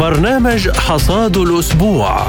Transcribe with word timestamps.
برنامج 0.00 0.68
حصاد 0.70 1.36
الأسبوع. 1.36 2.26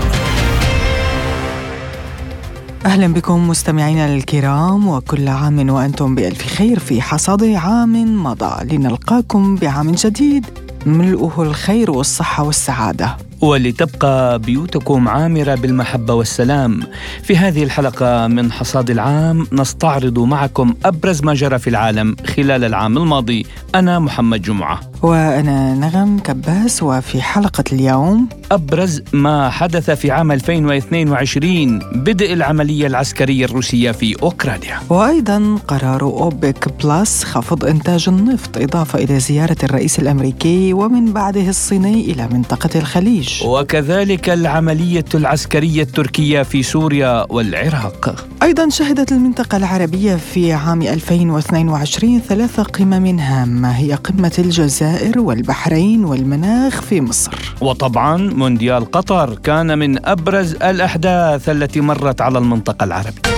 أهلا 2.86 3.14
بكم 3.14 3.48
مستمعينا 3.48 4.16
الكرام 4.16 4.88
وكل 4.88 5.28
عام 5.28 5.70
وأنتم 5.70 6.16
بألف 6.16 6.48
خير 6.48 6.80
في 6.80 7.02
حصاد 7.02 7.44
عام 7.44 8.24
مضى. 8.24 8.76
لنلقاكم 8.76 9.56
بعام 9.56 9.92
جديد 9.92 10.46
ملؤه 10.86 11.44
الخير 11.44 11.92
والصحة 11.92 12.44
والسعادة. 12.44 13.18
ولتبقى 13.46 14.40
بيوتكم 14.40 15.08
عامرة 15.08 15.56
بالمحبة 15.56 16.14
والسلام. 16.14 16.80
في 17.24 17.38
هذه 17.38 17.64
الحلقة 17.64 18.28
من 18.28 18.52
حصاد 18.52 18.90
العام 18.90 19.48
نستعرض 19.54 20.20
معكم 20.20 20.74
أبرز 20.86 21.24
ما 21.24 21.34
جرى 21.34 21.60
في 21.60 21.70
العالم 21.70 22.16
خلال 22.36 22.64
العام 22.64 22.98
الماضي. 22.98 23.46
أنا 23.76 24.00
محمد 24.00 24.42
جمعة. 24.42 24.80
وأنا 25.02 25.74
نغم 25.74 26.20
كباس 26.20 26.84
وفي 26.84 27.22
حلقة 27.22 27.64
اليوم 27.74 28.30
أبرز 28.52 29.02
ما 29.14 29.50
حدث 29.50 29.90
في 29.90 30.12
عام 30.12 30.32
2022 30.32 31.80
بدء 31.80 32.34
العملية 32.34 32.88
العسكرية 32.88 33.46
الروسية 33.46 33.92
في 33.92 34.24
أوكرانيا. 34.24 34.80
وأيضا 34.90 35.60
قرار 35.68 36.02
أوبك 36.02 36.84
بلس 36.84 37.24
خفض 37.24 37.66
إنتاج 37.66 38.06
النفط 38.08 38.58
إضافة 38.58 39.00
إلى 39.00 39.20
زيارة 39.20 39.58
الرئيس 39.64 40.00
الأمريكي 40.00 40.74
ومن 40.74 41.14
بعده 41.14 41.50
الصيني 41.50 42.12
إلى 42.12 42.28
منطقة 42.28 42.70
الخليج. 42.80 43.35
وكذلك 43.44 44.30
العملية 44.30 45.06
العسكرية 45.16 45.82
التركية 45.82 46.44
في 46.44 46.64
سوريا 46.64 47.26
والعراق. 47.30 48.28
أيضا 48.44 48.70
شهدت 48.70 49.12
المنطقة 49.12 49.58
العربية 49.58 50.16
في 50.16 50.54
عام 50.54 50.82
2022 50.82 52.20
ثلاث 52.20 52.60
قمم 52.60 53.20
هامة 53.20 53.72
هي 53.72 53.94
قمة 53.94 54.32
الجزائر 54.40 55.20
والبحرين 55.20 56.06
والمناخ 56.06 56.82
في 56.82 57.02
مصر. 57.02 57.56
وطبعا 57.62 58.18
مونديال 58.18 58.92
قطر 58.92 59.36
كان 59.36 59.80
من 59.80 60.06
أبرز 60.06 60.54
الأحداث 60.54 61.50
التي 61.50 61.82
مرت 61.82 62.22
على 62.22 62.38
المنطقة 62.38 62.84
العربية. 62.84 63.35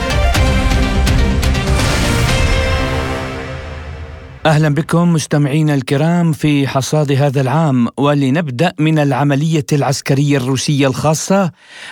أهلا 4.48 4.70
بكم 4.70 5.14
مستمعينا 5.14 5.74
الكرام 5.74 6.32
في 6.32 6.68
حصاد 6.68 7.12
هذا 7.12 7.42
العام 7.42 7.88
ولنبدأ 7.98 8.74
من 8.80 9.00
العملية 9.00 9.66
العسكرية 9.74 10.38
الروسية 10.38 10.88
الخاصة 10.88 11.52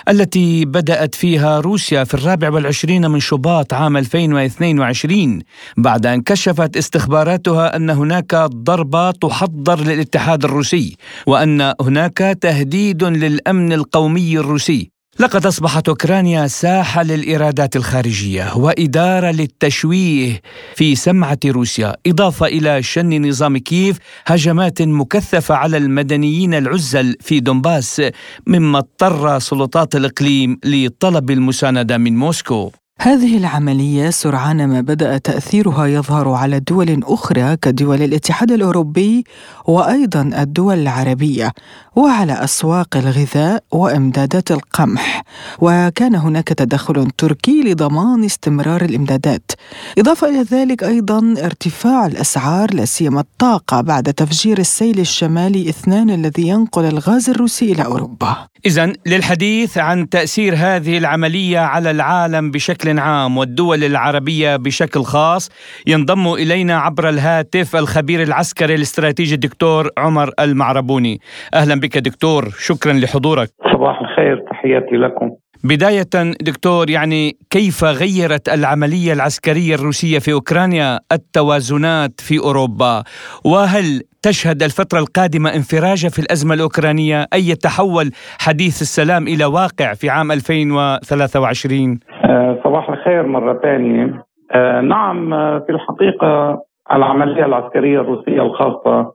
التي 0.09 0.65
بدأت 0.65 1.15
فيها 1.15 1.59
روسيا 1.59 2.03
في 2.03 2.13
الرابع 2.13 2.49
والعشرين 2.49 3.11
من 3.11 3.19
شباط 3.19 3.73
عام 3.73 3.97
2022 3.97 5.41
بعد 5.77 6.05
أن 6.05 6.21
كشفت 6.21 6.77
استخباراتها 6.77 7.75
أن 7.75 7.89
هناك 7.89 8.35
ضربة 8.35 9.11
تحضر 9.11 9.79
للاتحاد 9.79 10.43
الروسي 10.43 10.97
وأن 11.27 11.73
هناك 11.81 12.37
تهديد 12.41 13.03
للأمن 13.03 13.73
القومي 13.73 14.37
الروسي. 14.37 14.94
لقد 15.19 15.45
أصبحت 15.45 15.89
أوكرانيا 15.89 16.47
ساحة 16.47 17.03
للإيرادات 17.03 17.75
الخارجية 17.75 18.57
وإدارة 18.57 19.31
للتشويه 19.31 20.41
في 20.75 20.95
سمعة 20.95 21.39
روسيا. 21.45 21.95
إضافة 22.07 22.45
إلى 22.45 22.83
شن 22.83 23.27
نظام 23.27 23.57
كييف 23.57 23.97
هجمات 24.25 24.81
مكثفة 24.81 25.55
على 25.55 25.77
المدنيين 25.77 26.53
العزل 26.53 27.15
في 27.21 27.39
دونباس 27.39 28.01
مما 28.47 28.77
اضطر 28.77 29.39
سلطات 29.39 29.95
الإقليم 29.95 30.59
لطلب 30.65 31.31
المساندة 31.31 31.97
من 31.97 32.17
موسكو. 32.17 32.71
هذه 32.99 33.37
العملية 33.37 34.09
سرعان 34.09 34.67
ما 34.67 34.81
بدأ 34.81 35.17
تأثيرها 35.17 35.85
يظهر 35.85 36.29
على 36.29 36.59
دول 36.59 37.03
أخرى 37.03 37.57
كدول 37.57 38.01
الاتحاد 38.01 38.51
الأوروبي 38.51 39.23
وأيضا 39.65 40.21
الدول 40.21 40.79
العربية 40.79 41.51
وعلى 41.95 42.33
أسواق 42.43 42.97
الغذاء 42.97 43.63
وإمدادات 43.71 44.51
القمح. 44.51 45.23
وكان 45.59 46.15
هناك 46.15 46.47
تدخل 46.47 47.11
تركي 47.17 47.61
لضمان 47.61 48.23
استمرار 48.23 48.81
الإمدادات. 48.81 49.51
إضافة 49.97 50.29
إلى 50.29 50.41
ذلك 50.41 50.83
أيضا 50.83 51.35
ارتفاع 51.43 52.05
الأسعار 52.05 52.73
لا 52.73 52.85
سيما 52.85 53.19
الطاقة 53.19 53.81
بعد 53.81 54.13
تفجير 54.13 54.59
السيل 54.59 54.99
الشمالي 54.99 55.69
إثنان 55.69 56.09
الذي 56.09 56.47
ينقل 56.47 56.85
الغاز 56.85 57.29
الروسي 57.29 57.71
إلى 57.71 57.85
أوروبا. 57.85 58.37
إذا 58.65 58.93
للحديث 59.05 59.77
عن 59.77 60.09
تأثير 60.09 60.55
هذه 60.57 60.97
العملية 60.97 61.59
على 61.59 61.91
العالم 61.91 62.51
بشكل 62.51 62.84
عام 62.87 63.37
والدول 63.37 63.83
العربية 63.83 64.55
بشكل 64.55 65.03
خاص 65.03 65.49
ينضم 65.87 66.33
إلينا 66.33 66.79
عبر 66.79 67.09
الهاتف 67.09 67.75
الخبير 67.75 68.23
العسكري 68.23 68.75
الاستراتيجي 68.75 69.35
الدكتور 69.35 69.89
عمر 69.97 70.31
المعربوني. 70.39 71.19
أهلا 71.53 71.75
بك 71.79 71.97
دكتور 71.97 72.49
شكرا 72.59 72.93
لحضورك. 72.93 73.49
صباح 73.73 73.99
الخير 74.01 74.43
تحياتي 74.51 74.95
لكم. 74.95 75.31
بداية 75.63 76.33
دكتور 76.41 76.89
يعني 76.89 77.37
كيف 77.49 77.83
غيرت 77.83 78.49
العملية 78.49 79.13
العسكرية 79.13 79.75
الروسية 79.75 80.19
في 80.19 80.31
أوكرانيا 80.33 80.99
التوازنات 81.11 82.21
في 82.21 82.39
أوروبا؟ 82.39 83.03
وهل 83.43 84.01
تشهد 84.25 84.63
الفترة 84.63 84.99
القادمة 84.99 85.49
انفراجة 85.49 86.07
في 86.07 86.19
الأزمة 86.19 86.53
الأوكرانية 86.53 87.25
أي 87.33 87.55
تحول 87.55 88.07
حديث 88.45 88.81
السلام 88.81 89.23
إلى 89.27 89.45
واقع 89.45 89.93
في 89.93 90.09
عام 90.09 90.31
2023 90.31 91.99
آه، 92.23 92.59
صباح 92.63 92.89
الخير 92.89 93.27
مرة 93.27 93.59
ثانية. 93.63 94.23
آه، 94.51 94.81
نعم 94.81 95.33
آه، 95.33 95.59
في 95.59 95.71
الحقيقة 95.71 96.61
العملية 96.91 97.45
العسكرية 97.45 98.01
الروسية 98.01 98.41
الخاصة 98.41 99.13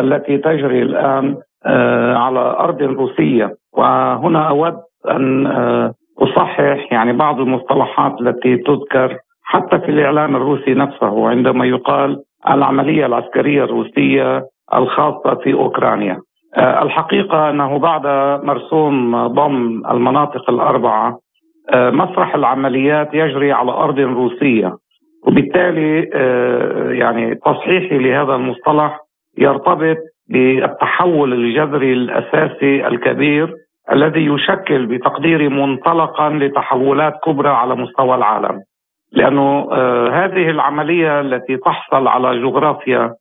التي 0.00 0.38
تجري 0.38 0.82
الآن 0.82 1.36
على 2.16 2.40
أرض 2.40 2.82
روسية. 2.82 3.56
وهنا 3.72 4.48
أود 4.48 4.76
أن 5.10 5.46
أصحح 6.18 6.92
يعني 6.92 7.12
بعض 7.12 7.40
المصطلحات 7.40 8.20
التي 8.20 8.56
تذكر 8.56 9.16
حتى 9.42 9.78
في 9.78 9.88
الإعلام 9.88 10.36
الروسي 10.36 10.74
نفسه 10.74 11.28
عندما 11.28 11.64
يقال 11.66 12.22
العملية 12.50 13.06
العسكرية 13.06 13.64
الروسية 13.64 14.42
الخاصة 14.74 15.34
في 15.34 15.52
أوكرانيا. 15.54 16.18
الحقيقة 16.58 17.50
أنه 17.50 17.78
بعد 17.78 18.06
مرسوم 18.44 19.26
ضم 19.26 19.82
المناطق 19.90 20.50
الأربعة 20.50 21.18
آه، 21.70 21.90
مسرح 21.90 22.34
العمليات 22.34 23.14
يجري 23.14 23.52
على 23.52 23.70
أرض 23.70 23.98
روسية 23.98 24.76
وبالتالي 25.26 26.10
آه، 26.14 26.90
يعني 26.90 27.34
تصحيحي 27.34 27.98
لهذا 27.98 28.34
المصطلح 28.34 28.98
يرتبط 29.38 29.96
بالتحول 30.28 31.32
الجذري 31.32 31.92
الأساسي 31.92 32.86
الكبير 32.86 33.54
الذي 33.92 34.26
يشكل 34.26 34.86
بتقديري 34.86 35.48
منطلقا 35.48 36.30
لتحولات 36.30 37.14
كبرى 37.24 37.48
على 37.48 37.74
مستوى 37.74 38.14
العالم. 38.14 38.60
لأنه 39.12 39.68
آه، 39.72 40.08
هذه 40.08 40.50
العملية 40.50 41.20
التي 41.20 41.56
تحصل 41.56 42.08
على 42.08 42.42
جغرافيا 42.42 43.14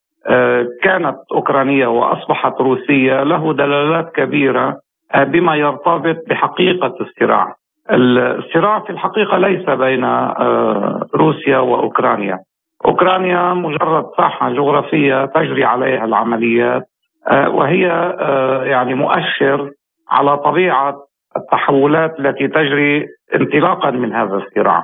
كانت 0.84 1.18
أوكرانية 1.34 1.88
وأصبحت 1.88 2.62
روسية 2.62 3.24
له 3.24 3.54
دلالات 3.54 4.12
كبيرة 4.16 4.78
بما 5.16 5.56
يرتبط 5.56 6.18
بحقيقة 6.30 6.96
الصراع 7.02 7.56
الصراع 7.92 8.80
في 8.80 8.90
الحقيقة 8.90 9.38
ليس 9.38 9.70
بين 9.70 10.04
آه، 10.04 11.08
روسيا 11.16 11.58
وأوكرانيا. 11.58 12.40
أوكرانيا 12.86 13.54
مجرد 13.54 14.06
ساحة 14.18 14.50
جغرافية 14.50 15.26
تجري 15.26 15.64
عليها 15.64 16.06
العمليات 16.06 16.84
آه، 17.28 17.50
وهي 17.50 17.92
آه، 18.20 18.64
يعني 18.64 18.94
مؤشر 18.94 19.72
على 20.10 20.38
طبيعة 20.38 20.98
التحولات 21.38 22.20
التي 22.20 22.48
تجري 22.48 23.08
انطلاقا 23.36 23.92
من 23.92 24.14
هذا 24.14 24.36
الصراع. 24.36 24.84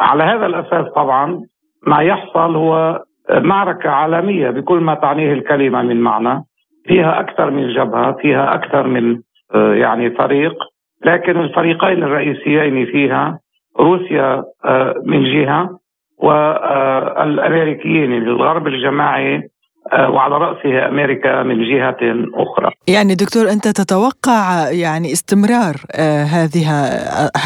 على 0.00 0.22
هذا 0.22 0.46
الأساس 0.46 0.92
طبعا 0.94 1.42
ما 1.86 2.02
يحصل 2.02 2.56
هو 2.56 3.02
معركة 3.30 3.90
عالمية 3.90 4.50
بكل 4.50 4.80
ما 4.80 4.94
تعنيه 4.94 5.32
الكلمة 5.32 5.82
من 5.82 6.00
معنى. 6.00 6.44
فيها 6.84 7.20
أكثر 7.20 7.50
من 7.50 7.74
جبهة، 7.74 8.12
فيها 8.12 8.54
أكثر 8.54 8.86
من 8.86 9.20
يعني 9.54 10.10
فريق. 10.10 10.54
لكن 11.04 11.36
الفريقين 11.40 12.02
الرئيسيين 12.02 12.86
فيها 12.86 13.38
روسيا 13.78 14.44
آه، 14.64 14.94
من 15.04 15.24
جهة 15.24 15.78
والامريكيين 16.18 18.12
الغرب 18.12 18.66
الجماعي 18.66 19.36
آه، 19.36 19.42
وعلى 19.92 20.38
رأسه 20.38 20.88
أمريكا 20.88 21.42
من 21.42 21.64
جهة 21.64 21.98
أخرى. 22.34 22.70
يعني 22.88 23.14
دكتور 23.14 23.42
أنت 23.52 23.68
تتوقع 23.68 24.70
يعني 24.70 25.12
استمرار 25.12 25.74
آه، 25.92 26.22
هذه 26.22 26.64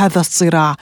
هذا 0.01 0.21
الصراع 0.21 0.75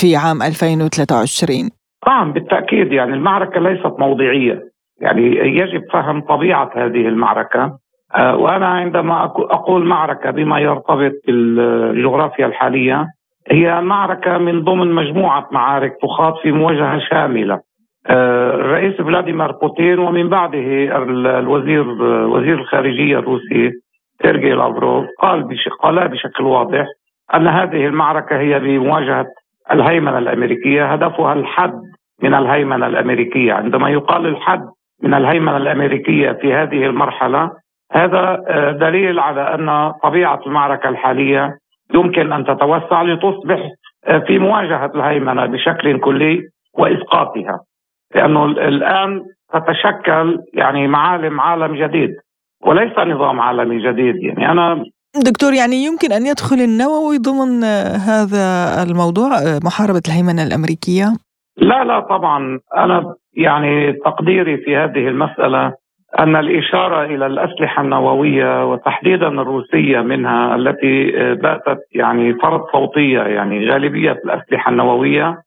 في 0.00 0.16
عام 0.16 0.42
2023 0.42 1.70
نعم 2.08 2.32
بالتأكيد. 2.32 2.92
يعني 2.92 3.14
المعركة 3.14 3.60
ليست 3.60 3.94
موضعية. 3.98 4.60
يعني 5.00 5.22
يجب 5.36 5.82
فهم 5.92 6.20
طبيعة 6.20 6.70
هذه 6.76 7.08
المعركة. 7.08 7.78
آه، 8.14 8.36
وأنا 8.36 8.66
عندما 8.66 9.24
أقول 9.24 9.86
معركة 9.86 10.30
بما 10.30 10.60
يرتبط 10.60 11.12
بالجغرافيا 11.26 12.46
الحالية 12.46 13.06
هي 13.50 13.80
معركة 13.80 14.38
من 14.38 14.64
ضمن 14.64 14.94
مجموعة 14.94 15.48
معارك 15.52 15.92
تخاض 16.02 16.34
في 16.42 16.52
مواجهة 16.52 17.00
شاملة. 17.10 17.54
آه، 17.54 17.65
الرئيس 18.10 18.96
فلاديمير 18.96 19.52
بوتين 19.52 19.98
ومن 19.98 20.28
بعده 20.28 20.96
الوزير 21.38 21.88
وزير 22.02 22.54
الخارجية 22.54 23.18
الروسي 23.18 23.72
سيرجي 24.22 24.52
لافروف 24.52 25.06
قال. 25.20 25.48
قال 25.82 26.08
بشكل 26.08 26.44
واضح 26.44 26.86
أن 27.34 27.48
هذه 27.48 27.86
المعركة 27.86 28.38
هي 28.38 28.58
بمواجهة 28.58 29.26
الهيمنة 29.72 30.18
الأمريكية 30.18 30.92
هدفها 30.92 31.32
الحد 31.32 31.80
من 32.22 32.34
الهيمنة 32.34 32.86
الأمريكية 32.86 33.52
عندما 33.52 33.90
يقال 33.90 34.26
الحد 34.26 34.64
من 35.02 35.14
الهيمنة 35.14 35.56
الأمريكية 35.56 36.32
في 36.32 36.54
هذه 36.54 36.86
المرحلة 36.86 37.50
هذا 37.92 38.44
آه، 38.48 38.70
دليل 38.72 39.18
على 39.18 39.54
أن 39.54 39.92
طبيعة 40.02 40.40
المعركة 40.46 40.88
الحالية 40.88 41.58
يمكن 41.94 42.32
أن 42.32 42.44
تتوسع 42.44 43.02
لتصبح 43.02 43.70
آه، 44.06 44.18
في 44.18 44.38
مواجهة 44.38 44.90
الهيمنة 44.94 45.46
بشكل 45.46 46.00
كلي 46.00 46.42
وإسقاطها 46.78 47.60
لأنه 48.14 48.44
الآن 48.44 49.22
تتشكل 49.52 50.38
يعني 50.54 50.88
معالم 50.88 51.40
عالم 51.40 51.74
جديد 51.74 52.10
وليس 52.66 52.98
نظام 52.98 53.40
عالمي 53.40 53.92
جديد 53.92 54.16
يعني 54.16 54.50
أنا 54.50 54.84
دكتور 55.24 55.52
يعني 55.52 55.76
يمكن 55.76 56.12
أن 56.12 56.26
يدخل 56.26 56.56
النووي 56.56 57.18
ضمن 57.18 57.64
هذا 58.08 58.44
الموضوع 58.82 59.28
محاربة 59.64 60.02
الهيمنة 60.08 60.42
الأمريكية؟ 60.42 61.06
لا 61.56 61.84
لا 61.84 62.00
طبعا 62.00 62.60
أنا 62.76 63.14
يعني 63.36 63.92
تقديري 63.92 64.56
في 64.56 64.76
هذه 64.76 65.08
المسألة 65.08 65.72
أن 66.18 66.36
الإشارة 66.36 67.04
إلى 67.04 67.26
الأسلحة 67.26 67.82
النووية 67.82 68.72
وتحديدا 68.72 69.28
الروسية 69.28 70.00
منها 70.00 70.56
التي 70.56 71.10
باتت 71.34 71.78
يعني 71.94 72.34
فرض 72.34 72.60
صوتية 72.72 73.20
يعني 73.20 73.70
غالبية 73.70 74.12
الأسلحة 74.12 74.70
النووية 74.70 75.26
آه، 75.28 75.42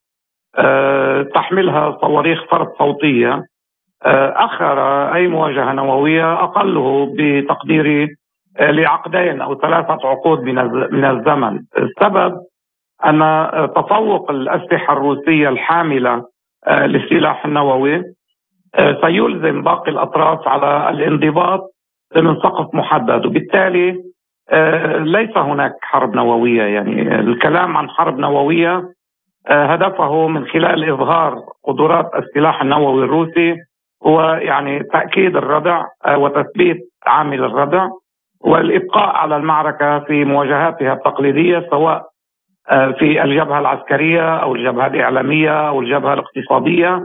تحملها 1.33 1.97
صواريخ 2.01 2.43
فرض 2.51 2.67
صوتية. 2.77 3.43
آه، 4.05 4.33
أخر 4.45 4.79
أي 5.15 5.27
مواجهة 5.27 5.73
نووية 5.73 6.33
أقله 6.33 7.15
بتقديري 7.17 8.07
آه، 8.59 8.71
لعقدين 8.71 9.41
أو 9.41 9.55
ثلاثة 9.55 10.07
عقود 10.07 10.39
من 10.91 11.05
الزمن، 11.05 11.59
السبب 11.77 12.37
أن 13.05 13.19
تفوق 13.75 14.31
الأسلحة 14.31 14.93
الروسية 14.93 15.49
الحاملة 15.49 16.25
للسلاح 16.71 17.45
النووي. 17.45 18.03
سيلزم 19.01 19.61
باقي 19.63 19.91
الأطراف 19.91 20.47
على 20.47 20.89
الانضباط 20.89 21.61
من 22.15 22.35
سقف 22.35 22.75
محدد. 22.75 23.25
وبالتالي 23.25 24.03
ليس 24.99 25.37
هناك 25.37 25.71
حرب 25.81 26.15
نووية. 26.15 26.63
يعني 26.63 27.19
الكلام 27.19 27.77
عن 27.77 27.89
حرب 27.89 28.19
نووية 28.19 28.83
هدفه 29.47 30.27
من 30.27 30.45
خلال 30.47 30.89
إظهار 30.89 31.39
قدرات 31.67 32.11
السلاح 32.15 32.61
النووي 32.61 33.03
الروسي 33.03 33.55
هو 34.05 34.21
يعني 34.21 34.83
تأكيد 34.83 35.35
الردع 35.37 35.85
وتثبيت 36.07 36.77
عامل 37.07 37.43
الردع 37.43 37.87
والإبقاء 38.41 39.15
على 39.15 39.35
المعركة 39.37 39.99
في 39.99 40.25
مواجهاتها 40.25 40.93
التقليدية 40.93 41.67
سواء 41.71 42.03
في 42.99 43.23
الجبهة 43.23 43.59
العسكرية 43.59 44.35
أو 44.37 44.55
الجبهة 44.55 44.87
الإعلامية 44.87 45.67
أو 45.67 45.81
الجبهة 45.81 46.13
الاقتصادية. 46.13 47.01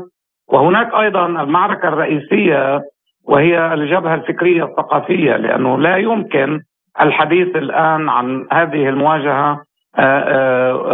وهناك 0.49 0.95
أيضا 0.95 1.27
المعركة 1.27 1.89
الرئيسية 1.89 2.83
وهي 3.29 3.75
الجبهة 3.75 4.15
الفكرية 4.15 4.65
الثقافية 4.65 5.37
لأنه 5.37 5.79
لا 5.79 5.97
يمكن 5.97 6.61
الحديث 7.01 7.57
الآن 7.57 8.09
عن 8.09 8.47
هذه 8.53 8.89
المواجهة 8.89 9.61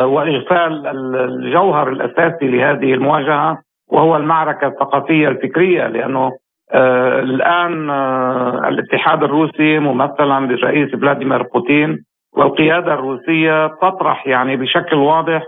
وإغفال 0.06 0.86
الجوهر 1.16 1.88
الأساسي 1.88 2.48
لهذه 2.48 2.94
المواجهة 2.94 3.58
وهو 3.92 4.16
المعركة 4.16 4.66
الثقافية 4.66 5.28
الفكرية 5.28 5.86
لأنه 5.86 6.32
آه 6.72 7.20
الآن 7.20 7.90
آه 7.90 8.68
الاتحاد 8.68 9.22
الروسي 9.22 9.78
ممثلا 9.78 10.46
بالرئيس 10.46 10.90
فلاديمير 10.90 11.42
بوتين 11.42 11.98
والقيادة 12.36 12.94
الروسية 12.94 13.66
تطرح 13.66 14.26
يعني 14.26 14.56
بشكل 14.56 14.96
واضح 14.96 15.42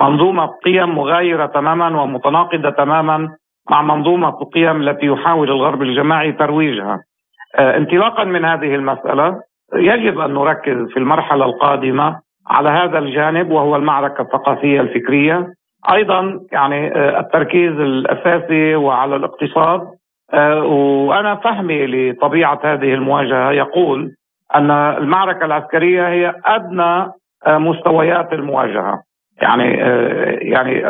منظومة 0.00 0.46
قيم 0.64 0.94
مغايرة 0.94 1.46
تماما 1.46 2.02
ومتناقضة 2.02 2.70
تماما 2.70 3.28
مع 3.70 3.82
منظومة 3.82 4.28
القيم 4.28 4.80
التي 4.88 5.06
يحاول 5.06 5.50
الغرب 5.50 5.82
الجماعي 5.82 6.32
ترويجها. 6.32 7.00
آه 7.58 7.76
انطلاقا 7.76 8.24
من 8.24 8.44
هذه 8.44 8.74
المسألة 8.74 9.40
يجب 9.74 10.18
أن 10.20 10.34
نركز 10.34 10.76
في 10.92 10.96
المرحلة 10.96 11.44
القادمة 11.44 12.20
على 12.46 12.68
هذا 12.68 12.98
الجانب 12.98 13.50
وهو 13.50 13.76
المعركة 13.76 14.22
الثقافية 14.22 14.80
الفكرية. 14.80 15.54
أيضا 15.92 16.40
يعني 16.52 16.96
آه، 16.96 17.20
التركيز 17.20 17.72
الأساسي 17.72 18.74
وعلى 18.74 19.16
الاقتصاد 19.16 19.88
آه، 20.34 20.64
وأنا 20.64 21.34
فهمي 21.34 21.86
لطبيعة 21.86 22.60
هذه 22.64 22.94
المواجهة. 22.94 23.50
يقول 23.50 24.14
أن 24.54 24.70
المعركة 24.70 25.44
العسكرية 25.44 26.08
هي 26.08 26.34
أدنى 26.44 27.12
آه، 27.46 27.58
مستويات 27.58 28.32
المواجهة. 28.32 29.02
يعني 29.42 29.72
يعني 30.50 30.88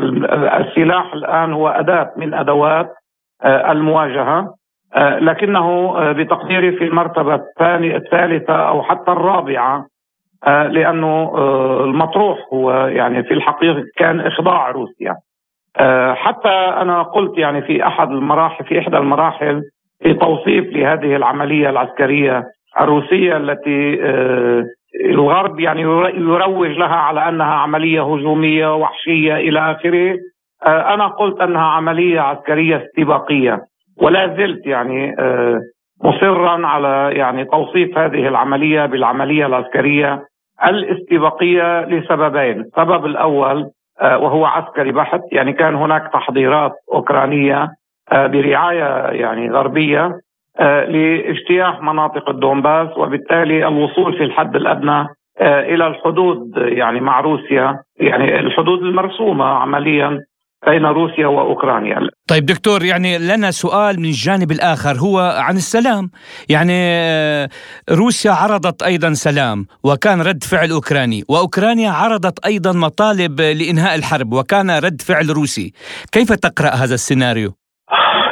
السلاح 0.58 1.14
الآن 1.14 1.52
هو 1.52 1.69
أداة 1.69 2.12
من 2.16 2.34
أدوات 2.34 2.94
المواجهة. 3.44 4.55
لكنه 4.96 5.94
بتقديري 6.12 6.72
في 6.72 6.84
المرتبة 6.84 7.34
الثانية 7.34 7.96
الثالثة 7.96 8.55
أو 8.55 8.82
حتى 8.82 9.10
الرابعة 9.12 9.87
لأنه 10.46 11.32
آه، 11.34 11.84
المطروح 11.84 12.38
هو 12.52 12.72
يعني 12.72 13.22
في 13.22 13.34
الحقيقة 13.34 13.84
كان 13.96 14.20
إخضاع 14.20 14.70
روسيا. 14.70 15.16
آه، 15.76 16.14
حتى 16.14 16.48
أنا 16.48 17.02
قلت 17.02 17.38
يعني 17.38 17.62
في 17.62 17.86
أحد 17.86 18.10
المراحل 18.10 18.64
في 18.64 18.78
إحدى 18.78 18.96
المراحل 18.96 19.62
في 20.02 20.14
توصيف 20.14 20.64
لهذه 20.76 21.16
العملية 21.16 21.70
العسكرية 21.70 22.44
الروسية 22.80 23.36
التي 23.36 24.00
الغرب 25.04 25.60
يعني 25.60 25.80
يروج 25.80 26.70
لها 26.70 26.96
على 26.96 27.28
أنها 27.28 27.54
عملية 27.54 28.14
هجومية 28.14 28.76
وحشية 28.76 29.34
إلى 29.34 29.70
آخره. 29.70 30.16
أنا 30.66 31.06
قلت 31.06 31.40
أنها 31.40 31.62
عملية 31.62 32.20
عسكرية 32.20 32.76
استباقية. 32.86 33.60
ولا 34.02 34.26
زلت 34.36 34.66
يعني 34.66 35.16
مصرا 36.04 36.66
على 36.66 37.10
يعني 37.16 37.44
توصيف 37.44 37.98
هذه 37.98 38.28
العملية 38.28 38.86
بالعملية 38.86 39.46
العسكرية 39.46 40.22
الاستباقية 40.64 41.84
لسببين، 41.84 42.60
السبب 42.60 43.06
الأول 43.06 43.70
آه، 44.00 44.19
وهو 44.19 44.44
عسكري 44.44 44.93
بحت، 44.93 45.20
يعني 45.32 45.52
كان 45.52 45.75
هناك 45.75 46.10
تحضيرات 46.12 46.72
أوكرانية 46.93 47.69
آه، 48.12 48.26
برعاية 48.26 49.20
يعني 49.20 49.50
غربية 49.50 50.20
آه، 50.60 50.84
لاجتياح 50.84 51.82
مناطق 51.82 52.29
الدومباس 52.29 52.98
وبالتالي 52.98 53.69
الوصول 53.69 54.12
في 54.19 54.24
الحد 54.24 54.56
الأدنى 54.56 55.06
إلى 55.41 55.86
الحدود 55.86 56.53
يعني 56.56 57.00
مع 57.00 57.20
روسيا 57.20 57.82
يعني 57.96 58.41
الحدود 58.41 58.82
المرسومة 58.82 59.44
عمليا 59.44 60.20
بين 60.66 60.84
روسيا 60.84 61.26
وأوكرانيا. 61.26 61.98
طيب 62.28 62.46
دكتور 62.46 62.84
يعني 62.84 63.19
لنا 63.19 63.50
سؤال 63.50 64.00
من 64.00 64.04
الجانب 64.04 64.50
الآخر 64.50 64.94
هو 64.98 65.19
عن 65.19 65.56
السلام. 65.56 66.10
يعني 66.50 66.72
آه، 66.72 67.48
روسيا 67.90 68.32
عرضت 68.32 68.82
أيضا 68.82 69.12
سلام 69.12 69.66
وكان 69.84 70.20
رد 70.20 70.42
فعل 70.44 70.70
أوكراني 70.70 71.22
وأوكرانيا 71.28 71.90
عرضت 71.90 72.46
أيضا 72.46 72.72
مطالب 72.72 73.40
لإنهاء 73.40 73.94
الحرب 73.94 74.32
وكان 74.32 74.70
رد 74.70 75.00
فعل 75.00 75.31
روسي. 75.31 75.72
كيف 76.12 76.32
تقرأ 76.32 76.69
هذا 76.69 76.94
السيناريو؟ 76.94 77.50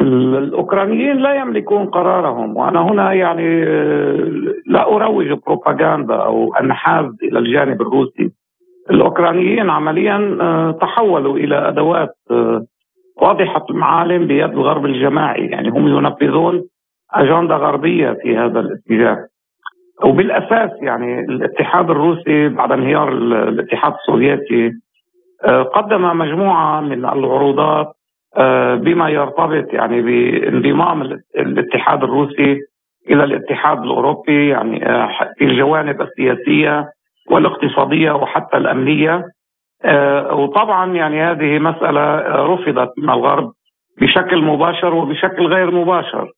الأوكرانيين 0.01 1.17
لا 1.17 1.35
يملكون 1.35 1.87
قرارهم 1.87 2.57
وأنا 2.57 2.83
هنا 2.83 3.13
يعني 3.13 3.63
آه، 3.63 4.31
لا 4.67 4.83
أروج 4.83 5.27
بروباغندا 5.47 6.15
أو 6.15 6.55
أنحاز 6.55 7.05
إلى 7.23 7.39
الجانب 7.39 7.81
الروسي. 7.83 8.40
الأوكرانيين 8.91 9.71
عمليا 9.71 10.39
آه، 10.41 10.71
تحولوا 10.71 11.37
إلى 11.37 11.69
أدوات 11.69 12.15
آه، 12.31 12.65
واضحة 13.17 13.67
المعالم 13.71 14.27
بيد 14.27 14.51
الغرب 14.51 14.87
الجماعي. 14.87 15.47
يعني 15.47 15.69
هم 15.69 15.89
ينفذون 15.89 16.63
أجندة 17.15 17.57
غربية 17.57 18.11
في 18.23 18.37
هذا 18.37 18.61
الاتجاه. 18.61 19.27
وبالأساس 20.05 20.71
يعني 20.83 21.21
الاتحاد 21.21 21.91
الروسي 21.91 22.49
بعد 22.49 22.73
انهيار 22.73 23.13
الاتحاد 23.49 23.93
السوفيتي 23.93 24.73
آه، 25.45 25.63
قدم 25.63 26.19
مجموعة 26.19 26.81
من 26.81 26.93
العروضات 27.05 27.93
بما 28.77 29.09
يرتبط 29.09 29.73
يعني 29.73 30.03
بانضمام 30.03 31.03
الاتحاد 31.37 32.03
الروسي 32.03 32.59
إلى 33.11 33.25
الاتحاد 33.25 33.83
الأوروبي 33.83 34.49
يعني 34.49 34.81
في 35.39 35.45
الجوانب 35.45 36.03
السياسية 36.03 36.89
والاقتصادية 37.31 38.13
وحتى 38.13 38.57
الأمنية. 38.57 39.25
آه، 39.85 40.35
وطبعا 40.35 40.95
يعني 40.95 41.23
هذه 41.23 41.59
مسألة 41.59 42.19
رفضت 42.45 42.93
من 42.99 43.11
الغرب 43.11 43.53
بشكل 44.01 44.43
مباشر 44.43 44.95
وبشكل 44.95 45.47
غير 45.47 45.71
مباشر 45.71 46.31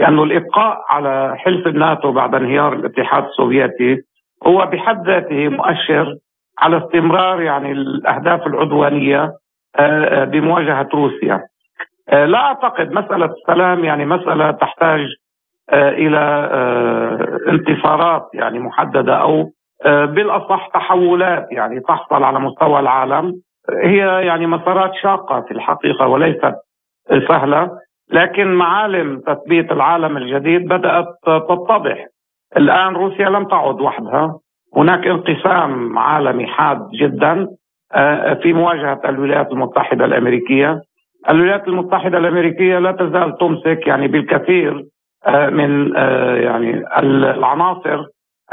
لأنه 0.00 0.22
يعني 0.22 0.22
الإبقاء 0.22 0.78
على 0.88 1.34
حلف 1.36 1.66
الناتو 1.66 2.12
بعد 2.12 2.34
انهيار 2.34 2.72
الاتحاد 2.72 3.24
السوفيتي 3.24 4.02
هو 4.46 4.66
بحد 4.66 5.06
ذاته 5.06 5.48
مؤشر 5.48 6.16
على 6.58 6.78
استمرار 6.78 7.42
يعني 7.42 7.72
الأهداف 7.72 8.46
العدوانية 8.46 9.22
آه، 9.76 10.22
آه، 10.22 10.24
بمواجهة 10.24 10.88
روسيا. 10.94 11.42
لا 12.12 12.38
أعتقد 12.38 12.92
مسألة 12.92 13.26
السلام 13.26 13.84
يعني 13.84 14.06
مسألة 14.06 14.50
تحتاج 14.50 15.00
إلى 15.72 16.18
انتصارات 17.48 18.28
يعني 18.34 18.58
محددة 18.58 19.14
أو 19.14 19.50
بالأصح 19.84 20.68
تحولات 20.74 21.46
يعني 21.52 21.80
تحصل 21.80 22.22
على 22.22 22.40
مستوى 22.40 22.80
العالم. 22.80 23.34
هي 23.84 24.26
يعني 24.26 24.46
مسارات 24.46 24.90
شاقة 25.02 25.40
في 25.40 25.50
الحقيقة 25.50 26.06
وليست 26.08 26.54
سهلة 27.28 27.70
لكن 28.12 28.54
معالم 28.54 29.20
تثبيت 29.20 29.72
العالم 29.72 30.16
الجديد 30.16 30.68
بدأت 30.68 31.06
تتضح. 31.26 32.06
الآن 32.56 32.94
روسيا 32.94 33.28
لم 33.28 33.44
تعد 33.44 33.80
وحدها. 33.80 34.38
هناك 34.76 35.06
انقسام 35.06 35.98
عالمي 35.98 36.46
حاد 36.46 36.88
جدا 37.00 37.48
آه، 37.94 38.34
في 38.34 38.52
مواجهة 38.52 39.00
الولايات 39.04 39.52
المتحدة 39.52 40.04
الأمريكية. 40.04 40.80
الولايات 41.30 41.68
المتحدة 41.68 42.18
الأمريكية 42.18 42.78
لا 42.78 42.92
تزال 42.92 43.38
تمسك 43.38 43.86
يعني 43.86 44.08
بالكثير 44.08 44.84
آه، 45.26 45.48
من 45.50 45.96
آه، 45.96 46.36
يعني 46.36 46.84
العناصر 46.98 48.04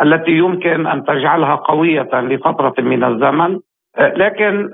التي 0.01 0.32
يمكن 0.32 0.88
أن 0.88 1.04
تجعلها 1.04 1.56
قوية 1.56 2.10
لفترة 2.13 2.74
من 2.80 3.04
الزمن. 3.04 3.60
لكن 4.00 4.72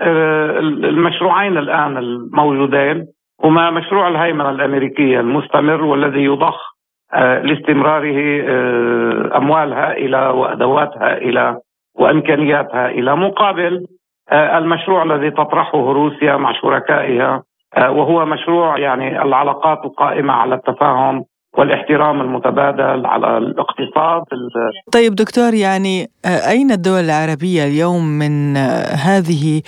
المشروعين 0.83 1.57
الآن 1.57 1.97
الموجودين 1.97 3.05
هما 3.43 3.71
مشروع 3.71 4.07
الهيمنة 4.07 4.49
الأمريكية 4.49 5.19
المستمر 5.19 5.83
والذي 5.83 6.23
يضخ 6.23 6.73
لاستمراره 7.17 8.17
اموال 9.37 9.73
هائله 9.73 10.31
وادوات 10.31 10.97
هائله 10.97 11.57
وامكانيات 11.95 12.75
هائله 12.75 13.15
مقابل 13.15 13.85
آه، 14.31 14.57
المشروع 14.57 15.03
الذي 15.03 15.31
تطرحه 15.31 15.91
روسيا 15.93 16.37
مع 16.37 16.53
شركائها. 16.61 17.43
آه، 17.77 17.91
وهو 17.91 18.25
مشروع 18.25 18.77
يعني 18.77 19.21
العلاقات 19.21 19.85
القائمة 19.85 20.33
على 20.33 20.55
التفاهم 20.55 21.25
والاحترام 21.57 22.21
المتبادل 22.21 23.05
على 23.05 23.37
الاقتصاد 23.37 24.23
طيب 24.93 25.15
دكتور 25.15 25.53
يعني 25.53 26.07
آه، 26.25 26.51
أين 26.51 26.71
الدول 26.71 27.03
العربية 27.03 27.63
اليوم 27.63 28.03
من 28.19 28.57
هذه 29.07 29.61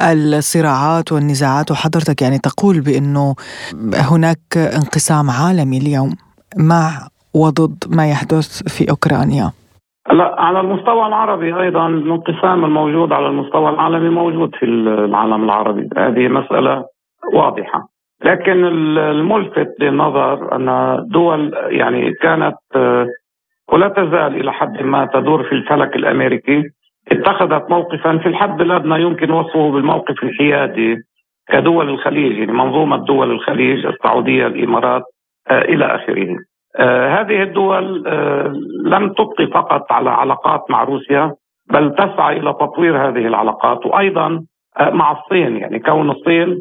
الصراعات 0.00 1.12
والنزاعات؟ 1.12 1.70
وحضرتك 1.70 2.22
يعني 2.22 2.38
تقول 2.38 2.76
بأنه 2.80 3.34
هناك 4.12 4.44
انقسام 4.56 5.26
عالمي 5.30 5.78
اليوم 5.78 6.10
مع 6.70 7.08
وضد 7.34 7.76
ما 7.96 8.10
يحدث 8.10 8.62
في 8.76 8.90
أوكرانيا. 8.90 9.52
لا 10.12 10.34
على 10.38 10.60
المستوى 10.60 11.06
العربي 11.06 11.60
أيضا 11.60 11.86
الانقسام 11.86 12.64
الموجود 12.64 13.12
على 13.12 13.26
المستوى 13.26 13.70
العالمي 13.70 14.08
موجود 14.08 14.54
في 14.54 14.64
العالم 14.64 15.44
العربي. 15.44 15.88
هذه 15.96 16.28
مسألة 16.28 16.84
واضحة. 17.34 17.97
لكن 18.24 18.64
الملفت 18.98 19.74
للنظر 19.80 20.56
أن 20.56 20.98
دول 21.08 21.54
يعني 21.54 22.12
كانت 22.12 22.56
ولا 23.72 23.88
تزال 23.88 24.40
إلى 24.40 24.52
حد 24.52 24.82
ما 24.82 25.06
تدور 25.14 25.42
في 25.42 25.52
الفلك 25.52 25.96
الأمريكي 25.96 26.62
اتخذت 27.12 27.70
موقفا 27.70 28.18
في 28.18 28.26
الحد 28.26 28.60
الأدنى 28.60 29.02
يمكن 29.02 29.30
وصفه 29.30 29.70
بالموقف 29.70 30.22
الحيادي 30.22 30.96
كدول 31.48 31.88
الخليج 31.88 32.38
يعني 32.38 32.52
منظومة 32.52 32.96
دول 32.96 33.30
الخليج 33.30 33.86
السعودية 33.86 34.46
الإمارات 34.46 35.02
إلى 35.50 35.84
آخره. 35.84 36.36
آه، 36.76 37.20
هذه 37.20 37.42
الدول 37.42 38.06
آه، 38.06 38.52
لم 38.84 39.12
تبقي 39.12 39.46
فقط 39.46 39.92
على 39.92 40.10
علاقات 40.10 40.70
مع 40.70 40.84
روسيا 40.84 41.34
بل 41.70 41.94
تسعى 41.94 42.38
إلى 42.38 42.52
تطوير 42.52 43.08
هذه 43.08 43.26
العلاقات 43.26 43.86
وأيضا 43.86 44.44
آه، 44.80 44.90
مع 44.90 45.12
الصين 45.12 45.56
يعني 45.56 45.78
كون 45.78 46.10
الصين 46.10 46.60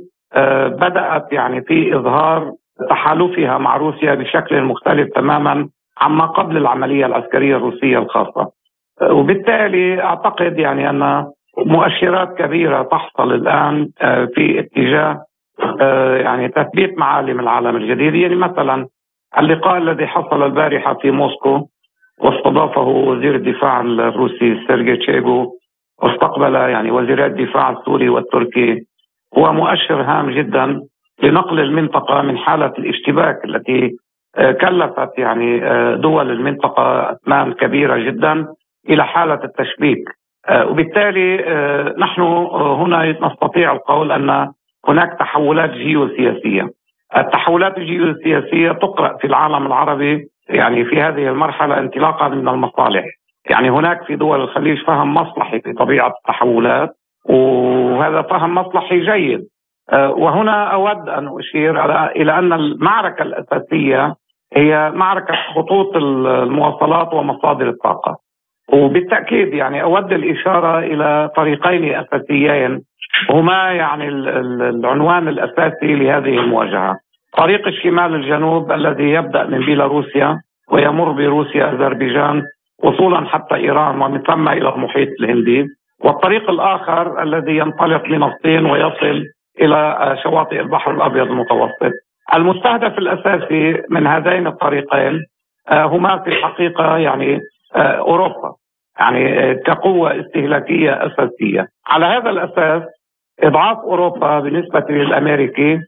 بدأت 0.68 1.34
يعني 1.34 1.62
في 1.62 1.96
إظهار 1.96 2.52
تحالفها 2.90 3.58
مع 3.58 3.78
روسيا 3.78 4.16
بشكل 4.16 4.62
مختلف 4.64 5.10
تماما 5.16 5.70
عما 6.02 6.26
قبل 6.26 6.58
العملية 6.58 7.06
العسكرية 7.06 7.56
الروسية 7.58 7.98
الخاصة. 7.98 8.52
وبالتالي 9.02 10.04
أعتقد 10.04 10.60
يعني 10.60 10.90
أن 10.90 11.26
مؤشرات 11.66 12.38
كبيرة 12.38 12.82
تحصل 12.84 13.34
الآن 13.34 13.90
في 14.36 14.60
اتجاه 14.60 15.24
يعني 16.24 16.48
تثبيت 16.48 16.98
معالم 17.00 17.40
العالم 17.40 17.76
الجديد 17.76 18.16
يعني 18.16 18.36
مثلا 18.36 18.88
اللقاء 19.40 19.78
الذي 19.78 20.08
حصل 20.08 20.44
البارحة 20.44 20.94
في 20.94 21.12
موسكو 21.12 21.68
واستضافه 22.20 22.82
وزير 22.82 23.36
الدفاع 23.36 23.82
الروسي 23.82 24.60
سيرجي 24.68 24.98
تشيغو 24.98 25.54
واستقبل 26.04 26.56
يعني 26.56 26.92
وزير 26.92 27.26
الدفاع 27.26 27.70
السوري 27.70 28.10
والتركي 28.10 28.82
هو 29.38 29.54
مؤشر 29.54 30.02
هام 30.02 30.32
جدا 30.32 30.82
لنقل 31.24 31.60
المنطقة 31.60 32.22
من 32.22 32.38
حالة 32.38 32.74
الاشتباك 32.80 33.46
التي 33.46 33.98
آه، 34.38 34.52
كلفت 34.52 35.18
يعني 35.18 35.66
آه، 35.66 35.96
دول 35.96 36.32
المنطقة 36.32 37.12
أثمان 37.12 37.54
كبيرة 37.54 37.98
جدا 37.98 38.48
إلى 38.90 39.06
حالة 39.06 39.40
التشبيك. 39.44 40.10
آه، 40.50 40.68
وبالتالي 40.68 41.38
نحن 41.98 42.22
هنا 42.52 43.28
نستطيع 43.28 43.72
القول 43.72 44.12
أن 44.12 44.52
هناك 44.88 45.20
تحولات 45.20 45.70
جيوسياسية. 45.70 46.70
التحولات 47.18 47.78
الجيوسياسية 47.78 48.72
تقرأ 48.72 49.18
في 49.18 49.28
العالم 49.28 49.66
العربي 49.66 50.28
يعني 50.50 50.86
في 50.86 51.02
هذه 51.02 51.30
المرحلة 51.30 51.80
انطلاقا 51.80 52.28
من 52.28 52.48
المصالح. 52.48 53.06
يعني 53.50 53.70
هناك 53.70 54.04
في 54.04 54.16
دول 54.16 54.42
الخليج 54.42 54.84
فهم 54.86 55.14
مصلحي 55.14 55.60
في 55.60 55.74
طبيعة 55.74 56.14
التحولات. 56.18 56.90
وهذا 57.30 58.22
فهم 58.22 58.56
مصلحي 58.56 59.00
جيد. 59.00 59.42
أه، 59.94 60.12
وهنا 60.12 60.64
أود 60.74 61.10
أن 61.10 61.30
أشير 61.40 62.06
إلى 62.06 62.40
أن 62.40 62.54
المعركة 62.54 63.22
الأساسية 63.24 64.14
هي 64.56 64.92
معركة 64.96 65.36
خطوط 65.56 65.96
المواصلات 65.96 67.14
ومصادر 67.14 67.70
الطاقة. 67.70 68.18
وبالتأكيد 68.74 69.54
يعني 69.54 69.82
أود 69.84 70.14
الإشارة 70.14 70.80
إلى 70.80 71.30
طريقين 71.36 71.96
أساسيين 71.96 72.80
هما 73.30 73.72
يعني 73.72 74.08
العنوان 74.08 75.28
الأساسي 75.28 75.96
لهذه 75.96 76.40
المواجهة. 76.40 76.98
طريق 77.38 77.68
الشمال 77.68 78.16
الجنوب 78.16 78.72
الذي 78.72 79.04
يبدأ 79.04 79.44
من 79.44 79.60
بيلاروسيا 79.66 80.42
ويمر 80.72 81.12
بروسيا 81.12 81.72
أذربيجان 81.72 82.44
وصولا 82.84 83.26
حتى 83.26 83.56
إيران 83.56 84.02
ومن 84.02 84.22
ثم 84.22 84.50
إلى 84.50 84.70
المحيط 84.70 85.10
الهندي، 85.20 85.66
والطريق 86.04 86.50
الآخر 86.50 87.24
الذي 87.24 87.58
ينطلق 87.58 88.06
من 88.06 88.24
الصين 88.24 88.66
ويصل 88.66 89.24
إلى 89.62 90.18
شواطئ 90.24 90.60
البحر 90.60 90.92
الأبيض 90.92 91.28
المتوسط. 91.28 91.92
المستهدف 92.34 92.98
الأساسي 92.98 93.84
من 93.90 94.08
هذين 94.08 94.48
الطريقين 94.48 95.26
آه، 95.70 95.86
هما 95.86 96.18
في 96.18 96.30
الحقيقة 96.30 96.98
يعني 96.98 97.40
آه، 97.76 97.80
أوروبا 97.80 98.54
يعني 99.00 99.40
آه، 99.40 99.54
كقوة 99.54 100.20
استهلاكية 100.20 100.92
أساسية. 100.92 101.68
على 101.88 102.06
هذا 102.06 102.30
الأساس 102.30 102.84
إضعاف 103.44 103.78
أوروبا 103.78 104.40
بالنسبة 104.40 104.86
للأمريكي 104.90 105.80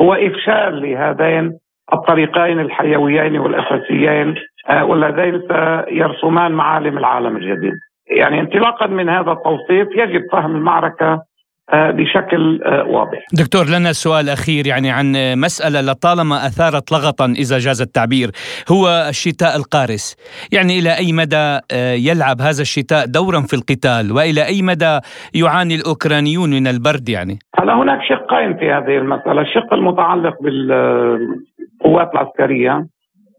هو 0.00 0.14
إفشال 0.14 0.82
لهذين 0.82 1.58
الطريقين 1.92 2.60
الحيويين 2.60 3.38
والأساسيين 3.38 4.34
آه، 4.68 4.84
واللذين 4.84 5.42
سيرسمان 5.48 6.52
معالم 6.52 6.98
العالم 6.98 7.36
الجديد. 7.36 7.74
يعني 8.16 8.40
انطلاقا 8.40 8.86
من 8.86 9.08
هذا 9.08 9.32
التوصيف 9.32 9.88
يجب 9.96 10.22
فهم 10.32 10.56
المعركة 10.56 11.28
آه، 11.72 11.90
بشكل 11.90 12.62
آه، 12.62 12.84
واضح. 12.84 13.24
دكتور 13.32 13.64
لنا 13.78 13.92
سؤال 13.92 14.28
أخير 14.28 14.66
يعني 14.66 14.90
عن 14.90 15.12
مسألة 15.36 15.80
لطالما 15.80 16.36
أثارت 16.36 16.92
لغطا 16.92 17.24
إذا 17.24 17.58
جاز 17.58 17.80
التعبير 17.82 18.30
هو 18.72 19.06
الشتاء 19.08 19.56
القارس. 19.56 20.16
يعني 20.52 20.78
إلى 20.78 20.96
أي 20.96 21.12
مدى 21.12 21.58
آه، 21.72 21.92
يلعب 21.92 22.40
هذا 22.40 22.62
الشتاء 22.62 23.06
دورا 23.06 23.40
في 23.40 23.54
القتال؟ 23.54 24.12
وإلى 24.12 24.46
أي 24.46 24.62
مدى 24.62 24.98
يعاني 25.34 25.74
الأوكرانيون 25.74 26.50
من 26.50 26.66
البرد 26.66 27.08
يعني؟ 27.08 27.38
هلا 27.60 27.74
هناك 27.74 28.00
شقين 28.08 28.56
في 28.58 28.70
هذه 28.72 28.98
المسألة؟ 28.98 29.40
الشق 29.40 29.74
المتعلق 29.74 30.42
بالقوات 30.42 32.10
العسكرية 32.14 32.86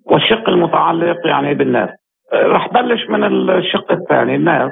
والشق 0.05 0.49
المتعلق 0.49 1.17
يعني 1.25 1.53
بالناس. 1.53 1.89
رح 2.33 2.67
بلش 2.73 3.09
من 3.09 3.49
الشق 3.49 3.91
الثاني. 3.91 4.35
الناس 4.35 4.71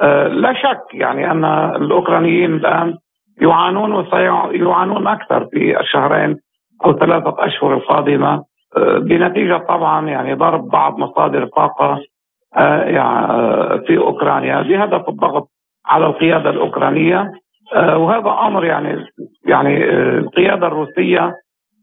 آه، 0.00 0.28
لا 0.28 0.52
شك 0.52 0.94
يعني 0.94 1.30
أن 1.30 1.44
الأوكرانيين 1.82 2.54
الآن 2.54 2.94
يعانون 3.42 3.92
وسيعانون 3.92 5.06
أكثر 5.06 5.46
في 5.46 5.80
الشهرين 5.80 6.36
أو 6.84 6.92
ثلاثة 6.92 7.34
أشهر 7.38 7.74
القادمة 7.74 8.44
آه، 8.76 8.98
بنتيجة 8.98 9.56
طبعا 9.56 10.08
يعني 10.08 10.34
ضرب 10.34 10.68
بعض 10.68 10.98
مصادر 10.98 11.42
الطاقه 11.42 12.00
آه، 12.56 12.82
يعني 12.82 13.28
في 13.86 13.98
أوكرانيا 13.98 14.62
بهدف 14.62 15.08
الضغط 15.08 15.48
على 15.86 16.06
القيادة 16.06 16.50
الأوكرانية 16.50 17.32
وهذا 17.74 18.30
أمر 18.30 18.64
يعني 18.64 19.04
يعني 19.46 19.84
القيادة 20.18 20.66
الروسية 20.66 21.34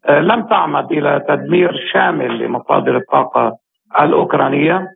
لم 0.10 0.41
تعمد 0.41 0.91
إلى 0.91 1.25
تدمير 1.27 1.72
شامل 1.94 2.39
لمصادر 2.39 2.98
الطاقة 2.98 3.58
الأوكرانية. 4.01 4.88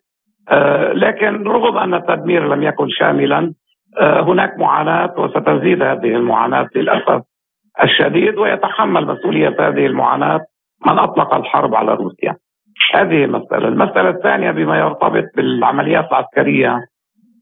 لكن 0.94 1.44
رغم 1.48 1.77
أن 1.77 1.94
التدمير 1.94 2.48
لم 2.56 2.63
يكن 2.63 2.89
شاملا 2.89 3.53
آه، 3.98 4.22
هناك 4.22 4.58
معاناة 4.60 5.13
وستزيد 5.18 5.82
هذه 5.82 6.15
المعاناة 6.15 6.68
للأسف 6.75 7.22
الشديد 7.84 8.38
ويتحمل 8.38 9.08
مسؤولية 9.08 9.56
هذه 9.60 9.86
المعاناة 9.86 10.41
من 10.86 11.00
أطلق 11.00 11.34
الحرب 11.34 11.75
على 11.75 11.94
روسيا. 11.94 12.36
هذه 12.94 13.25
مسألة 13.25 13.68
المسألة 13.68 14.10
الثانية 14.10 14.51
بما 14.51 14.79
يرتبط 14.79 15.24
بالعمليات 15.36 16.08
العسكرية. 16.12 16.79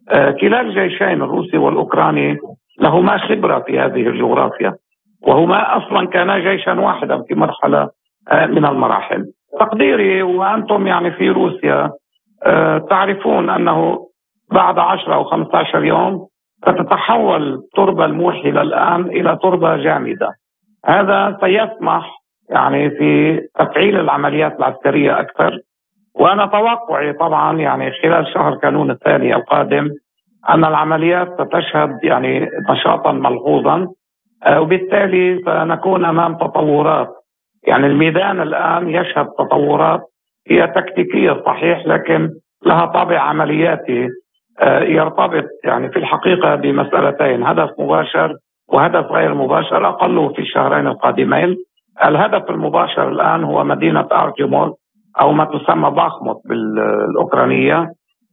آه، 0.10 0.32
كلا 0.32 0.62
الجيشين 0.62 1.22
الروسي 1.22 1.58
والأوكراني 1.58 2.38
لهما 2.80 3.18
خبرة 3.18 3.60
في 3.60 3.80
هذه 3.80 4.08
الجغرافيا 4.08 4.74
وهما 5.22 5.78
أصلا 5.78 6.08
كانا 6.08 6.40
جيشا 6.40 6.80
واحدا 6.80 7.24
في 7.28 7.36
مرحلة 7.36 7.90
آه، 8.32 8.46
من 8.46 8.66
المراحل. 8.66 9.26
تقديري 9.60 10.22
وأنتم 10.22 10.88
يعني 10.88 11.12
في 11.12 11.30
روسيا 11.30 11.84
آه، 11.84 11.92
تعرفون 12.90 13.50
أنه 13.50 14.08
بعد 14.52 14.80
10 14.80 15.14
أو 15.14 15.24
15 15.24 15.84
يوم 15.84 16.28
ستتحول 16.62 17.54
التربة 17.54 18.06
الموحلة 18.06 18.62
الآن 18.62 19.02
إلى 19.02 19.38
تربة 19.44 19.76
جامدة. 19.76 20.30
هذا 20.86 21.38
سيسمح 21.42 22.18
يعني 22.50 22.90
في 22.90 23.40
تفعيل 23.60 24.00
العمليات 24.00 24.60
العسكرية 24.60 25.20
أكثر. 25.20 25.60
وأنا 26.16 26.46
توقعي 26.46 27.14
طبعا 27.14 27.58
يعني 27.60 27.92
خلال 27.92 28.28
شهر 28.34 28.56
كانون 28.56 28.92
الثاني 28.92 29.36
القادم 29.36 29.90
أن 30.50 30.66
العمليات 30.66 31.28
ستشهد 31.42 32.04
يعني 32.04 32.50
نشاطا 32.70 33.12
ملحوظا. 33.12 33.88
آه، 34.44 34.62
وبالتالي 34.62 35.42
سنكون 35.46 36.06
أمام 36.06 36.36
تطورات. 36.36 37.10
يعني 37.68 37.88
الميدان 37.88 38.42
الآن 38.42 38.90
يشهد 38.90 39.28
تطورات 39.28 40.02
هي 40.50 40.68
تكتيكية 40.68 41.44
صحيح 41.46 41.88
لكن 41.88 42.30
لها 42.66 42.86
طابع 42.86 43.20
عملياتي 43.20 44.08
آه، 44.62 44.80
يرتبط 44.80 45.46
يعني 45.64 45.90
في 45.90 46.00
الحقيقة 46.00 46.56
بمسألتين 46.56 47.44
هدف 47.44 47.70
مباشر 47.80 48.36
وهدف 48.68 49.12
غير 49.12 49.34
مباشر 49.34 49.90
أقله 49.90 50.34
في 50.34 50.42
الشهرين 50.42 50.88
القادمين. 50.88 51.56
الهدف 52.06 52.50
المباشر 52.50 53.10
الآن 53.10 53.44
هو 53.44 53.64
مدينة 53.64 54.08
أرتيمور 54.12 54.74
أو 55.22 55.32
ما 55.32 55.46
تسمى 55.46 55.92
باخموت 55.92 56.42
بالأوكرانية 56.46 57.92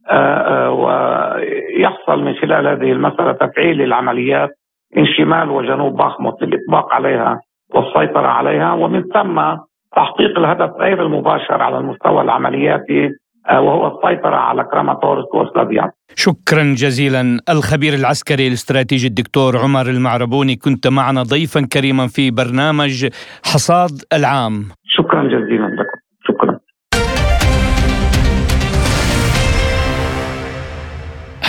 آه، 0.09 0.67
آه، 0.67 0.71
ويحصل 0.71 2.23
من 2.23 2.35
خلال 2.35 2.67
هذه 2.67 2.91
المسألة 2.91 3.31
تفعيل 3.31 3.81
العمليات 3.81 4.49
من 4.95 5.05
شمال 5.05 5.49
وجنوب 5.49 5.95
باخموت 5.95 6.43
للإطباق 6.43 6.93
عليها 6.93 7.39
والسيطرة 7.73 8.27
عليها 8.27 8.73
ومن 8.73 9.03
ثم 9.03 9.39
تحقيق 9.95 10.39
الهدف 10.39 10.71
غير 10.79 11.05
المباشر 11.05 11.61
على 11.61 11.77
المستوى 11.77 12.21
العملياتي 12.21 13.09
آه، 13.49 13.61
وهو 13.61 13.87
السيطرة 13.87 14.35
على 14.35 14.63
كراماتورسك 14.63 15.33
وسلافيان. 15.35 15.89
شكرا 16.15 16.63
جزيلا. 16.63 17.39
الخبير 17.49 17.93
العسكري 17.93 18.47
الاستراتيجي 18.47 19.07
الدكتور 19.07 19.57
عمر 19.57 19.85
المعربوني 19.89 20.55
كنت 20.55 20.87
معنا 20.87 21.23
ضيفا 21.23 21.67
كريما 21.73 22.07
في 22.07 22.31
برنامج 22.31 23.07
حصاد 23.45 23.91
العام. 24.13 24.63
شكرا 24.85 25.23
جزيلا 25.23 25.67
لكم. 25.67 26.04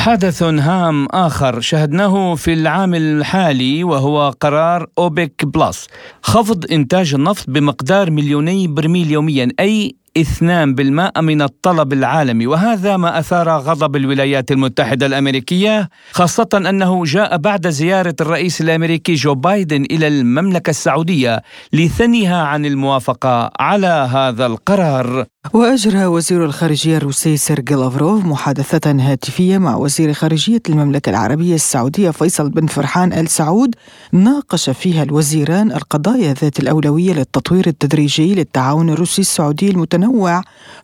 حدث 0.07 0.43
هام 0.43 1.07
آخر 1.07 1.61
شهدناه 1.61 2.35
في 2.35 2.53
العام 2.53 2.95
الحالي 2.95 3.85
وهو 3.85 4.31
قرار 4.41 4.87
أوبك 4.99 5.45
بلس 5.45 5.87
خفض 6.23 6.73
إنتاج 6.73 7.15
النفط 7.15 7.51
بمقدار 7.51 8.11
مليوني 8.11 8.67
برميل 8.67 9.11
يوميا 9.11 9.49
أي 9.61 9.97
2% 10.17 11.21
من 11.21 11.43
الطلب 11.43 11.93
العالمي 11.93 12.47
وهذا 12.47 12.97
ما 12.97 13.19
أثار 13.19 13.49
غضب 13.49 13.97
الولايات 13.97 14.53
المتحدة 14.53 15.07
الأمريكية 15.07 15.89
خاصة 16.13 16.49
أنه 16.55 17.05
جاء 17.05 17.37
بعد 17.37 17.69
زيارة 17.69 18.15
الرئيس 18.21 18.61
الأمريكي 18.61 19.15
جو 19.15 19.35
بايدن 19.35 19.85
إلى 19.91 20.09
المملكة 20.09 20.71
السعودية 20.71 21.43
لثنيها 21.73 22.43
عن 22.43 22.67
الموافقة 22.67 23.51
على 23.61 24.09
هذا 24.13 24.47
القرار. 24.47 25.27
وأجرى 25.53 26.07
وزير 26.07 26.45
الخارجية 26.45 26.97
الروسي 26.97 27.37
سيرجي 27.37 27.75
لافروف 27.75 28.25
محادثة 28.25 28.91
هاتفية 28.91 29.59
مع 29.59 29.77
وزير 29.77 30.13
خارجية 30.13 30.63
المملكة 30.69 31.11
العربية 31.11 31.55
السعودية 31.55 32.11
فيصل 32.11 32.51
بن 32.51 32.67
فرحان 32.67 33.13
آل 33.13 33.29
سعود 33.29 33.75
ناقش 34.13 34.71
فيها 34.71 35.03
الوزيران 35.03 35.73
القضايا 35.73 36.33
ذات 36.33 36.61
الأولوية 36.61 37.13
للتطوير 37.13 37.67
التدريجي 37.67 38.35
للتعاون 38.35 38.91
الروسي 38.91 39.23
السعودي 39.23 39.71
المتنوع 39.71 40.06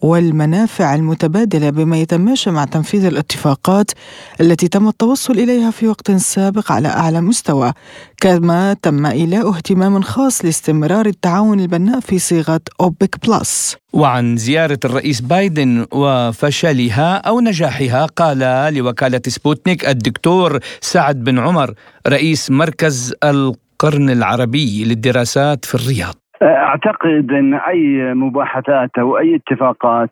والمنافع 0.00 0.94
المتبادلة 0.94 1.70
بما 1.70 1.96
يتماشى 1.96 2.50
مع 2.50 2.64
تنفيذ 2.64 3.04
الاتفاقات 3.04 3.90
التي 4.40 4.68
تم 4.68 4.88
التوصل 4.88 5.32
إليها 5.32 5.70
في 5.70 5.88
وقت 5.88 6.10
سابق 6.10 6.72
على 6.72 6.88
أعلى 6.88 7.20
مستوى 7.20 7.72
كما 8.20 8.76
تم 8.82 9.06
إيلاء 9.06 9.48
اهتمام 9.48 10.02
خاص 10.02 10.44
لاستمرار 10.44 11.06
التعاون 11.06 11.60
البناء 11.60 12.00
في 12.00 12.18
صيغة 12.18 12.60
أوبك 12.80 13.26
بلس. 13.26 13.76
وعن 13.92 14.36
زيارة 14.36 14.78
الرئيس 14.84 15.20
بايدن 15.20 15.86
وفشلها 15.92 17.16
أو 17.16 17.40
نجاحها 17.40 18.06
قال 18.06 18.38
لوكالة 18.74 19.22
سبوتنيك 19.28 19.88
الدكتور 19.88 20.58
سعد 20.80 21.24
بن 21.24 21.38
عمر 21.38 21.74
رئيس 22.08 22.50
مركز 22.50 23.14
القرن 23.24 24.10
العربي 24.10 24.84
للدراسات 24.84 25.64
في 25.64 25.74
الرياض. 25.74 26.21
أعتقد 26.42 27.32
أن 27.32 27.54
أي 27.54 28.14
مباحثات 28.14 28.90
أو 28.98 29.18
أي 29.18 29.36
اتفاقات 29.36 30.10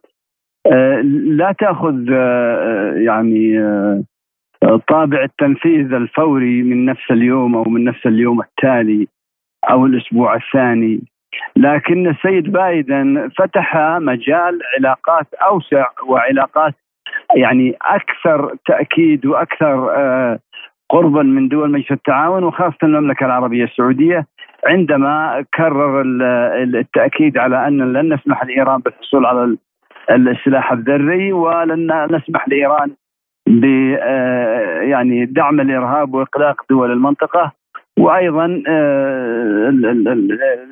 آه، 0.66 1.01
لا 1.27 1.53
تأخذ 1.59 2.07
آه، 2.12 2.95
يعني 2.95 3.59
آه، 3.59 4.03
طابع 4.88 5.23
التنفيذ 5.23 5.93
الفوري 5.93 6.62
من 6.62 6.85
نفس 6.85 7.11
اليوم 7.11 7.57
أو 7.57 7.64
من 7.64 7.85
نفس 7.85 8.07
اليوم 8.07 8.40
التالي 8.40 9.09
أو 9.71 9.87
الأسبوع 9.87 10.35
الثاني. 10.35 11.01
لكن 11.57 12.09
السيد 12.09 12.53
بايدن 12.53 13.31
فتح 13.38 13.77
مجال 14.01 14.61
علاقات 14.79 15.35
أوسع 15.35 15.87
وعلاقات 16.09 16.75
يعني 17.37 17.77
أكثر 17.83 18.57
تأكيد 18.66 19.27
وأكثر 19.27 19.90
قربا 20.88 21.23
من 21.23 21.49
دول 21.49 21.71
مجلس 21.71 21.93
التعاون 21.93 22.45
وخاصة 22.45 22.77
المملكة 22.83 23.27
العربية 23.27 23.64
السعودية. 23.64 24.27
عندما 24.66 25.44
كرر 25.55 26.03
التأكيد 26.62 27.38
على 27.38 27.68
أن 27.68 27.92
لن 27.92 28.14
نسمح 28.14 28.44
لإيران 28.44 28.81
بالحصول 28.81 29.27
على 29.27 29.57
السلاح 30.11 30.73
الذري 30.73 31.33
ولن 31.33 32.07
نسمح 32.11 32.49
لإيران 32.49 32.90
ب 33.46 33.64
آه، 34.03 34.81
يعني 34.81 35.27
دعم 35.27 35.61
الإرهاب 35.61 36.14
وإقلاق 36.14 36.62
دول 36.70 36.92
المنطقة 36.92 37.53
وأيضا 37.99 38.62
آه، 38.68 39.68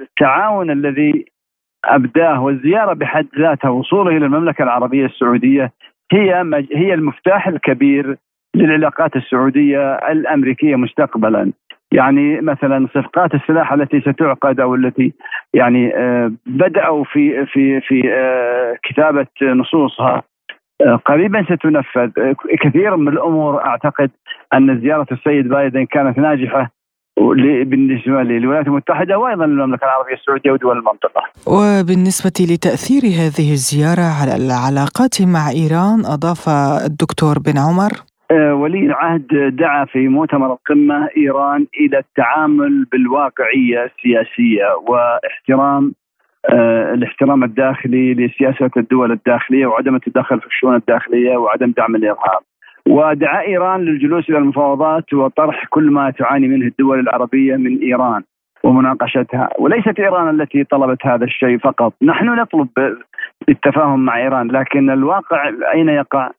التعاون 0.03 0.71
الذي 0.71 1.25
أبداه 1.85 2.43
والزيارة 2.43 2.93
بحد 2.93 3.27
ذاتها 3.39 3.71
وصوله 3.71 4.17
إلى 4.17 4.27
المملكة 4.27 4.63
العربية 4.63 5.07
السعودية 5.07 5.73
هي 6.13 6.45
هي 6.75 6.95
المفتاح 6.95 7.49
الكبير 7.49 8.17
للعلاقات 8.55 9.17
السعودية 9.17 9.95
الأمريكية 9.95 10.77
مستقبلا 10.77 11.53
يعني 11.93 12.41
مثلا 12.41 12.87
صفقات 12.95 13.35
السلاح 13.35 13.73
التي 13.73 14.01
ستعقد 14.01 14.61
أو 14.61 14.75
التي 14.75 15.13
يعني 15.55 15.97
آه، 15.97 16.33
بدأوا 16.47 17.05
في 17.05 17.47
في 17.47 17.81
في 17.81 18.03
آه، 18.13 18.77
كتابة 18.83 19.27
نصوصها 19.43 20.23
قريبا 21.05 21.45
ستنفذ 21.45 22.33
كثير 22.61 22.97
من 22.97 23.09
الأمور 23.09 23.65
أعتقد 23.65 24.11
أن 24.55 24.81
زيارة 24.81 25.07
السيد 25.13 25.49
بايدن 25.49 25.85
كانت 25.85 26.19
ناجحة 26.19 26.71
بالنسبة 27.65 28.23
للولايات 28.23 28.67
المتحدة 28.67 29.19
وأيضا 29.19 29.47
للمملكة 29.47 29.85
العربية 29.85 30.15
السعودية 30.15 30.51
ودول 30.51 30.79
المنطقة. 30.79 31.23
وبالنسبة 31.47 32.47
لتأثير 32.55 33.03
هذه 33.03 33.53
الزيارة 33.53 34.09
على 34.21 34.37
العلاقات 34.37 35.23
مع 35.23 35.51
إيران 35.51 36.07
أضاف 36.07 36.49
الدكتور 36.87 37.39
بن 37.39 37.59
عمر 37.59 37.93
آه، 37.93 38.08
ولي 38.33 38.79
العهد 38.79 39.57
دعا 39.57 39.85
في 39.85 40.09
مؤتمر 40.09 40.53
القمة 40.53 41.09
إيران 41.17 41.67
إلى 41.81 41.99
التعامل 41.99 42.87
بالواقعية 42.93 43.85
السياسية 43.85 44.65
واحترام 44.89 45.93
آه، 46.51 46.95
الاحترام 46.95 47.45
الداخلي 47.45 48.15
لسياسة 48.15 48.71
الدول 48.77 49.13
الداخلية 49.13 49.67
وعدم 49.67 49.95
التدخل 49.95 50.41
في 50.41 50.47
الشؤون 50.47 50.77
الداخلية 50.77 51.37
وعدم 51.37 51.71
دعم 51.77 51.97
الإرهاب. 51.97 52.43
ودعا 52.89 53.41
إيران 53.41 53.81
للجلوس 53.81 54.31
إلى 54.31 54.39
المفاوضات 54.39 55.15
وطرح 55.15 55.65
كل 55.71 55.91
ما 55.91 56.11
تعاني 56.11 56.49
منه 56.49 56.67
الدول 56.67 57.01
العربية 57.01 57.57
من 57.57 57.79
إيران 57.79 58.23
ومناقشتها 58.65 59.49
وليست 59.59 60.01
إيران 60.01 60.41
التي 60.41 60.65
طلبت 60.65 61.07
هذا 61.07 61.25
الشيء 61.25 61.59
فقط. 61.59 61.93
نحن 62.03 62.27
نطلب 62.27 62.69
التفاهم 63.49 64.05
مع 64.05 64.19
إيران 64.19 64.51
لكن 64.51 64.91
الواقع 64.91 65.53
أين 65.75 65.89
يقع؟ 65.89 66.31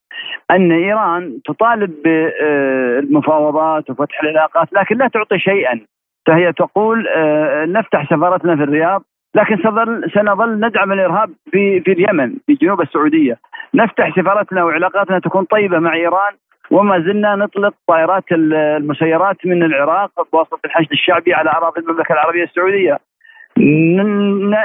أن 0.52 0.72
إيران 0.72 1.40
تطالب 1.46 1.92
بالمفاوضات 2.04 3.90
وفتح 3.90 4.24
العلاقات 4.24 4.68
لكن 4.74 4.98
لا 4.98 5.08
تعطي 5.08 5.40
شيئا. 5.40 5.80
فهي 6.28 6.54
تقول 6.54 7.08
آه، 7.08 7.66
نفتح 7.66 8.10
سفارتنا 8.10 8.56
في 8.56 8.64
الرياض 8.64 9.04
لكن 9.36 9.58
سنظل 9.58 10.12
سنظل 10.14 10.66
ندعم 10.66 10.92
الإرهاب 10.92 11.30
في 11.52 11.82
في 11.82 11.92
اليمن 11.92 12.34
في 12.46 12.54
جنوب 12.54 12.82
السعودية. 12.82 13.38
نفتح 13.74 14.16
سفارتنا 14.16 14.64
وعلاقاتنا 14.64 15.20
تكون 15.20 15.44
طيبة 15.44 15.80
مع 15.80 15.94
إيران 15.94 16.34
وما 16.72 17.00
زلنا 17.00 17.36
نطلق 17.36 17.74
طائرات 17.88 18.24
المسيرات 18.32 19.38
من 19.46 19.64
العراق 19.64 20.12
بواسطة 20.34 20.60
الحشد 20.66 20.92
الشعبي 20.92 21.34
على 21.34 21.50
اراضي 21.50 21.80
المملكة 21.82 22.14
العربية 22.14 22.44
السعودية. 22.44 23.00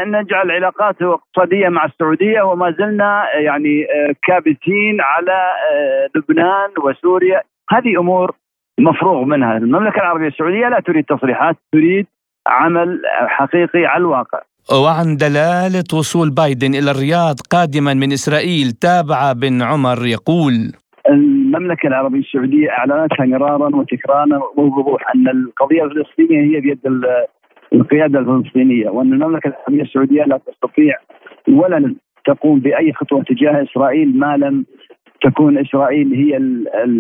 نجعل 0.07 0.51
علاقات 0.51 1.03
اقتصادية 1.03 1.69
مع 1.69 1.85
السعودية 1.85 2.43
وما 2.43 2.75
زلنا 2.79 3.25
يعني 3.35 3.85
آه، 3.85 4.15
كابتين 4.23 5.01
على 5.01 5.39
آه، 5.73 6.09
لبنان 6.15 6.71
وسوريا. 6.85 7.43
هذه 7.71 8.01
أمور 8.01 8.35
مفروغ 8.81 9.25
منها. 9.25 9.57
المملكة 9.57 9.97
العربية 9.97 10.29
السعودية 10.29 10.69
لا 10.69 10.81
تريد 10.81 11.05
تصريحات 11.05 11.57
تريد 11.73 12.07
عمل 12.47 13.03
حقيقي 13.27 13.87
على 13.87 14.01
الواقع. 14.01 14.41
وعن 14.73 15.17
دلالة 15.17 15.85
وصول 15.93 16.31
بايدن 16.31 16.75
إلى 16.75 16.91
الرياض 16.91 17.37
قادما 17.51 17.95
من 17.95 18.13
إسرائيل 18.13 18.73
تابع 18.73 19.33
بن 19.33 19.63
عمر 19.63 20.07
يقول 20.07 20.73
المملكة 21.55 21.87
العربية 21.87 22.21
السعودية 22.21 22.71
أعلنتها 22.71 23.27
مرارا 23.27 23.77
وتكرارا 23.77 24.41
وبوضوح 24.57 25.15
أن 25.15 25.29
القضية 25.29 25.85
الفلسطينية 25.85 26.57
هي 26.57 26.61
بيد 26.61 26.79
القيادة 27.73 28.19
الفلسطينية 28.19 28.91
وأن 28.91 29.13
المملكة 29.13 29.49
العربية 29.49 29.83
السعودية 29.83 30.25
لا 30.25 30.41
تستطيع 30.47 30.95
ولن 31.49 31.95
تقوم 32.25 32.61
بأي 32.61 32.93
خطوة 32.93 33.23
تجاه 33.23 33.63
إسرائيل 33.63 34.19
ما 34.19 34.37
لم 34.37 34.65
تكون 35.23 35.59
إسرائيل 35.59 36.15
هي 36.15 36.37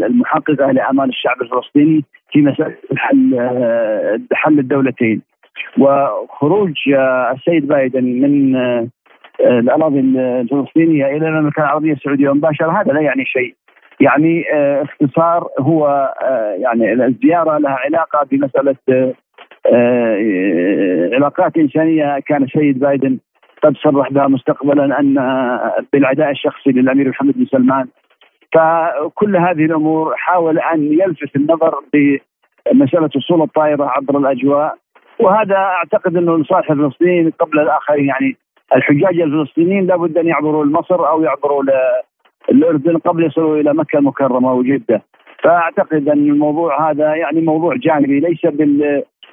المحققة 0.06 0.72
لأعمال 0.72 1.08
الشعب 1.08 1.42
الفلسطيني 1.42 2.04
في 2.32 2.42
مساله 2.42 2.74
حل 2.96 3.40
حل 4.32 4.58
الدولتين. 4.58 5.22
وخروج 5.78 6.72
السيد 7.34 7.66
بايدن 7.68 8.04
من 8.04 8.56
الأراضي 9.40 10.00
الفلسطينية 10.00 11.06
إلى 11.06 11.28
المملكة 11.28 11.60
العربية 11.60 11.92
السعودية 11.92 12.34
مباشرة 12.34 12.80
هذا 12.80 12.92
لا 12.92 13.00
يعني 13.00 13.24
شيء. 13.24 13.54
يعني 14.00 14.44
اختصار 14.82 15.48
هو 15.60 16.12
يعني 16.58 16.92
الزيارة 16.92 17.58
لها 17.58 17.78
علاقة 17.84 18.26
بمسألة 18.30 18.76
علاقات 21.16 21.56
إنسانية. 21.56 22.18
كان 22.18 22.42
السيد 22.42 22.78
بايدن 22.78 23.18
قد 23.62 23.76
صرح 23.76 24.12
بها 24.12 24.28
مستقبلا 24.28 25.00
أن 25.00 25.14
بالعداء 25.92 26.30
الشخصي 26.30 26.70
للأمير 26.70 27.08
محمد 27.08 27.34
بن 27.36 27.46
سلمان. 27.46 27.86
فكل 28.52 29.36
هذه 29.36 29.64
الأمور 29.64 30.14
حاول 30.16 30.58
أن 30.58 30.92
يلفت 30.92 31.36
النظر 31.36 31.74
بمسألة 31.92 33.10
وصول 33.16 33.42
الطائرة 33.42 33.84
عبر 33.84 34.18
الأجواء. 34.18 34.74
وهذا 35.20 35.56
أعتقد 35.56 36.16
أنه 36.16 36.38
لصالح 36.38 36.70
الفلسطينيين 36.70 37.30
قبل 37.30 37.60
الآخرين 37.60 38.04
يعني 38.04 38.36
الحجاج 38.76 39.20
الفلسطينيين 39.20 39.86
لابد 39.86 40.18
أن 40.18 40.26
يعبروا 40.26 40.64
لمصر 40.64 41.08
أو 41.08 41.22
يعبروا 41.22 41.62
الأردن 42.50 42.96
قبل 42.98 43.26
يصلوا 43.26 43.56
إلى 43.56 43.74
مكة 43.74 43.98
المكرمة 43.98 44.52
وجدة 44.52 45.02
فأعتقد 45.44 46.08
أن 46.08 46.30
الموضوع 46.30 46.90
هذا 46.90 47.14
يعني 47.14 47.40
موضوع 47.40 47.76
جانبي 47.76 48.20
ليس 48.20 48.40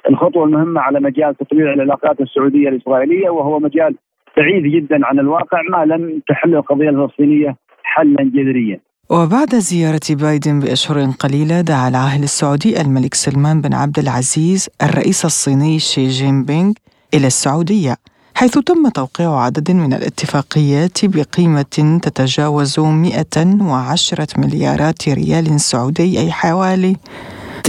بالخطوه 0.08 0.44
المهمة 0.44 0.80
على 0.80 1.00
مجال 1.00 1.34
تطوير 1.34 1.72
العلاقات 1.72 2.20
السعودية 2.20 2.68
الإسرائيلية 2.68 3.30
وهو 3.30 3.58
مجال 3.58 3.94
بعيد 4.36 4.62
جدا 4.62 5.06
عن 5.06 5.18
الواقع 5.18 5.62
ما 5.70 5.84
لم 5.84 6.22
تحل 6.28 6.54
القضية 6.54 6.88
الفلسطينية 6.90 7.56
حلا 7.82 8.22
جذريا. 8.22 8.80
وبعد 9.10 9.54
زيارة 9.54 10.06
بايدن 10.10 10.60
بأشهر 10.60 10.96
قليلة 11.20 11.60
دعا 11.60 11.88
العاهل 11.88 12.22
السعودي 12.22 12.80
الملك 12.80 13.14
سلمان 13.14 13.60
بن 13.60 13.74
عبد 13.74 13.98
العزيز 13.98 14.68
الرئيس 14.82 15.24
الصيني 15.24 15.78
شي 15.78 16.08
جين 16.08 16.44
بينغ 16.44 16.72
إلى 17.14 17.26
السعودية 17.26 17.94
حيث 18.34 18.58
تم 18.58 18.88
توقيع 18.88 19.40
عدد 19.40 19.70
من 19.70 19.92
الاتفاقيات 19.92 21.04
بقيمة 21.04 21.98
تتجاوز 22.02 22.80
110 22.80 24.26
مليارات 24.36 25.08
ريال 25.08 25.60
سعودي 25.60 26.20
أي 26.20 26.32
حوالي 26.32 26.96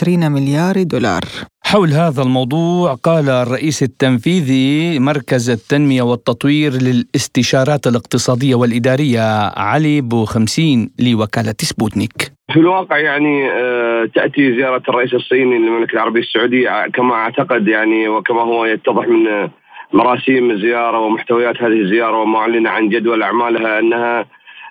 مليار 0.09 0.83
دولار. 0.83 1.21
حول 1.63 1.89
هذا 1.89 2.21
الموضوع 2.21 2.93
قال 2.93 3.29
الرئيس 3.29 3.83
التنفيذي 3.83 4.99
مركز 4.99 5.49
التنمية 5.49 6.01
والتطوير 6.01 6.71
للاستشارات 6.71 7.87
الاقتصادية 7.87 8.55
والإدارية 8.55 9.49
علي 9.57 10.01
بو 10.01 10.25
خمسين 10.25 10.89
لوكالة 10.99 11.55
سبوتنيك. 11.61 12.33
في 12.53 12.59
الواقع 12.59 12.97
يعني 12.97 13.51
آه، 13.51 14.05
تأتي 14.15 14.55
زيارة 14.55 14.83
الرئيس 14.89 15.13
الصيني 15.13 15.57
للمملكة 15.57 15.93
العربية 15.93 16.21
السعودية 16.21 16.87
كما 16.93 17.13
أعتقد 17.13 17.67
يعني 17.67 18.07
وكما 18.07 18.41
هو 18.41 18.65
يتضح 18.65 19.07
من 19.07 19.49
مراسيم 19.93 20.51
الزيارة 20.51 20.99
ومحتويات 20.99 21.61
هذه 21.61 21.81
الزيارة 21.81 22.21
وما 22.21 22.37
أعلن 22.39 22.67
عن 22.67 22.89
جدول 22.89 23.23
أعمالها 23.23 23.79
أنها 23.79 24.25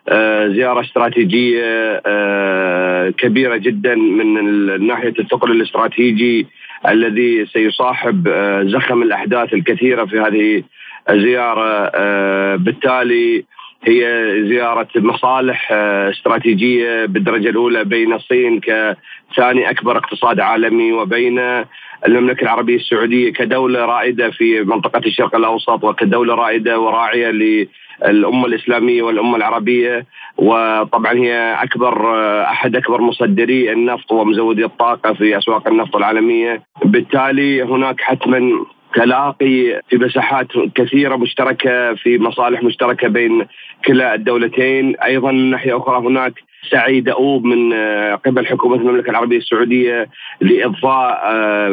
آه، 0.08 0.48
زيارة 0.48 0.80
استراتيجية 0.80 2.02
آه، 2.06 3.10
كبيرة 3.10 3.56
جدا 3.56 3.94
من 3.94 4.86
ناحية 4.86 5.14
الثقل 5.18 5.50
الاستراتيجي 5.50 6.46
الذي 6.88 7.46
سيصاحب 7.46 8.28
آه، 8.28 8.62
زخم 8.62 9.02
الأحداث 9.02 9.54
الكثيرة 9.54 10.04
في 10.04 10.20
هذه 10.20 10.62
الزيارة 11.10 11.90
بالتالي 12.56 13.44
هي 13.84 14.32
زيارة 14.48 14.88
مصالح 14.96 15.72
استراتيجية 15.72 17.06
بالدرجة 17.06 17.48
الأولى 17.48 17.84
بين 17.84 18.12
الصين 18.12 18.60
كثاني 18.60 19.70
أكبر 19.70 19.98
اقتصاد 19.98 20.40
عالمي 20.40 20.92
وبين 20.92 21.64
المملكة 22.06 22.42
العربية 22.42 22.76
السعودية 22.76 23.32
كدولة 23.32 23.84
رائدة 23.84 24.30
في 24.30 24.60
منطقة 24.60 25.00
الشرق 25.06 25.36
الأوسط 25.36 25.84
وكدولة 25.84 26.34
رائدة 26.34 26.80
وراعية 26.80 27.30
الأمة 28.06 28.46
الإسلامية 28.46 29.02
والأمة 29.02 29.36
العربية 29.36 30.06
وطبعا 30.36 31.12
هي 31.12 31.56
أكبر 31.62 32.14
أحد 32.42 32.76
أكبر 32.76 33.00
مصدري 33.00 33.72
النفط 33.72 34.12
ومزودي 34.12 34.64
الطاقة 34.64 35.12
في 35.12 35.38
أسواق 35.38 35.68
النفط 35.68 35.96
العالمية، 35.96 36.62
بالتالي 36.84 37.62
هناك 37.62 38.00
حتما 38.00 38.66
تلاقي 38.94 39.80
في 39.88 39.96
مساحات 39.96 40.46
كثيرة 40.74 41.16
مشتركة 41.16 41.94
في 41.94 42.18
مصالح 42.18 42.62
مشتركة 42.62 43.08
بين 43.08 43.46
كلا 43.86 44.14
الدولتين، 44.14 44.96
أيضا 44.96 45.32
من 45.32 45.50
ناحية 45.50 45.76
أخرى 45.76 45.98
هناك 45.98 46.32
سعي 46.70 47.00
دؤوب 47.00 47.44
من 47.44 47.72
قبل 48.26 48.46
حكومة 48.46 48.76
المملكة 48.76 49.10
العربية 49.10 49.36
السعودية 49.38 50.08
لإضفاء 50.40 51.20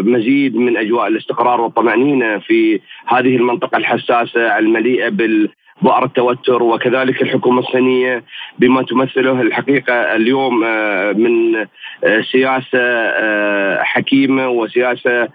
مزيد 0.01 0.55
من 0.55 0.77
أجواء 0.77 1.07
الاستقرار 1.07 1.61
والطمأنينة 1.61 2.37
في 2.37 2.79
هذه 3.07 3.35
المنطقة 3.35 3.77
الحساسة 3.77 4.57
المليئة 4.59 5.09
بال 5.09 5.49
بؤر 5.81 6.05
التوتر 6.05 6.63
وكذلك 6.63 7.21
الحكومة 7.21 7.59
الصينية 7.59 8.23
بما 8.59 8.83
تمثله 8.83 9.41
الحقيقة 9.41 9.93
اليوم 9.93 10.63
آه، 10.63 11.11
من 11.11 11.55
آه، 12.03 12.21
سياسة 12.31 12.79
آه، 12.79 13.83
حكيمة 13.83 14.49
وسياسة 14.49 15.27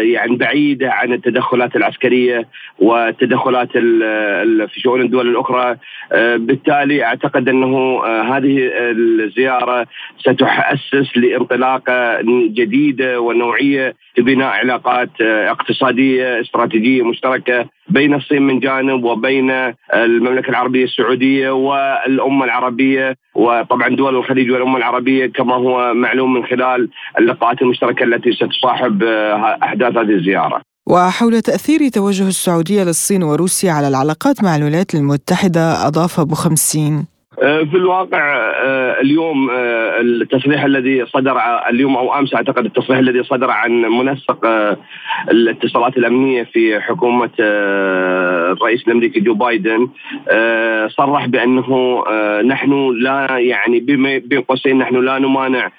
يعني 0.00 0.36
بعيدة 0.36 0.92
عن 0.92 1.12
التدخلات 1.12 1.76
العسكرية 1.76 2.48
والتدخلات 2.78 3.72
في 3.72 4.80
شؤون 4.80 5.00
الدول 5.00 5.28
الأخرى. 5.28 5.76
بالتالي 6.36 7.04
أعتقد 7.04 7.48
أنه 7.48 8.04
هذه 8.06 8.70
الزيارة 8.74 9.86
ستؤسس 10.18 11.16
لانطلاقة 11.16 12.20
جديدة 12.50 13.20
ونوعية 13.20 13.94
في 14.14 14.22
بناء 14.22 14.48
علاقات 14.48 15.20
اقتصادية 15.20 16.40
استراتيجية 16.40 17.02
مشتركة 17.02 17.66
بين 17.90 18.14
الصين 18.14 18.42
من 18.42 18.60
جانب 18.60 19.04
وبين 19.04 19.50
المملكة 19.94 20.50
العربية 20.50 20.84
السعودية 20.84 21.50
والأمة 21.50 22.44
العربية 22.44 23.16
وطبعا 23.34 23.88
دول 23.88 24.16
الخليج 24.16 24.50
والأمة 24.50 24.76
العربية 24.76 25.26
كما 25.26 25.54
هو 25.54 25.94
معلوم 25.94 26.34
من 26.34 26.46
خلال 26.46 26.88
اللقاءات 27.18 27.62
المشتركة 27.62 28.04
التي 28.04 28.32
ستصاحب 28.32 29.02
أحداث 29.62 29.96
هذه 29.96 30.10
الزيارة. 30.10 30.60
وحول 30.86 31.40
تأثير 31.42 31.88
توجه 31.88 32.28
السعودية 32.28 32.84
للصين 32.84 33.22
وروسيا 33.22 33.72
على 33.72 33.88
العلاقات 33.88 34.44
مع 34.44 34.56
الولايات 34.56 34.94
المتحدة 34.94 35.86
أضاف 35.86 36.20
أبو 36.20 36.34
خمسين 36.34 36.94
آه، 36.94 37.17
في 37.40 37.74
الواقع 37.74 38.36
آه، 38.36 39.00
اليوم 39.00 39.50
آه، 39.50 40.00
التصريح 40.00 40.64
الذي 40.64 41.06
صدر 41.06 41.40
اليوم 41.70 41.96
أو 41.96 42.18
أمس 42.18 42.34
أعتقد 42.34 42.64
التصريح 42.64 42.98
الذي 42.98 43.22
صدر 43.22 43.50
عن 43.50 43.80
منسق 43.80 44.46
الاتصالات 45.30 45.96
الأمنية 45.96 46.42
في 46.42 46.80
حكومة 46.80 47.30
الرئيس 47.38 48.88
الأمريكي 48.88 49.20
جو 49.20 49.34
بايدن 49.34 49.88
صرح 50.88 51.26
بأنه 51.26 52.02
نحن 52.42 52.90
لا 52.90 53.38
يعني 53.38 53.80
بين 53.80 54.40
قوسين 54.40 54.78
نحن 54.78 55.04
لا 55.04 55.18
نمانع 55.18 55.70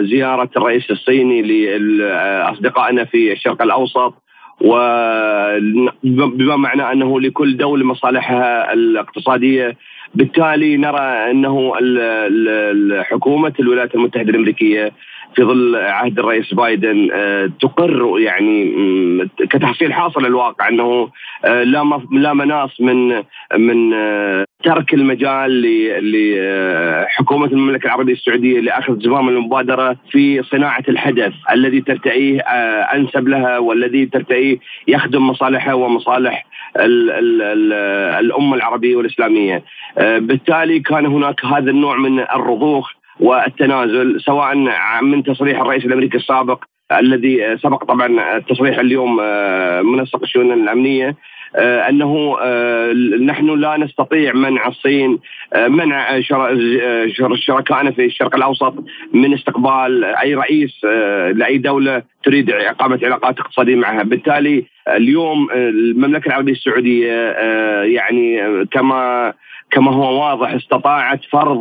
زيارة 0.00 0.50
الرئيس 0.56 0.90
الصيني 0.90 1.42
لأصدقائنا 1.78 3.04
في 3.04 3.32
الشرق 3.32 3.62
الأوسط 3.62 4.14
وبما 4.60 6.56
معنى 6.56 6.92
أنه 6.92 7.20
لكل 7.20 7.56
دولة 7.56 7.84
مصالحها 7.84 8.72
الاقتصادية 8.72 9.76
بالتالي 10.14 10.76
نرى 10.76 11.30
أنه 11.30 11.72
حكومه 13.02 13.52
الولايات 13.60 13.94
المتحدة 13.94 14.30
الأمريكية 14.30 14.92
في 15.34 15.44
ظل 15.44 15.76
عهد 15.76 16.18
الرئيس 16.18 16.54
بايدن 16.54 17.08
آه، 17.12 17.50
تقر 17.60 18.18
يعني 18.18 18.74
كتحصيل 19.38 19.92
حاصل 19.92 20.26
الواقع 20.26 20.68
أنه 20.68 21.08
آه، 21.44 21.62
لا 21.62 22.00
لا 22.12 22.34
مناص 22.34 22.80
من 22.80 23.22
من 23.56 23.94
آه، 23.94 24.44
ترك 24.64 24.94
المجال 24.94 25.62
لحكومة 26.12 27.46
المملكة 27.46 27.86
العربية 27.86 28.12
السعودية 28.12 28.60
لأخذ 28.60 29.00
زمام 29.00 29.28
المبادرة 29.28 29.96
في 30.10 30.42
صناعة 30.42 30.84
الحدث 30.88 31.32
الذي 31.52 31.80
ترتئيه 31.80 32.40
أنسب 32.94 33.28
لها 33.28 33.58
والذي 33.58 34.06
ترتئيه 34.06 34.58
يخدم 34.88 35.26
مصالحها 35.26 35.74
ومصالح 35.74 36.46
ال 36.76 37.10
ال 37.10 37.42
ال 37.42 37.72
الأمة 38.24 38.56
العربية 38.56 38.96
والإسلامية. 38.96 39.62
آه، 39.98 40.18
بالتالي 40.18 40.80
كان 40.80 41.06
هناك 41.06 41.44
هذا 41.44 41.70
النوع 41.70 41.96
من 41.96 42.20
الرضوخ 42.20 42.92
والتنازل 43.20 44.20
سواء 44.20 44.54
من 45.02 45.22
تصريح 45.22 45.60
الرئيس 45.60 45.84
الأمريكي 45.84 46.16
السابق 46.16 46.64
الذي 46.92 47.56
سبق 47.62 47.84
طبعا 47.84 48.36
التصريح 48.36 48.78
اليوم 48.78 49.16
منسق 49.92 50.22
الشؤون 50.22 50.52
الأمنية 50.52 51.08
آه، 51.08 51.16
أنه 51.56 52.36
آه، 52.40 52.92
نحن 53.26 53.46
لا 53.46 53.76
نستطيع 53.76 54.32
منع 54.32 54.68
الصين 54.68 55.18
آه، 55.52 55.68
منع 55.68 56.20
شركائنا 57.34 57.90
في 57.90 58.04
الشرق 58.04 58.36
الأوسط 58.36 58.74
من 59.12 59.34
استقبال 59.34 60.04
أي 60.04 60.34
رئيس 60.34 60.84
لأي 61.34 61.58
دولة 61.58 62.02
تريد 62.24 62.50
إقامة 62.50 63.00
علاقات 63.02 63.40
اقتصادية 63.40 63.76
معها، 63.76 64.02
بالتالي 64.02 64.64
اليوم 64.88 65.48
المملكة 65.52 66.28
العربية 66.28 66.52
السعودية 66.52 67.30
يعني 67.82 68.40
كما 68.64 69.32
كما 69.70 69.92
هو 69.92 70.22
واضح 70.22 70.52
استطاعت 70.52 71.20
فرض 71.30 71.58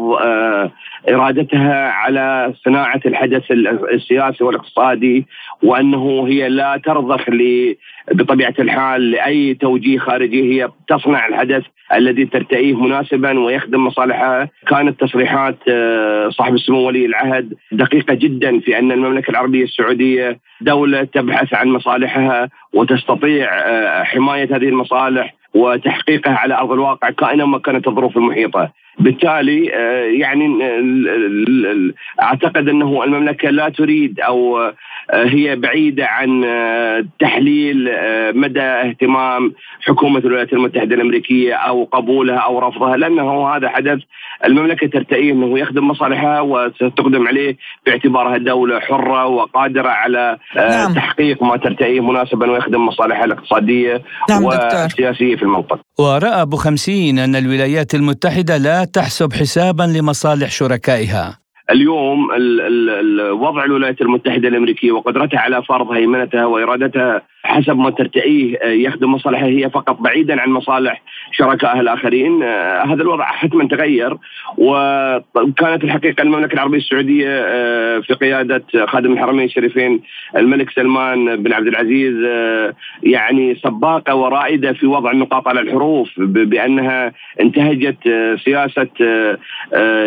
إرادتها 1.10 1.90
على 1.90 2.54
صناعة 2.66 3.02
الحدث 3.06 3.52
السياسي 3.94 4.44
والاقتصادي 4.44 5.26
وأنه 5.64 6.28
هي 6.28 6.50
لا 6.50 6.82
ترضخ 6.86 7.26
بطبيعة 8.12 8.54
الحال 8.60 9.12
لأي 9.12 9.54
توجيه 9.54 10.00
خارجي. 10.00 10.54
هي 10.54 10.70
تصنع 10.88 11.28
الحدث 11.28 11.64
الذي 11.94 12.26
ترتئيه 12.26 12.74
مناسبا 12.74 13.40
ويخدم 13.40 13.86
مصالحها، 13.86 14.50
كانت 14.68 15.00
تصريحات 15.00 15.58
آه، 15.70 16.30
صاحب 16.30 16.54
السمو 16.54 16.88
ولي 16.88 17.06
العهد 17.06 17.54
دقيقة 17.72 18.14
جدا 18.14 18.60
في 18.60 18.80
أن 18.80 18.92
المملكة 18.92 19.32
العربية 19.32 19.64
السعودية 19.64 20.40
دولة 20.62 21.04
تبحث 21.04 21.54
عن 21.54 21.68
مصالحها 21.68 22.50
وتستطيع 22.74 23.50
آه، 23.54 24.04
حماية 24.04 24.56
هذه 24.56 24.70
المصالح. 24.70 25.34
وتحقيقها 25.58 26.34
على 26.34 26.54
أرض 26.54 26.72
الواقع 26.72 27.10
كائنا 27.10 27.46
ما 27.46 27.60
كانت 27.60 27.88
الظروف 27.88 28.18
المحيطة. 28.18 28.72
بالتالي 29.00 29.76
آه، 29.76 30.04
يعني 30.04 30.48
أعتقد 32.22 32.70
أنه 32.70 33.04
المملكة 33.04 33.50
لا 33.50 33.70
تريد 33.70 34.20
أو 34.20 34.58
آه، 34.60 34.74
هي 35.26 35.56
بعيدة 35.56 36.06
عن 36.06 36.44
آه، 36.46 37.06
تحليل 37.20 37.92
مدى 38.36 38.62
اهتمام 38.62 39.54
حكومة 39.82 40.20
الولايات 40.20 40.54
المتحدة 40.54 40.96
الأمريكية 40.96 41.54
أو 41.54 41.84
قبولها 41.84 42.38
أو 42.38 42.60
رفضها 42.60 42.98
لأنه 42.98 43.48
هذا 43.48 43.70
حدث 43.70 44.00
المملكة 44.46 44.88
ترتئي 44.88 45.32
أنه 45.32 45.60
يخدم 45.60 45.88
مصالحها 45.88 46.42
وستقدم 46.42 47.28
عليه 47.28 47.58
باعتبارها 47.86 48.38
دولة 48.38 48.80
حرة 48.80 49.26
وقادرة 49.26 49.90
على 49.90 50.38
نعم. 50.56 50.94
تحقيق 50.94 51.44
ما 51.44 51.58
ترتئيه 51.58 52.02
مناسبا 52.02 52.52
ويخدم 52.52 52.86
مصالحها 52.86 53.26
الاقتصادية 53.26 54.02
نعم 54.30 54.44
والسياسية 54.44 55.36
في 55.36 55.44
المنطقة. 55.44 55.87
ورأى 56.00 56.42
أبو 56.42 56.56
خمسين 56.58 57.20
أن 57.20 57.36
الولايات 57.36 57.96
المتحدة 57.96 58.58
لا 58.58 58.86
تحسب 58.86 59.34
حسابا 59.34 59.84
لمصالح 59.84 60.52
شركائها. 60.52 61.40
اليوم 61.72 62.28
وضع 63.42 63.64
الولايات 63.64 64.02
المتحدة 64.02 64.48
الأمريكية 64.48 64.92
وقدرتها 64.92 65.40
على 65.40 65.64
فرض 65.64 65.92
هيمنتها 65.92 66.46
وإرادتها 66.46 67.22
حسب 67.48 67.78
ما 67.78 67.90
ترتئيه 67.90 68.58
آه، 68.58 68.68
يخدم 68.68 69.14
مصالحها 69.14 69.48
هي 69.48 69.70
فقط 69.70 70.02
بعيدا 70.02 70.42
عن 70.42 70.50
مصالح 70.50 71.02
شركائها 71.32 71.82
الاخرين 71.82 72.44
آه، 72.44 72.84
هذا 72.84 73.02
الوضع 73.02 73.26
حتما 73.26 73.68
تغير 73.68 74.18
وكانت 74.58 75.84
الحقيقة 75.84 76.22
المملكة 76.22 76.54
العربية 76.54 76.78
السعودية 76.78 77.28
آه، 77.30 78.00
في 78.00 78.14
قيادة 78.14 78.64
خادم 78.86 79.14
الحرمين 79.14 79.46
الشريفين 79.46 80.02
الملك 80.38 80.70
سلمان 80.70 81.36
بن 81.36 81.54
عبد 81.54 81.68
العزيز 81.68 82.16
يعني 83.04 83.56
سباقة 83.56 84.16
ورائدة 84.16 84.74
في 84.74 84.88
وضع 84.88 85.12
النقاط 85.12 85.48
على 85.48 85.60
الحروف 85.60 86.10
بأنها 86.20 87.14
انتهجت 87.42 87.98
سياسة 88.46 88.88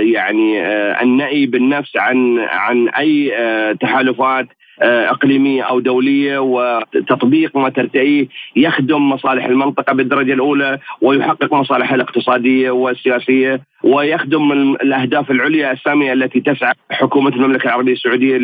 يعني 0.00 0.62
النأي 1.03 1.46
بالنفس 1.46 1.96
عن 1.96 2.38
عن 2.38 2.88
أي 2.88 3.33
تحالفات 3.81 4.46
إقليمية 4.83 5.62
أو 5.62 5.81
دولية 5.81 6.38
وتطبيق 6.38 7.57
ما 7.57 7.69
ترتئيه 7.69 8.29
يخدم 8.57 9.09
مصالح 9.11 9.45
المنطقة 9.45 9.93
بالدرجة 9.93 10.33
الأولى 10.33 10.79
ويحقق 11.01 11.55
مصالحها 11.55 11.95
الاقتصادية 11.95 12.71
والسياسية. 12.71 13.61
ويخدم 13.83 14.53
الأهداف 14.83 15.31
العليا 15.31 15.73
السامية 15.73 16.12
التي 16.12 16.40
تسعى 16.40 16.75
حكومة 16.90 17.31
المملكة 17.31 17.64
العربية 17.64 17.93
السعودية 17.93 18.38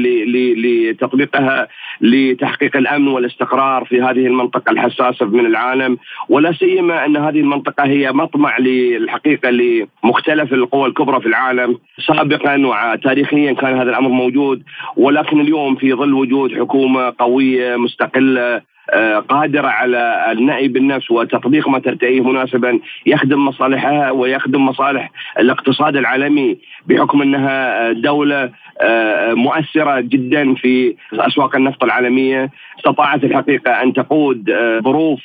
لتطبيقها 0.57 1.69
لتحقيق 2.01 2.77
الأمن 2.77 3.09
والاستقرار 3.09 3.85
في 3.85 4.03
هذه 4.03 4.27
المنطقة 4.27 4.73
الحساسة 4.73 5.27
من 5.27 5.47
العالم. 5.47 5.99
ولا 6.29 6.53
سيما 6.53 7.05
أن 7.05 7.17
هذه 7.17 7.41
المنطقة 7.41 7.85
هي 7.85 8.13
مطمع 8.13 8.59
للحقيقة 8.59 9.51
لمختلف 9.51 10.53
القوى 10.53 10.89
الكبرى 10.89 11.21
في 11.21 11.27
العالم. 11.27 11.79
سابقا 12.07 12.67
وتاريخيا 12.67 13.53
كان 13.53 13.79
هذا 13.79 13.91
الأمر 13.91 14.09
موجود 14.09 14.63
ولكن 14.97 15.41
اليوم 15.41 15.77
في 15.77 15.93
ظل 15.93 16.15
وجود 16.15 16.55
حكومة 16.59 17.15
قوية 17.19 17.77
مستقلة 17.77 18.76
قادرة 19.29 19.69
على 19.69 20.33
النأي 20.33 20.69
بالنفس 20.69 21.11
وتطبيق 21.11 21.69
ما 21.69 21.79
ترتئيه 21.79 22.21
مناسبا 22.21 22.79
يخدم 23.07 23.45
مصالحها 23.45 24.11
ويخدم 24.11 24.67
مصالح 24.67 25.11
الاقتصاد 25.39 25.97
العالمي 25.97 26.59
بحكم 26.87 27.23
أنها 27.23 27.93
دولة 27.93 28.51
آه، 28.81 29.35
مؤثرة 29.35 30.01
جدا 30.01 30.55
في 30.55 30.97
أسواق 31.13 31.57
النفط 31.57 31.85
العالمية. 31.85 32.51
استطاعت 32.79 33.25
الحقيقة 33.25 33.83
أن 33.83 33.93
تقود 33.93 34.51
آه، 34.51 34.81
ظروف 34.81 35.21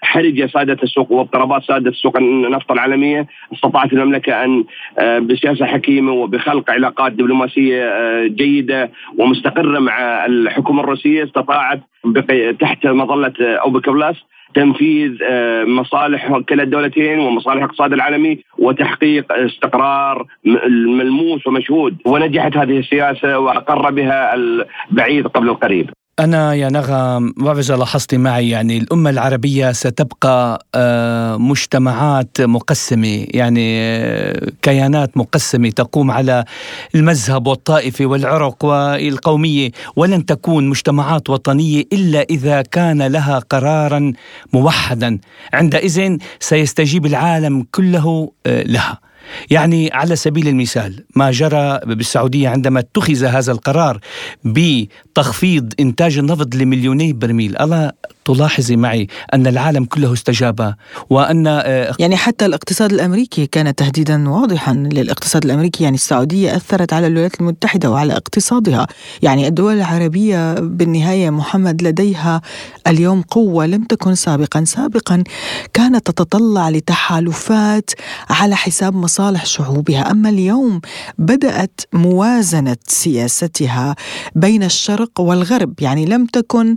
حرجه 0.00 0.46
سادة 0.46 0.78
السوق 0.82 1.12
واضطرابات 1.12 1.62
سادة 1.62 1.90
السوق 1.90 2.16
النفط 2.16 2.72
العالمية. 2.72 3.26
استطاعت 3.52 3.92
المملكة 3.92 4.44
أن 4.44 4.64
آه، 4.98 5.18
بسياسة 5.18 5.66
حكيمة 5.66 6.12
وبخلق 6.12 6.70
علاقات 6.70 7.12
دبلوماسية 7.12 7.84
آه، 7.84 8.26
جيدة 8.26 8.90
ومستقرة 9.18 9.78
مع 9.78 10.26
الحكومة 10.26 10.82
الروسية. 10.82 11.24
استطاعت 11.24 11.80
تحت 12.60 12.86
مظلة 12.86 13.32
أوبك 13.40 13.88
بلس 13.88 14.16
تنفيذ 14.54 15.12
آه، 15.22 15.64
مصالح 15.64 16.38
كلا 16.48 16.62
الدولتين 16.62 17.18
ومصالح 17.18 17.56
الاقتصاد 17.56 17.92
العالمي 17.92 18.38
وتحقيق 18.58 19.32
استقرار 19.32 20.26
ملموس 20.70 21.46
ومشهود. 21.46 21.96
ونجحت 22.06 22.56
هذه 22.56 22.78
السياسة 22.78 23.38
وأقر 23.38 23.90
بها 23.90 24.34
البعيد 24.34 25.26
قبل 25.26 25.48
القريب. 25.48 25.90
أنا 26.18 26.54
يا 26.54 26.68
نغم 26.68 27.32
بعرف 27.36 27.58
إذا 27.58 27.76
لاحظتي 27.76 28.18
معي 28.18 28.48
يعني 28.48 28.78
الأمة 28.78 29.10
العربية 29.10 29.72
ستبقى 29.72 30.66
آه، 30.74 31.36
مجتمعات 31.36 32.40
مقسمة 32.40 33.26
يعني 33.30 33.80
آه، 33.80 34.50
كيانات 34.62 35.16
مقسمة 35.16 35.70
تقوم 35.70 36.10
على 36.10 36.44
المذهب 36.94 37.46
والطائفة 37.46 38.06
والعرق 38.06 38.64
والقومية 38.64 39.70
ولن 39.96 40.26
تكون 40.26 40.68
مجتمعات 40.68 41.30
وطنية 41.30 41.84
إلا 41.92 42.26
إذا 42.30 42.62
كان 42.62 43.02
لها 43.02 43.38
قرارا 43.38 44.12
موحدا. 44.52 45.18
عندئذ 45.52 46.16
سيستجيب 46.40 47.06
العالم 47.06 47.66
كله 47.72 48.32
آه، 48.46 48.62
لها. 48.62 49.08
يعني 49.50 49.90
على 49.92 50.16
سبيل 50.16 50.48
المثال 50.48 51.04
ما 51.16 51.30
جرى 51.30 51.80
بالسعودية 51.86 52.48
عندما 52.48 52.80
اتخذ 52.80 53.24
هذا 53.24 53.52
القرار 53.52 54.00
بتخفيض 55.18 55.72
إنتاج 55.80 56.18
النفط 56.18 56.54
لمليوني 56.54 57.12
برميل. 57.12 57.56
ألا 57.58 57.94
تلاحظي 58.24 58.76
معي 58.76 59.06
أن 59.34 59.46
العالم 59.46 59.84
كله 59.84 60.12
استجاب 60.12 60.74
وأن 61.10 61.46
آه، 61.46 61.94
يعني 61.98 62.16
حتى 62.16 62.46
الاقتصاد 62.46 62.92
الأمريكي 62.92 63.46
كان 63.46 63.74
تهديدا 63.74 64.28
واضحا 64.28 64.72
للاقتصاد 64.72 65.44
الأمريكي. 65.44 65.84
يعني 65.84 65.96
السعودية 65.96 66.56
أثرت 66.56 66.92
على 66.92 67.06
الولايات 67.06 67.40
المتحدة 67.40 67.90
وعلى 67.90 68.12
اقتصادها. 68.12 68.86
يعني 69.22 69.48
الدول 69.48 69.74
العربية 69.74 70.54
بالنهاية 70.54 71.30
محمد 71.30 71.82
لديها 71.82 72.40
اليوم 72.86 73.22
قوة 73.22 73.66
لم 73.66 73.84
تكن 73.84 74.14
سابقا. 74.14 74.64
سابقا 74.64 75.24
كانت 75.72 76.10
تتطلع 76.10 76.68
لتحالفات 76.68 77.90
على 78.30 78.56
حساب 78.56 78.94
مصالح 78.94 79.46
شعوبها. 79.46 80.10
أما 80.10 80.28
اليوم 80.28 80.80
بدأت 81.18 81.80
موازنة 81.92 82.76
سياستها 82.86 83.96
بين 84.34 84.62
الشرق 84.62 85.07
والغرب. 85.18 85.74
يعني 85.80 86.06
لم 86.06 86.26
تكن 86.26 86.76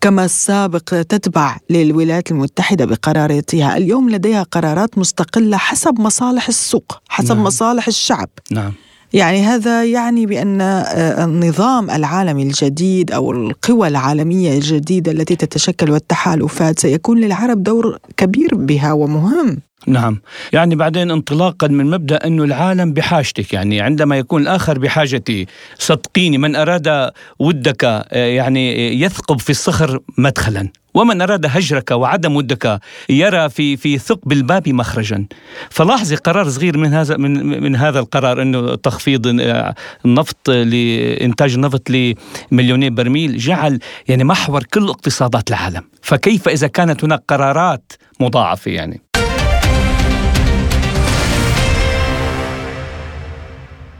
كما 0.00 0.24
السابق 0.24 0.80
تتبع 0.80 1.56
للولايات 1.70 2.30
المتحدة 2.30 2.84
بقراراتها. 2.84 3.76
اليوم 3.76 4.10
لديها 4.10 4.42
قرارات 4.42 4.98
مستقلة 4.98 5.56
حسب 5.56 6.00
مصالح 6.00 6.48
السوق 6.48 7.02
حسب 7.08 7.34
نعم. 7.34 7.44
مصالح 7.44 7.86
الشعب. 7.86 8.28
نعم. 8.50 8.72
يعني 9.14 9.42
هذا 9.42 9.84
يعني 9.84 10.26
بأن 10.26 10.60
آه، 10.60 11.24
النظام 11.24 11.90
العالمي 11.90 12.42
الجديد 12.42 13.12
أو 13.12 13.32
القوى 13.32 13.88
العالمية 13.88 14.54
الجديدة 14.54 15.12
التي 15.12 15.36
تتشكل 15.36 15.90
والتحالفات 15.90 16.78
سيكون 16.78 17.20
للعرب 17.20 17.62
دور 17.62 17.98
كبير 18.16 18.54
بها 18.54 18.92
ومهم. 18.92 19.58
نعم. 19.86 20.20
يعني 20.52 20.74
بعدين 20.74 21.10
انطلاقا 21.10 21.68
من 21.68 21.90
مبدأ 21.90 22.26
انه 22.26 22.44
العالم 22.44 22.92
بحاجتك. 22.92 23.52
يعني 23.52 23.80
عندما 23.80 24.18
يكون 24.18 24.42
الآخر 24.42 24.78
بحاجتي 24.78 25.46
صدقيني 25.78 26.38
من 26.38 26.56
أراد 26.56 27.10
ودك 27.38 27.84
آه، 27.84 28.04
يعني 28.12 28.94
يثقب 29.00 29.40
في 29.40 29.50
الصخر 29.50 30.00
مدخلا 30.18 30.68
ومن 30.94 31.22
أراد 31.22 31.46
هجرك 31.46 31.90
وعدم 31.90 32.36
ودك 32.36 32.80
يرى 33.08 33.48
في 33.48 33.76
في 33.76 33.98
ثقب 33.98 34.32
الباب 34.32 34.68
مخرجا. 34.68 35.26
فلاحظي 35.70 36.16
قرار 36.16 36.48
صغير 36.48 36.78
من 36.78 36.94
هذا 36.94 37.16
من 37.16 37.62
من 37.62 37.76
هذا 37.76 37.98
القرار 37.98 38.42
أنه 38.42 38.74
تخفيض 38.74 39.40
آه، 39.40 39.74
النفط 40.04 40.50
لانتاج 40.50 41.54
النفط 41.54 41.90
لمليونين 41.90 42.94
برميل 42.94 43.38
جعل 43.38 43.78
يعني 44.08 44.24
محور 44.24 44.62
كل 44.62 44.88
اقتصادات 44.88 45.48
العالم. 45.48 45.82
فكيف 46.02 46.48
إذا 46.48 46.66
كانت 46.66 47.04
هناك 47.04 47.22
قرارات 47.28 47.92
مضاعفة 48.20 48.70
يعني؟ 48.70 49.13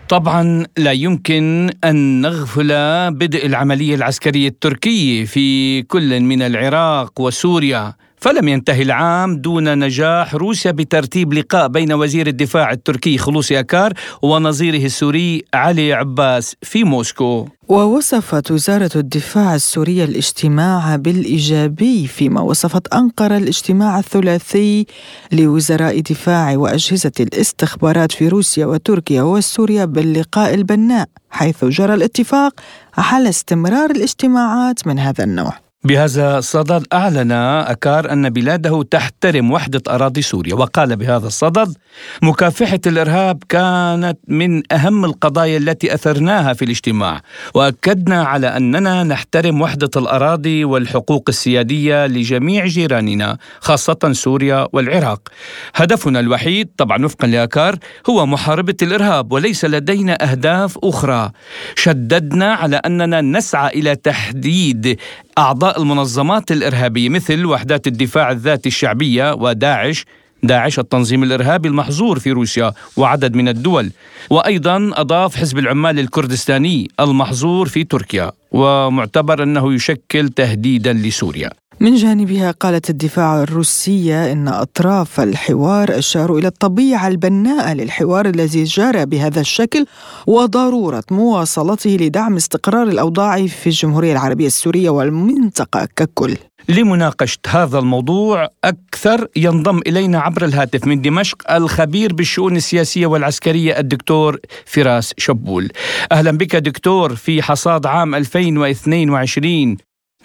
طبعا 0.08 0.66
لا 0.78 0.92
يمكن 0.92 1.70
أن 1.84 2.20
نغفل 2.20 2.68
بدء 3.14 3.46
العملية 3.46 3.94
العسكرية 3.94 4.48
التركية 4.48 5.24
في 5.24 5.82
كل 5.82 6.20
من 6.20 6.42
العراق 6.42 7.20
وسوريا. 7.20 7.94
فلم 8.24 8.48
ينتهي 8.48 8.82
العام 8.82 9.36
دون 9.36 9.78
نجاح. 9.78 10.34
روسيا 10.34 10.70
بترتيب 10.70 11.32
لقاء 11.32 11.68
بين 11.68 11.92
وزير 11.92 12.26
الدفاع 12.26 12.72
التركي 12.72 13.18
خلوصي 13.18 13.58
أكار 13.58 13.92
ونظيره 14.22 14.86
السوري 14.86 15.44
علي 15.54 15.92
عباس 15.92 16.56
في 16.62 16.84
موسكو. 16.84 17.48
ووصفت 17.68 18.50
وزارة 18.50 18.90
الدفاع 18.96 19.54
السورية 19.54 20.04
الاجتماع 20.04 20.96
بالإيجابي 20.96 22.06
فيما 22.06 22.40
وصفت 22.40 22.94
أنقرة 22.94 23.36
الاجتماع 23.36 23.98
الثلاثي 23.98 24.86
لوزراء 25.32 26.00
دفاع 26.00 26.56
وأجهزة 26.56 27.12
الاستخبارات 27.20 28.12
في 28.12 28.28
روسيا 28.28 28.66
وتركيا 28.66 29.22
وسوريا 29.22 29.84
باللقاء 29.84 30.54
البناء 30.54 31.08
حيث 31.30 31.64
جرى 31.64 31.94
الاتفاق 31.94 32.60
على 32.98 33.28
استمرار 33.28 33.90
الاجتماعات 33.90 34.86
من 34.86 34.98
هذا 34.98 35.24
النوع. 35.24 35.63
بهذا 35.84 36.38
الصدد 36.38 36.86
أعلن 36.92 37.32
أكار 37.32 38.12
أن 38.12 38.30
بلاده 38.30 38.82
تحترم 38.90 39.52
وحدة 39.52 39.82
أراضي 39.88 40.22
سوريا 40.22 40.54
وقال 40.54 40.96
بهذا 40.96 41.26
الصدد 41.26 41.74
مكافحة 42.22 42.80
الإرهاب 42.86 43.42
كانت 43.48 44.18
من 44.28 44.72
أهم 44.72 45.04
القضايا 45.04 45.56
التي 45.56 45.94
أثرناها 45.94 46.52
في 46.52 46.64
الاجتماع 46.64 47.20
وأكدنا 47.54 48.24
على 48.24 48.46
أننا 48.46 49.02
نحترم 49.02 49.60
وحدة 49.60 49.90
الأراضي 49.96 50.64
والحقوق 50.64 51.24
السيادية 51.28 52.06
لجميع 52.06 52.66
جيراننا 52.66 53.38
خاصة 53.60 54.12
سوريا 54.12 54.66
والعراق. 54.72 55.28
هدفنا 55.74 56.20
الوحيد 56.20 56.68
طبعا 56.78 57.04
وفقا 57.04 57.26
لأكار 57.28 57.76
هو 58.10 58.26
محاربة 58.26 58.76
الإرهاب 58.82 59.32
وليس 59.32 59.64
لدينا 59.64 60.30
أهداف 60.30 60.78
أخرى. 60.84 61.30
شددنا 61.76 62.54
على 62.54 62.76
أننا 62.76 63.20
نسعى 63.20 63.68
إلى 63.80 63.96
تحديد 63.96 64.96
أعضاء 65.38 65.73
المنظمات 65.78 66.52
الإرهابية 66.52 67.08
مثل 67.08 67.46
وحدات 67.46 67.86
الدفاع 67.86 68.30
الذاتي 68.30 68.68
الشعبية 68.68 69.32
وداعش. 69.34 70.04
داعش 70.42 70.78
التنظيم 70.78 71.22
الإرهابي 71.22 71.68
المحظور 71.68 72.18
في 72.18 72.32
روسيا 72.32 72.72
وعدد 72.96 73.34
من 73.34 73.48
الدول. 73.48 73.90
وأيضا 74.30 74.90
أضاف 74.94 75.36
حزب 75.36 75.58
العمال 75.58 75.98
الكردستاني 75.98 76.90
المحظور 77.00 77.68
في 77.68 77.84
تركيا. 77.84 78.32
ومعتبر 78.52 79.42
أنه 79.42 79.74
يشكل 79.74 80.28
تهديدا 80.28 80.92
لسوريا. 80.92 81.50
من 81.84 81.94
جانبها 81.94 82.50
قالت 82.50 82.90
الدفاع 82.90 83.42
الروسية 83.42 84.32
إن 84.32 84.48
أطراف 84.48 85.20
الحوار 85.20 85.98
أشاروا 85.98 86.38
إلى 86.38 86.46
الطبيعة 86.46 87.08
البناءة 87.08 87.72
للحوار 87.72 88.26
الذي 88.26 88.64
جرى 88.64 89.06
بهذا 89.06 89.40
الشكل 89.40 89.86
وضرورة 90.26 91.04
مواصلته 91.10 91.90
لدعم 91.90 92.36
استقرار 92.36 92.88
الأوضاع 92.88 93.46
في 93.46 93.66
الجمهورية 93.66 94.12
العربية 94.12 94.46
السورية 94.46 94.90
والمنطقة 94.90 95.88
ككل. 95.96 96.36
لمناقشة 96.68 97.38
هذا 97.48 97.78
الموضوع 97.78 98.48
أكثر 98.64 99.28
ينضم 99.36 99.78
إلينا 99.86 100.20
عبر 100.20 100.44
الهاتف 100.44 100.86
من 100.86 101.02
دمشق 101.02 101.52
الخبير 101.52 102.12
بالشؤون 102.12 102.56
السياسية 102.56 103.06
والعسكرية 103.06 103.78
الدكتور 103.78 104.38
فراس 104.66 105.14
شبول. 105.18 105.70
أهلا 106.12 106.30
بك 106.30 106.56
دكتور 106.56 107.14
في 107.14 107.42
حصاد 107.42 107.86
عام 107.86 108.14
2022 108.14 109.76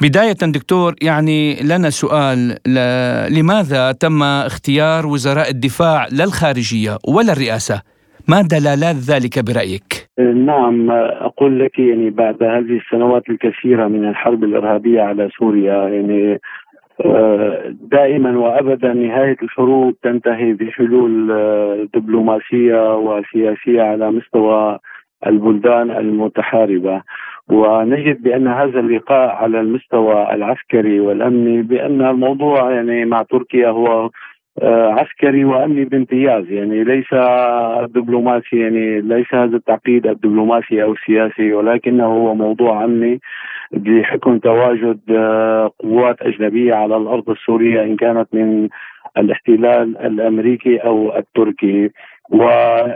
بداية 0.02 0.52
دكتور 0.54 0.94
يعني 1.02 1.56
لنا 1.64 1.90
سؤال 1.90 2.38
لماذا 3.38 3.92
تم 3.92 4.24
اختيار 4.24 5.06
وزراء 5.06 5.50
الدفاع 5.50 6.08
لا 6.18 6.24
الخارجية 6.24 6.98
ولا 7.08 7.34
الرئاسة؟ 7.34 7.82
ما 8.30 8.42
دلالات 8.42 8.96
ذلك 8.96 9.40
برأيك؟ 9.40 10.10
نعم 10.46 10.92
أقول 11.30 11.60
لك 11.60 11.80
يعني 11.80 12.10
بعد 12.10 12.44
هذه 12.44 12.78
السنوات 12.82 13.30
الكثيرة 13.30 13.88
من 13.88 14.10
الحرب 14.10 14.44
الإرهابية 14.44 15.02
على 15.02 15.30
سوريا 15.40 15.90
يعني 15.90 16.40
آه، 17.06 17.76
دائما 17.92 18.40
وابدا 18.40 18.94
نهاية 18.94 19.38
الحروب 19.44 19.96
تنتهي 20.04 20.54
بحلول 20.54 21.32
آه، 21.32 21.88
دبلوماسية 21.94 22.96
وسياسية 22.96 23.82
على 23.82 24.12
مستوى 24.12 24.80
البلدان 25.28 25.92
المتحاربة 25.92 27.02
ونجد 27.50 28.24
بأن 28.24 28.48
هذا 28.48 28.80
اللقاء 28.80 29.30
على 29.30 29.60
المستوى 29.60 30.34
العسكري 30.34 31.00
والأمني 31.00 31.62
بأن 31.62 32.02
الموضوع 32.02 32.72
يعني 32.72 33.06
مع 33.06 33.22
تركيا 33.22 33.70
هو 33.70 34.10
آه، 34.62 34.92
عسكري 34.92 35.46
وأمني 35.46 35.86
بامتياز. 35.86 36.52
يعني 36.52 36.84
ليس 36.84 37.14
دبلوماسي 37.96 38.60
يعني 38.60 39.02
ليس 39.02 39.34
هذا 39.34 39.56
التعقيد 39.58 40.08
الدبلوماسي 40.08 40.84
أو 40.84 40.94
السياسي 40.94 41.54
ولكنه 41.54 42.06
هو 42.06 42.36
موضوع 42.36 42.84
أمني 42.84 43.20
بحكم 43.72 44.40
تواجد 44.40 45.00
آه، 45.10 45.72
قوات 45.80 46.22
أجنبية 46.22 46.74
على 46.74 46.98
الأرض 46.98 47.30
السورية 47.30 47.84
إن 47.84 47.96
كانت 47.96 48.28
من 48.34 48.70
الاحتلال 49.18 49.98
الأمريكي 49.98 50.78
أو 50.78 51.18
التركي. 51.18 51.90
ومن 52.32 52.50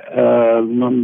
آه، 0.09 0.59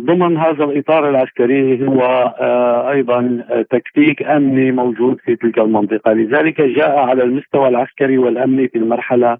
ضمن 0.05 0.37
هذا 0.37 0.63
الإطار 0.63 1.09
العسكري 1.09 1.87
هو 1.87 2.01
آه، 2.39 2.91
أيضا 2.91 3.43
تكتيك 3.69 4.23
أمني 4.23 4.71
موجود 4.71 5.17
في 5.25 5.35
تلك 5.35 5.59
المنطقة، 5.59 6.13
لذلك 6.13 6.61
جاء 6.61 6.97
على 6.97 7.23
المستوى 7.23 7.67
العسكري 7.67 8.17
والأمني 8.17 8.67
في 8.67 8.77
المرحلة 8.77 9.37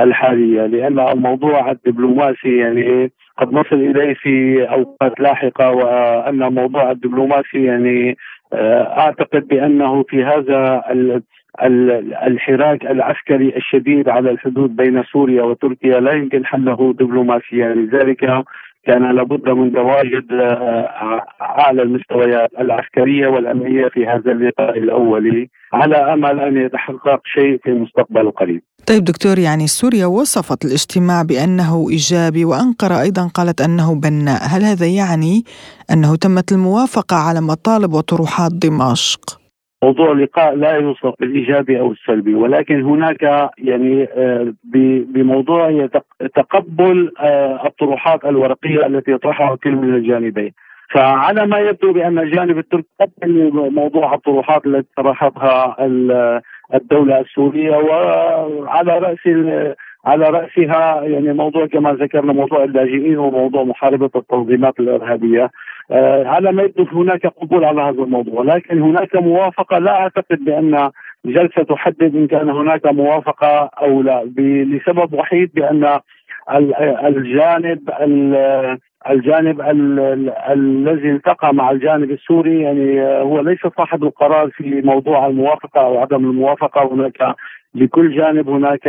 الحالية 0.00 0.66
لأن 0.66 1.00
الموضوع 1.00 1.70
الدبلوماسي 1.70 2.56
يعني 2.56 3.12
قد 3.38 3.52
نصل 3.52 3.76
إليه 3.76 4.14
في 4.14 4.64
أوقات 4.70 5.20
لاحقة 5.20 5.70
وأن 5.70 6.42
الموضوع 6.42 6.90
الدبلوماسي 6.90 7.64
يعني 7.64 8.16
آه، 8.52 8.98
أعتقد 8.98 9.48
بأنه 9.48 10.02
في 10.02 10.24
هذا 10.24 10.82
الحراك 12.26 12.82
العسكري 12.86 13.56
الشديد 13.56 14.08
على 14.08 14.30
الحدود 14.30 14.76
بين 14.76 15.02
سوريا 15.04 15.42
وتركيا 15.42 16.00
لا 16.00 16.12
يمكن 16.12 16.46
حله 16.46 16.94
دبلوماسيا 16.98 17.74
لذلك 17.74 18.44
كان 18.86 19.16
لابد 19.16 19.48
من 19.48 19.72
تواجد 19.72 20.32
آه، 20.32 21.24
أعلى 21.42 21.82
المستويات 21.82 22.50
العسكرية 22.60 23.28
والأمنية 23.28 23.88
في 23.88 24.06
هذا 24.06 24.32
اللقاء 24.32 24.78
الاولي 24.78 25.48
على 25.72 25.96
أمل 25.96 26.40
أن 26.40 26.56
يتحقق 26.56 27.20
شيء 27.24 27.60
في 27.64 27.70
المستقبل 27.70 28.20
القريب. 28.20 28.62
طيب 28.86 29.04
دكتور 29.04 29.38
يعني 29.38 29.66
سوريا 29.66 30.06
وصفت 30.06 30.64
الاجتماع 30.64 31.22
بأنه 31.22 31.86
إيجابي 31.90 32.44
وانقره 32.44 33.00
أيضا 33.00 33.28
قالت 33.34 33.60
أنه 33.60 33.94
بناء، 33.94 34.40
هل 34.42 34.62
هذا 34.62 34.86
يعني 34.86 35.42
أنه 35.92 36.16
تمت 36.16 36.52
الموافقة 36.52 37.16
على 37.16 37.40
مطالب 37.40 37.92
وطروحات 37.92 38.52
دمشق؟ 38.52 39.41
موضوع 39.82 40.12
اللقاء 40.12 40.54
لا 40.54 40.72
يوصف 40.72 41.14
بالايجابي 41.20 41.80
أو 41.80 41.92
السلبي 41.92 42.34
ولكن 42.34 42.82
هناك 42.82 43.50
يعني 43.58 44.08
آه، 44.16 44.54
بموضوع 45.14 45.88
تقبل 46.34 47.12
آه، 47.20 47.66
الطروحات 47.66 48.24
الورقية 48.24 48.86
التي 48.86 49.12
يطرحها 49.12 49.56
كل 49.56 49.72
من 49.72 49.94
الجانبين. 49.94 50.52
فعلى 50.94 51.46
ما 51.46 51.58
يبدو 51.58 51.92
بأن 51.92 52.18
الجانب 52.18 52.58
التركي 52.58 52.88
قبل 53.00 53.50
موضوع 53.74 54.14
الطروحات 54.14 54.66
التي 54.66 54.88
طرحتها 54.96 55.76
الدولة 56.74 57.20
السورية 57.20 57.76
وعلى 57.76 58.98
رأس 58.98 59.18
على 60.04 60.30
رأسها 60.30 61.02
يعني 61.02 61.32
موضوع 61.32 61.66
كما 61.66 61.92
ذكرنا 61.92 62.32
موضوع 62.32 62.64
اللاجئين 62.64 63.18
وموضوع 63.18 63.64
محاربة 63.64 64.10
التنظيمات 64.16 64.80
الإرهابية. 64.80 65.50
على 66.26 66.52
ما 66.52 66.62
يبدو 66.62 66.84
هناك 66.84 67.26
قبول 67.26 67.64
على 67.64 67.82
هذا 67.82 68.02
الموضوع. 68.02 68.44
لكن 68.44 68.82
هناك 68.82 69.16
موافقة 69.16 69.78
لا 69.78 69.92
أعتقد 70.00 70.44
بأن 70.44 70.90
جلسة 71.24 71.62
تحدد 71.62 72.16
إن 72.16 72.26
كان 72.26 72.50
هناك 72.50 72.86
موافقة 72.86 73.70
أو 73.82 74.02
لا. 74.02 74.24
لسبب 74.64 75.14
وحيد 75.14 75.50
بأن 75.54 76.00
الجانب 77.04 77.90
الجانب 79.10 79.60
الذي 80.50 81.10
التقى 81.10 81.54
مع 81.54 81.70
الجانب 81.70 82.10
السوري 82.10 82.60
يعني 82.60 83.02
هو 83.02 83.40
ليس 83.40 83.58
صاحب 83.78 84.04
القرار 84.04 84.50
في 84.50 84.82
موضوع 84.84 85.26
الموافقة 85.26 85.80
أو 85.80 85.98
عدم 85.98 86.30
الموافقة. 86.30 86.94
هناك 86.94 87.34
لكل 87.74 88.16
جانب 88.16 88.48
هناك 88.48 88.82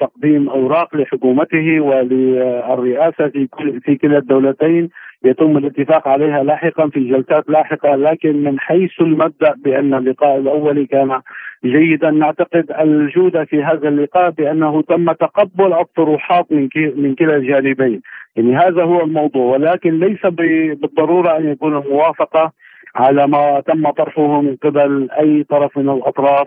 تقديم 0.00 0.48
أوراق 0.48 0.96
لحكومته 0.96 1.80
وللرئاسة 1.80 3.28
في 3.28 3.46
كل 3.46 3.80
في 3.80 3.96
كلا 3.96 4.18
الدولتين. 4.18 4.90
يتم 5.24 5.56
الاتفاق 5.56 6.08
عليها 6.08 6.42
لاحقا 6.42 6.88
في 6.88 7.00
جلسات 7.00 7.48
لاحقة 7.48 7.94
لكن 7.96 8.42
من 8.44 8.60
حيث 8.60 8.90
المبدأ 9.00 9.54
بأن 9.64 9.94
اللقاء 9.94 10.38
الاولي 10.38 10.86
كان 10.86 11.20
جيدا 11.64 12.10
نعتقد 12.10 12.72
الجوده 12.80 13.44
في 13.44 13.62
هذا 13.62 13.88
اللقاء 13.88 14.30
بأنه 14.30 14.82
تم 14.82 15.12
تقبل 15.12 15.72
الطروحات 15.72 16.52
من 16.52 16.68
من 16.96 17.14
كلا 17.14 17.36
الجانبين. 17.36 18.00
يعني 18.36 18.56
هذا 18.56 18.82
هو 18.82 19.00
الموضوع. 19.00 19.53
ولكن 19.54 19.98
ليس 19.98 20.26
بالضرورة 20.26 21.36
أن 21.36 21.48
يكون 21.48 21.76
الموافقة 21.76 22.52
على 22.96 23.26
ما 23.26 23.60
تم 23.60 23.90
طرحه 23.90 24.40
من 24.40 24.56
قبل 24.56 25.08
أي 25.10 25.44
طرف 25.44 25.78
من 25.78 25.88
الأطراف 25.88 26.46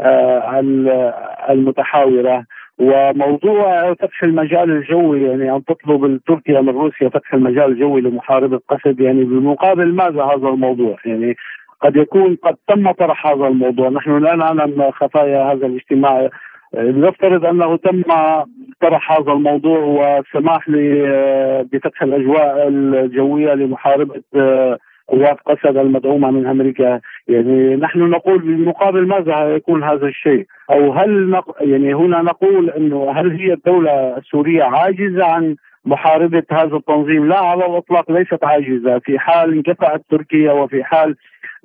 آه، 0.00 0.60
المتحاورة. 1.50 2.44
وموضوع 2.78 3.94
فتح 3.94 4.22
المجال 4.22 4.70
الجوي 4.70 5.22
يعني 5.22 5.56
أن 5.56 5.64
تطلب 5.64 6.20
تركيا 6.26 6.60
من 6.60 6.68
روسيا 6.68 7.08
فتح 7.08 7.34
المجال 7.34 7.64
الجوي 7.64 8.00
لمحاربة 8.00 8.60
قسد 8.68 9.00
يعني 9.00 9.24
بالمقابل 9.24 9.94
ماذا 9.94 10.22
هذا 10.24 10.48
الموضوع؟ 10.48 10.96
يعني 11.04 11.36
قد 11.80 11.96
يكون 11.96 12.36
قد 12.42 12.56
تم 12.68 12.90
طرح 12.90 13.26
هذا 13.26 13.46
الموضوع. 13.46 13.88
نحن 13.88 14.18
لا 14.18 14.36
نعلم 14.36 14.90
خفايا 14.90 15.52
هذا 15.52 15.66
الاجتماع. 15.66 16.28
نفترض 16.76 17.44
أنه 17.44 17.76
تم 17.76 18.02
طرح 18.80 19.12
هذا 19.12 19.32
الموضوع 19.32 19.78
والسماح 19.78 20.70
بفتح 21.72 22.02
الأجواء 22.02 22.68
الجوية 22.68 23.54
لمحاربة 23.54 24.22
قوات 25.08 25.36
قسد 25.46 25.76
المدعومة 25.76 26.30
من 26.30 26.46
أمريكا. 26.46 27.00
يعني 27.28 27.76
نحن 27.76 27.98
نقول 27.98 28.38
بالمقابل 28.38 29.06
ماذا 29.06 29.54
يكون 29.54 29.84
هذا 29.84 30.06
الشيء؟ 30.06 30.46
أو 30.70 30.92
هل 30.92 31.30
نق... 31.30 31.56
يعني 31.60 31.94
هنا 31.94 32.22
نقول 32.22 32.70
إنه 32.70 33.10
هل 33.10 33.30
هي 33.30 33.52
الدولة 33.52 34.16
السورية 34.16 34.62
عاجزة 34.62 35.24
عن 35.24 35.56
محاربة 35.84 36.42
هذا 36.52 36.76
التنظيم؟ 36.76 37.28
لا 37.28 37.38
على 37.38 37.66
الإطلاق 37.66 38.10
ليست 38.10 38.44
عاجزة. 38.44 38.98
في 38.98 39.18
حال 39.18 39.52
انكفأت 39.52 40.02
تركيا 40.10 40.52
وفي 40.52 40.84
حال 40.84 41.16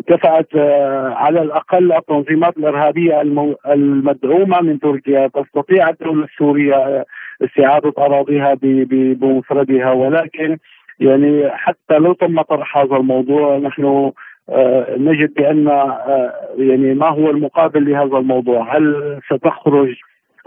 كفأت 0.07 0.55
آه، 0.55 1.13
على 1.13 1.41
الأقل 1.41 1.93
التنظيمات 1.93 2.57
الإرهابية 2.57 3.21
المدعومة 3.67 4.61
من 4.61 4.79
تركيا 4.79 5.27
تستطيع 5.27 5.89
الدولة 5.89 6.23
السورية 6.23 7.05
استعادة 7.41 7.93
أراضيها 7.97 8.57
بمفردها 8.61 9.91
ولكن 9.91 10.57
يعني 10.99 11.49
حتى 11.49 11.97
لو 11.97 12.13
تم 12.13 12.41
طرح 12.41 12.77
هذا 12.77 12.95
الموضوع 12.95 13.57
نحن 13.57 14.11
آه، 14.49 14.95
نجد 14.97 15.33
بأن 15.33 15.67
آه، 15.67 16.33
يعني 16.57 16.93
ما 16.93 17.09
هو 17.09 17.29
المقابل 17.29 17.91
لهذا 17.91 18.17
الموضوع؟ 18.17 18.77
هل 18.77 19.19
ستخرج 19.33 19.95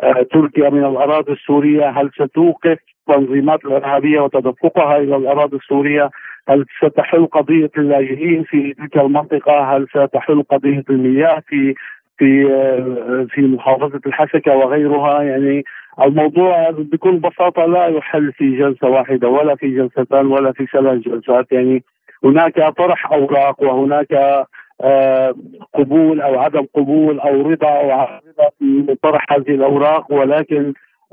آه، 0.03 0.27
تركيا 0.33 0.71
من 0.71 0.85
الأراضي 0.85 1.33
السورية؟ 1.33 1.89
هل 1.89 2.11
ستوقف 2.15 2.79
التنظيمات 3.09 3.65
الإرهابية 3.65 4.21
وتدفقها 4.21 4.97
إلى 4.97 5.17
الأراضي 5.17 5.57
السورية؟ 5.57 6.11
هل 6.49 6.65
ستحل 6.85 7.27
قضية 7.27 7.71
اللاجئين 7.79 8.43
في 8.43 8.75
تلك 8.75 8.97
المنطقة؟ 8.97 9.77
هل 9.77 9.87
ستحل 9.89 10.43
قضية 10.43 10.85
المياه 10.91 11.43
في 11.49 11.75
في 12.19 12.45
في 13.31 13.43
محافظة 13.43 14.01
الحسكة 14.07 14.57
وغيرها 14.57 15.23
يعني 15.23 15.65
الموضوع 16.03 16.71
بكل 16.71 17.17
بساطة 17.17 17.67
لا 17.67 17.87
يحل 17.87 18.33
في 18.33 18.59
جلسة 18.59 18.89
واحدة 18.89 19.29
ولا 19.29 19.55
في 19.55 19.69
جلستان 19.69 20.27
ولا 20.27 20.53
في 20.53 20.67
ثلاث 20.67 20.99
جلسات 20.99 21.53
يعني 21.53 21.83
هناك 22.25 22.77
طرح 22.77 23.13
أوراق 23.13 23.63
وهناك 23.63 24.13
آه، 24.81 25.35
قبول 25.75 26.21
أو 26.21 26.39
عدم 26.39 26.67
قبول 26.75 27.21
أو 27.21 27.51
رضا 27.51 27.69
أو 27.69 27.91
رضا 27.91 28.51
في 28.59 28.97
طرح 29.03 29.33
هذه 29.33 29.51
الأوراق 29.51 30.13
ولكن 30.13 30.73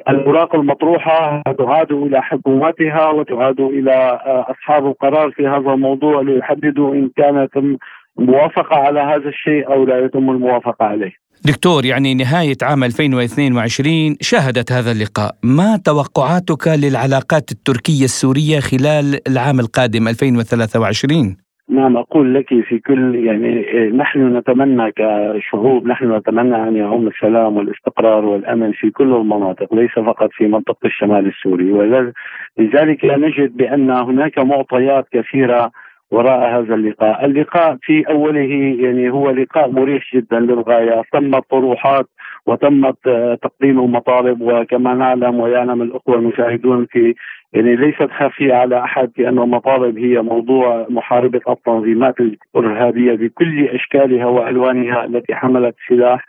الاوراق 0.09 0.55
المطروحة 0.55 1.41
تعاد 1.57 1.91
إلى 1.91 2.21
حكومتها 2.21 3.09
وتعاد 3.09 3.59
إلى 3.59 3.93
آه، 3.93 4.45
أصحاب 4.51 4.85
القرار 4.85 5.31
في 5.31 5.47
هذا 5.47 5.73
الموضوع 5.73 6.21
ليحددوا 6.21 6.95
إن 6.95 7.09
كانت 7.17 7.79
موافقة 8.17 8.75
على 8.75 8.99
هذا 8.99 9.29
الشيء 9.29 9.67
أو 9.67 9.85
لا 9.85 10.05
يتم 10.05 10.29
الموافقة 10.29 10.85
عليه. 10.85 11.11
دكتور 11.45 11.85
يعني 11.85 12.13
نهاية 12.13 12.57
عام 12.61 12.83
2022 12.83 14.15
شهدت 14.21 14.71
هذا 14.71 14.91
اللقاء 14.91 15.35
ما 15.43 15.77
توقعاتك 15.85 16.67
للعلاقات 16.67 17.51
التركية 17.51 18.05
السورية 18.05 18.59
خلال 18.59 19.27
العام 19.27 19.59
القادم 19.59 20.07
2023 20.07 21.42
نعم 21.69 21.97
أقول 21.97 22.33
لك 22.33 22.47
في 22.47 22.79
كل 22.79 23.15
يعني 23.15 23.65
نحن 23.89 24.37
نتمنى 24.37 24.91
كشعوب 24.91 25.87
نحن 25.87 26.15
نتمنى 26.15 26.55
أن 26.67 26.75
يعم 26.75 27.07
السلام 27.07 27.57
والاستقرار 27.57 28.25
والأمن 28.25 28.71
في 28.71 28.91
كل 28.91 29.13
المناطق 29.15 29.73
ليس 29.75 29.91
فقط 29.91 30.29
في 30.31 30.47
منطقة 30.47 30.85
الشمال 30.85 31.27
السوري. 31.27 31.71
ولذلك 31.71 33.05
نجد 33.05 33.57
بأن 33.57 33.91
هناك 33.91 34.39
معطيات 34.39 35.05
كثيرة 35.11 35.71
وراء 36.11 36.59
هذا 36.59 36.75
اللقاء. 36.75 37.25
اللقاء 37.25 37.77
في 37.81 38.03
أوله 38.09 38.75
يعني 38.79 39.09
هو 39.09 39.29
لقاء 39.29 39.71
مريح 39.71 40.15
جدا 40.15 40.39
للغاية. 40.39 41.01
تمت 41.13 41.43
طروحات 41.49 42.05
وتمت 42.45 42.97
تقديم 43.41 43.79
المطالب 43.79 44.41
وكما 44.41 44.93
نعلم 44.93 45.39
ويعلم 45.39 45.81
الأخوة 45.81 46.15
المشاهدون 46.15 46.85
في 46.85 47.15
يعني 47.53 47.75
ليست 47.75 48.11
خافية 48.19 48.53
على 48.53 48.83
أحد 48.83 49.11
بأن 49.17 49.39
المطالب 49.39 49.97
هي 49.97 50.21
موضوع 50.21 50.87
محاربة 50.89 51.41
التنظيمات 51.49 52.15
الإرهابية 52.19 53.13
بكل 53.13 53.67
أشكالها 53.67 54.25
وألوانها 54.25 55.05
التي 55.05 55.35
حملت 55.35 55.75
سلاح 55.89 56.25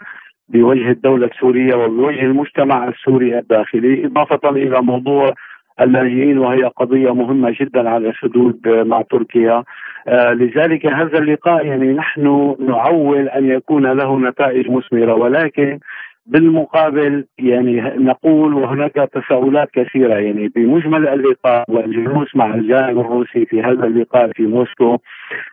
بوجه 0.49 0.91
الدولة 0.91 1.27
السورية 1.27 1.75
وبوجه 1.75 2.21
المجتمع 2.21 2.89
السوري 2.89 3.39
الداخلي 3.39 4.07
إضافة 4.07 4.51
إلى 4.51 4.83
موضوع 4.83 5.35
اللاجئين 5.81 6.39
وهي 6.39 6.65
قضية 6.65 7.15
مهمة 7.15 7.55
جدا 7.61 7.91
على 7.91 8.09
الحدود 8.09 8.69
مع 8.69 9.03
تركيا. 9.03 9.65
آه 10.09 10.33
لذلك 10.33 10.87
هذا 10.87 11.19
اللقاء 11.19 11.67
يعني 11.67 11.93
نحن 11.93 12.57
نعول 12.61 13.29
أن 13.29 13.51
يكون 13.51 13.87
له 13.87 14.19
نتائج 14.19 14.71
مثمرة 14.71 15.15
ولكن 15.15 15.79
بالمقابل 16.27 17.25
يعني 17.39 17.81
نقول 17.81 18.55
وهناك 18.55 18.93
تساؤلات 18.93 19.69
كثيرة 19.73 20.15
يعني 20.15 20.49
بمجمل 20.49 21.09
اللقاء 21.09 21.65
والجلوس 21.69 22.37
مع 22.37 22.55
الجانب 22.55 23.01
الروسي 23.01 23.47
في 23.47 23.63
هذا 23.63 23.87
اللقاء 23.87 24.33
في 24.33 24.43
موسكو 24.43 24.99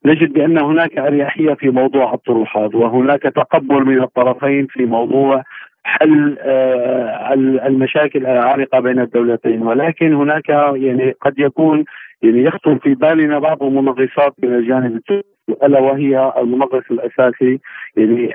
نجد 0.06 0.34
بأن 0.34 0.58
هناك 0.58 0.98
أريحية 0.98 1.54
في 1.54 1.70
موضوع 1.70 2.14
الطروحات 2.14 2.76
وهناك 2.76 3.22
تقبل 3.22 3.86
من 3.86 4.04
الطرفين 4.04 4.68
في 4.68 4.86
موضوع 4.86 5.44
حل 5.84 6.38
آه، 6.40 7.34
المشاكل 7.68 8.26
العالقه 8.26 8.80
بين 8.80 9.00
الدولتين. 9.00 9.62
ولكن 9.62 10.14
هناك 10.14 10.50
يعني 10.76 11.16
قد 11.22 11.40
يكون 11.40 11.86
يعني 12.22 12.44
يخطر 12.44 12.78
في 12.80 12.96
بالنا 12.96 13.40
بعض 13.40 13.64
المنغصات 13.64 14.34
من 14.44 14.56
الجانب 14.56 14.96
التركي 14.96 15.31
ألا 15.64 15.80
وهي 15.80 16.34
المنغص 16.38 16.84
الأساسي. 16.92 17.60
يعني 17.96 18.34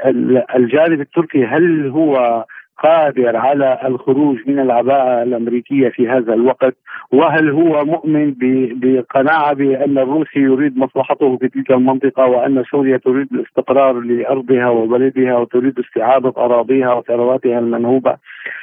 الجانب 0.57 1.01
التركي 1.01 1.45
هل 1.45 1.89
هو 1.89 2.45
قادر 2.79 3.37
على 3.37 3.79
الخروج 3.85 4.37
من 4.47 4.59
العباءة 4.59 5.23
الأمريكية 5.23 5.89
في 5.89 6.09
هذا 6.09 6.35
الوقت؟ 6.35 6.77
وهل 7.13 7.51
هو 7.51 7.85
مؤمن 7.85 8.35
بقناعة 8.81 9.53
بأن 9.53 9.99
الروسي 9.99 10.41
يريد 10.41 10.79
مصلحته 10.79 11.37
في 11.37 11.49
تلك 11.49 11.71
المنطقة 11.71 12.27
وأن 12.27 12.65
سوريا 12.71 12.97
تريد 12.97 13.29
الاستقرار 13.33 14.01
لأرضها 14.01 14.69
وبلدها 14.69 15.37
وتريد 15.37 15.79
استعادة 15.79 16.33
أراضيها 16.37 16.95
وثرواتها 16.95 17.59
المنهوبة؟ 17.59 18.17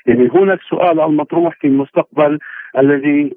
يعني 0.06 0.30
هنا 0.34 0.54
السؤال 0.54 1.00
المطروح 1.02 1.58
في 1.60 1.68
المستقبل 1.68 2.40
الذي 2.78 3.36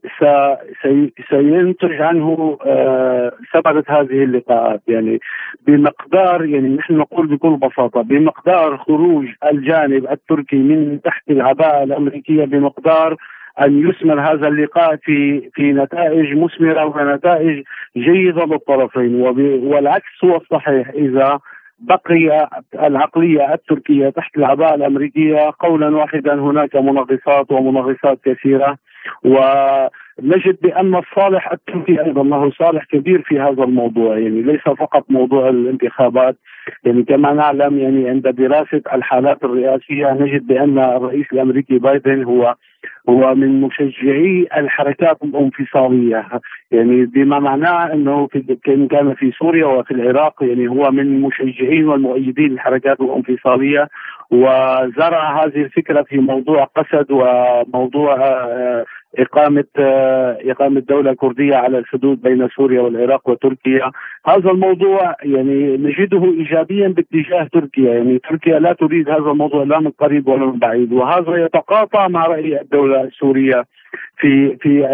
سينتج 1.31 2.03
عنه 2.03 2.59
آه، 2.67 3.33
ثمرة 3.53 3.85
هذه 3.89 4.25
اللقاءات. 4.25 4.81
يعني 4.89 5.21
بمقدار 5.67 6.45
يعني 6.45 6.69
نحن 6.69 6.95
نقول 6.95 7.27
بكل 7.27 7.57
بساطة 7.57 8.03
بمقدار 8.03 8.77
خروج 8.77 9.27
الجانب 9.53 10.07
التركي 10.11 10.57
من 10.69 11.01
تحت 11.01 11.31
العباءة 11.31 11.83
الأمريكية 11.83 12.45
بمقدار 12.45 13.17
أن 13.61 13.89
يثمر 13.89 14.21
هذا 14.21 14.49
اللقاء 14.49 14.97
في 14.97 15.51
في 15.55 15.73
نتائج 15.73 16.37
مثمرة 16.37 16.85
ونتائج 16.85 17.65
جيدة 17.97 18.45
للطرفين 18.45 19.21
والعكس 19.65 20.25
هو 20.25 20.37
الصحيح 20.37 20.89
إذا 20.89 21.39
بقي 21.79 22.49
العقلية 22.75 23.55
التركية 23.55 24.09
تحت 24.09 24.37
العباءه 24.39 24.75
الأمريكية 24.75 25.53
قولا 25.61 25.97
واحدا. 25.97 26.35
هناك 26.35 26.77
منغصات 26.77 27.53
ومنغصات 27.53 28.19
كثيرة. 28.25 28.79
ونجد 29.25 30.57
بأن 30.63 30.95
الصالح 30.95 31.53
التركي 31.53 32.05
أيضا 32.05 32.23
له 32.23 32.51
صالح 32.51 32.85
كبير 32.85 33.23
في 33.23 33.41
هذا 33.41 33.65
الموضوع. 33.65 34.19
يعني 34.19 34.43
ليس 34.43 34.61
فقط 34.61 35.05
موضوع 35.09 35.49
الانتخابات. 35.49 36.37
يعني 36.85 37.03
كما 37.03 37.33
نعلم 37.33 37.79
يعني 37.79 38.09
عند 38.09 38.29
دراسة 38.29 38.83
الحالات 38.93 39.45
الرئاسية 39.45 40.13
نجد 40.13 40.47
بأن 40.47 40.79
الرئيس 40.79 41.27
الأمريكي 41.33 41.79
بايدن 41.79 42.25
هو 42.25 42.55
هو 43.09 43.35
من 43.35 43.61
مشجعي 43.61 44.47
الحركات 44.57 45.19
الانفصالية. 45.23 46.29
يعني 46.71 47.05
بما 47.07 47.39
معناه 47.39 47.93
إنه 47.93 48.27
في 48.27 48.57
كان 48.91 49.15
في 49.15 49.33
سوريا 49.39 49.67
وفي 49.67 49.91
العراق 49.91 50.35
يعني 50.41 50.69
هو 50.69 50.91
من 50.91 51.21
مشجعين 51.21 51.89
والمؤيدين 51.89 52.49
للحركات 52.49 53.01
الانفصالية. 53.01 53.89
وزرع 54.31 55.45
هذه 55.45 55.63
الفكرة 55.63 56.03
في 56.03 56.19
موضوع 56.19 56.65
قسد 56.65 57.07
وموضوع 57.11 58.17
آه، 58.17 58.85
إقامة 59.19 59.65
آه، 59.79 60.39
إقامة 60.45 60.81
دولة 60.81 61.15
كردية 61.15 61.57
على 61.57 61.79
الحدود 61.79 62.23
بين 62.23 62.49
سوريا 62.49 62.81
والعراق 62.81 63.29
وتركيا. 63.29 63.91
هذا 64.27 64.51
الموضوع 64.51 65.17
يعني 65.23 65.77
نجده 65.77 66.25
إيجابيا 66.25 66.89
باتجاه 66.89 67.49
تركيا. 67.53 67.95
يعني 67.95 68.19
تركيا 68.19 68.59
لا 68.59 68.73
تريد 68.73 69.09
هذا 69.09 69.31
الموضوع 69.31 69.63
لا 69.63 69.81
من 69.81 69.91
قريب 69.91 70.29
ولا 70.29 70.47
من 70.47 70.59
بعيد. 70.59 70.93
وهذا 70.93 71.37
يتقاطع 71.45 72.09
مع 72.09 72.27
رأي 72.27 72.61
الدولة 72.61 73.03
السورية. 73.03 73.65
في 74.19 74.57
في 74.57 74.87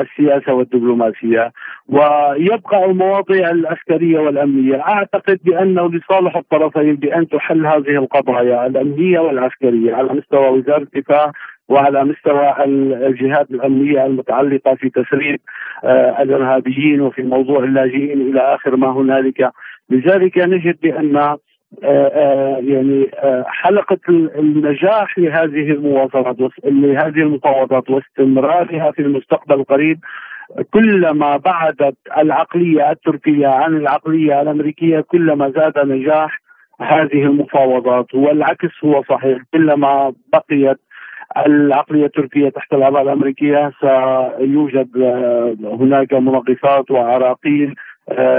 السياسة 0.00 0.52
والدبلوماسية 0.54 1.52
ويبقى 1.88 2.84
المواضيع 2.84 3.50
العسكرية 3.50 4.18
والأمنية. 4.18 4.80
أعتقد 4.88 5.38
بأنه 5.44 5.90
لصالح 5.90 6.36
الطرفين 6.36 6.96
بأن 6.96 7.28
تحل 7.28 7.66
هذه 7.66 7.96
القضايا 7.96 8.66
الأمنية 8.66 9.18
والعسكرية 9.20 9.94
على 9.94 10.08
مستوى 10.12 10.48
وزارة 10.48 10.82
الدفاع 10.94 11.32
وعلى 11.68 12.04
مستوى 12.04 12.54
الجهات 13.06 13.50
الأمنية 13.50 14.06
المتعلقة 14.06 14.74
في 14.74 14.90
تسريب 14.90 15.40
آه، 15.84 16.22
الإرهابيين 16.22 17.00
وفي 17.00 17.22
موضوع 17.22 17.64
اللاجئين 17.64 18.20
إلى 18.20 18.40
آخر 18.40 18.76
ما 18.76 18.90
هنالك. 18.92 19.50
لذلك 19.90 20.38
نجد 20.38 20.76
بأن 20.82 21.36
يعني 21.82 23.10
حلقة 23.46 23.98
النجاح 24.08 25.18
لهذه 25.18 25.70
المواصلات 25.70 26.36
لهذه 26.64 27.18
المفاوضات 27.22 27.90
واستمرارها 27.90 28.90
في 28.90 29.02
المستقبل 29.02 29.54
القريب. 29.54 29.98
كلما 30.70 31.36
بعدت 31.36 31.96
العقلية 32.18 32.90
التركية 32.90 33.46
عن 33.46 33.76
العقلية 33.76 34.40
الأمريكية 34.40 35.00
كلما 35.00 35.50
زاد 35.50 35.78
نجاح 35.78 36.38
هذه 36.80 37.22
المفاوضات 37.22 38.14
والعكس 38.14 38.84
هو 38.84 39.02
صحيح. 39.02 39.38
كلما 39.52 40.12
بقيت 40.32 40.78
العقلية 41.36 42.06
التركية 42.06 42.48
تحت 42.48 42.72
العباءة 42.72 43.02
الأمريكية 43.02 43.72
سيوجد 43.80 44.88
آه، 44.96 45.56
هناك 45.62 46.12
منغصات 46.12 46.90
وعراقيل 46.90 47.68
آه، 47.68 47.87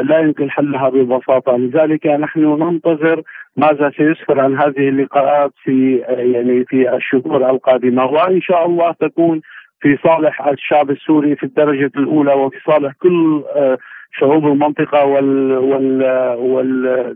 لا 0.01 0.19
يمكن 0.19 0.51
حلها 0.51 0.89
ببساطة. 0.89 1.57
لذلك 1.57 2.07
نحن 2.07 2.39
ننتظر 2.39 3.21
ماذا 3.57 3.91
سيسفر 3.97 4.39
عن 4.39 4.55
هذه 4.55 4.89
اللقاءات 4.89 5.51
في 5.63 6.05
آه، 6.05 6.11
يعني 6.11 6.65
في 6.65 6.95
الشهور 6.95 7.49
القادمة. 7.49 8.05
وإن 8.05 8.41
شاء 8.41 8.65
الله 8.65 8.91
تكون 8.91 9.41
في 9.81 9.97
صالح 10.03 10.47
الشعب 10.47 10.91
السوري 10.91 11.35
في 11.35 11.43
الدرجة 11.43 11.91
الأولى 11.97 12.33
وفي 12.33 12.57
صالح 12.65 12.93
كل 13.01 13.43
شعوب 14.19 14.47
المنطقة 14.47 15.05
وال, 15.05 15.57
وال, 15.57 16.03
وال 16.37 17.15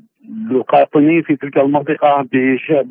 القاطنين 0.51 1.21
في 1.21 1.35
تلك 1.35 1.57
المنطقة 1.57 2.27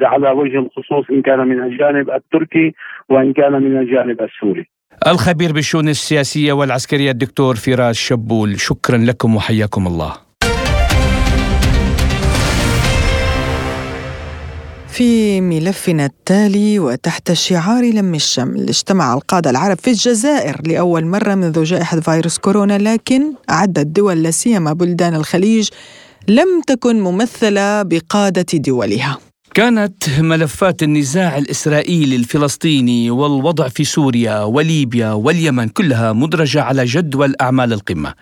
على 0.03 0.31
وجه 0.31 0.59
الخصوص 0.59 1.11
إن 1.11 1.23
كان 1.23 1.49
من 1.49 1.63
الجانب 1.63 2.11
التركي 2.11 2.75
وإن 3.09 3.33
كان 3.33 3.53
من 3.53 3.79
الجانب 3.79 4.21
السوري. 4.21 4.69
الخبير 5.07 5.53
بالشؤون 5.53 5.89
السياسية 5.89 6.53
والعسكرية 6.53 7.11
الدكتور 7.11 7.57
فراس 7.57 7.97
شبول. 7.97 8.61
شكرا 8.61 8.99
لكم 8.99 9.37
وحياكم 9.37 9.87
الله. 9.87 10.13
في 14.89 15.41
ملفنا 15.41 16.07
التالي 16.07 16.79
وتحت 16.79 17.33
شعار 17.33 17.85
لم 17.85 18.15
الشمل 18.15 18.69
اجتمع 18.69 19.15
القادة 19.15 19.51
العرب 19.51 19.79
في 19.79 19.91
الجزائر 19.91 20.61
لأول 20.67 21.07
مرة 21.07 21.35
منذ 21.35 21.65
جائحة 21.65 22.01
فيروس 22.01 22.39
كورونا 22.39 22.79
لكن 22.79 23.23
عدة 23.49 23.83
دول 23.83 24.23
لا 24.23 24.31
سيما 24.31 24.73
بلدان 24.73 25.15
الخليج 25.15 25.69
لم 26.29 26.63
تكن 26.67 27.01
ممثلة 27.01 27.83
بقادة 27.83 28.47
دولها. 28.59 29.19
كانت 29.55 30.21
ملفات 30.21 30.83
النزاع 30.83 31.39
الإسرائيلي 31.39 32.17
الفلسطيني 32.17 33.11
والوضع 33.11 33.69
في 33.69 33.85
سوريا 33.85 34.43
وليبيا 34.43 35.13
واليمن 35.13 35.69
كلها 35.69 36.13
مدرجة 36.13 36.63
على 36.63 36.85
جدول 36.85 37.35
أعمال 37.41 37.73
القمة، 37.73 38.15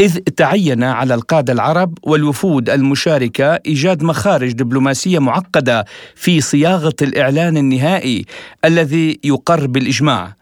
إذ 0.00 0.18
تعين 0.18 0.82
على 0.82 1.14
القادة 1.14 1.52
العرب 1.52 1.98
والوفود 2.02 2.70
المشاركة 2.70 3.54
إيجاد 3.54 4.02
مخارج 4.02 4.52
دبلوماسية 4.52 5.18
معقدة 5.18 5.84
في 6.14 6.40
صياغة 6.40 6.96
الإعلان 7.02 7.56
النهائي 7.56 8.24
الذي 8.64 9.18
يقر 9.24 9.66
بالإجماع. 9.66 10.37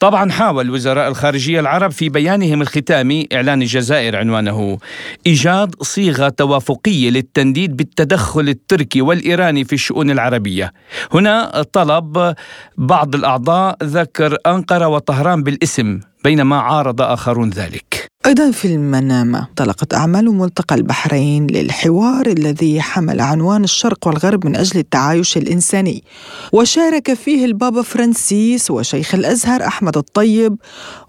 طبعا 0.00 0.30
حاول 0.30 0.70
وزراء 0.70 1.08
الخارجية 1.08 1.60
العرب 1.60 1.90
في 1.90 2.08
بيانهم 2.08 2.62
الختامي 2.62 3.28
إعلان 3.32 3.62
الجزائر 3.62 4.16
عنوانه 4.16 4.78
إيجاد 5.26 5.74
صيغة 5.82 6.28
توافقية 6.28 7.10
للتنديد 7.10 7.76
بالتدخل 7.76 8.48
التركي 8.48 9.02
والإيراني 9.02 9.64
في 9.64 9.72
الشؤون 9.72 10.10
العربية. 10.10 10.72
هنا 11.14 11.62
طلب 11.72 12.34
بعض 12.78 13.14
الأعضاء 13.14 13.76
ذكر 13.82 14.36
أنقرة 14.46 14.88
وطهران 14.88 15.42
بالاسم 15.42 16.00
بينما 16.24 16.56
عارض 16.60 17.00
آخرون 17.02 17.50
ذلك. 17.50 18.03
أيضا 18.26 18.50
في 18.50 18.64
المنامة 18.64 19.48
طلقت 19.56 19.94
أعمال 19.94 20.24
ملتقى 20.24 20.74
البحرين 20.74 21.46
للحوار 21.46 22.26
الذي 22.26 22.80
حمل 22.80 23.20
عنوان 23.20 23.64
الشرق 23.64 24.06
والغرب 24.06 24.46
من 24.46 24.56
أجل 24.56 24.80
التعايش 24.80 25.36
الإنساني. 25.36 26.04
وشارك 26.52 27.14
فيه 27.14 27.44
البابا 27.44 27.82
فرانسيس 27.82 28.70
وشيخ 28.70 29.14
الأزهر 29.14 29.66
أحمد 29.66 29.96
الطيب 29.96 30.56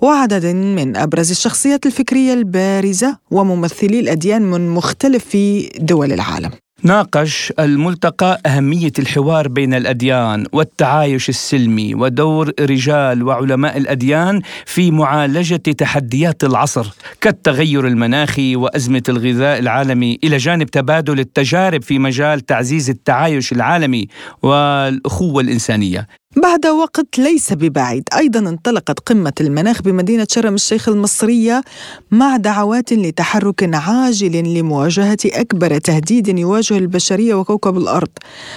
وعدد 0.02 0.46
من 0.46 0.98
أبرز 0.98 1.32
الشخصيات 1.32 1.86
الفكرية 1.86 2.34
البارزة 2.34 3.18
وممثلي 3.32 4.00
الأديان 4.00 4.42
من 4.42 4.70
مختلف 4.70 5.38
دول 5.80 6.14
العالم. 6.14 6.52
ناقش 6.86 7.54
الملتقى 7.60 8.42
أهمية 8.46 8.92
الحوار 9.00 9.48
بين 9.48 9.74
الأديان 9.74 10.46
والتعايش 10.54 11.30
السلمي 11.30 11.96
ودور 11.96 12.52
رجال 12.60 13.24
وعلماء 13.24 13.78
الأديان 13.78 14.42
في 14.66 14.92
معالجة 14.92 15.56
تحديات 15.56 16.44
العصر 16.44 16.88
كالتغير 17.22 17.88
المناخي 17.88 18.56
وأزمة 18.56 19.04
الغذاء 19.10 19.60
العالمي. 19.60 20.20
إلى 20.24 20.38
جانب 20.38 20.68
تبادل 20.68 21.20
التجارب 21.20 21.82
في 21.82 22.00
مجال 22.00 22.42
تعزيز 22.42 22.90
التعايش 22.90 23.52
العالمي 23.52 24.08
والأخوة 24.44 25.42
الإنسانية. 25.42 26.08
بعد 26.36 26.66
وقت 26.66 27.20
ليس 27.20 27.54
ببعيد. 27.54 28.04
أيضا 28.18 28.40
انطلقت 28.40 29.00
قمة 29.00 29.34
المناخ 29.42 29.82
بمدينة 29.82 30.28
شرم 30.32 30.54
الشيخ 30.54 30.90
المصرية 30.90 31.64
مع 32.12 32.38
دعوات 32.38 32.94
لتحرك 32.94 33.70
عاجل 33.74 34.54
لمواجهة 34.54 35.18
أكبر 35.26 35.78
تهديد 35.78 36.40
يواجه 36.40 36.78
البشرية 36.78 37.34
وكوكب 37.34 37.78
الأرض 37.78 38.10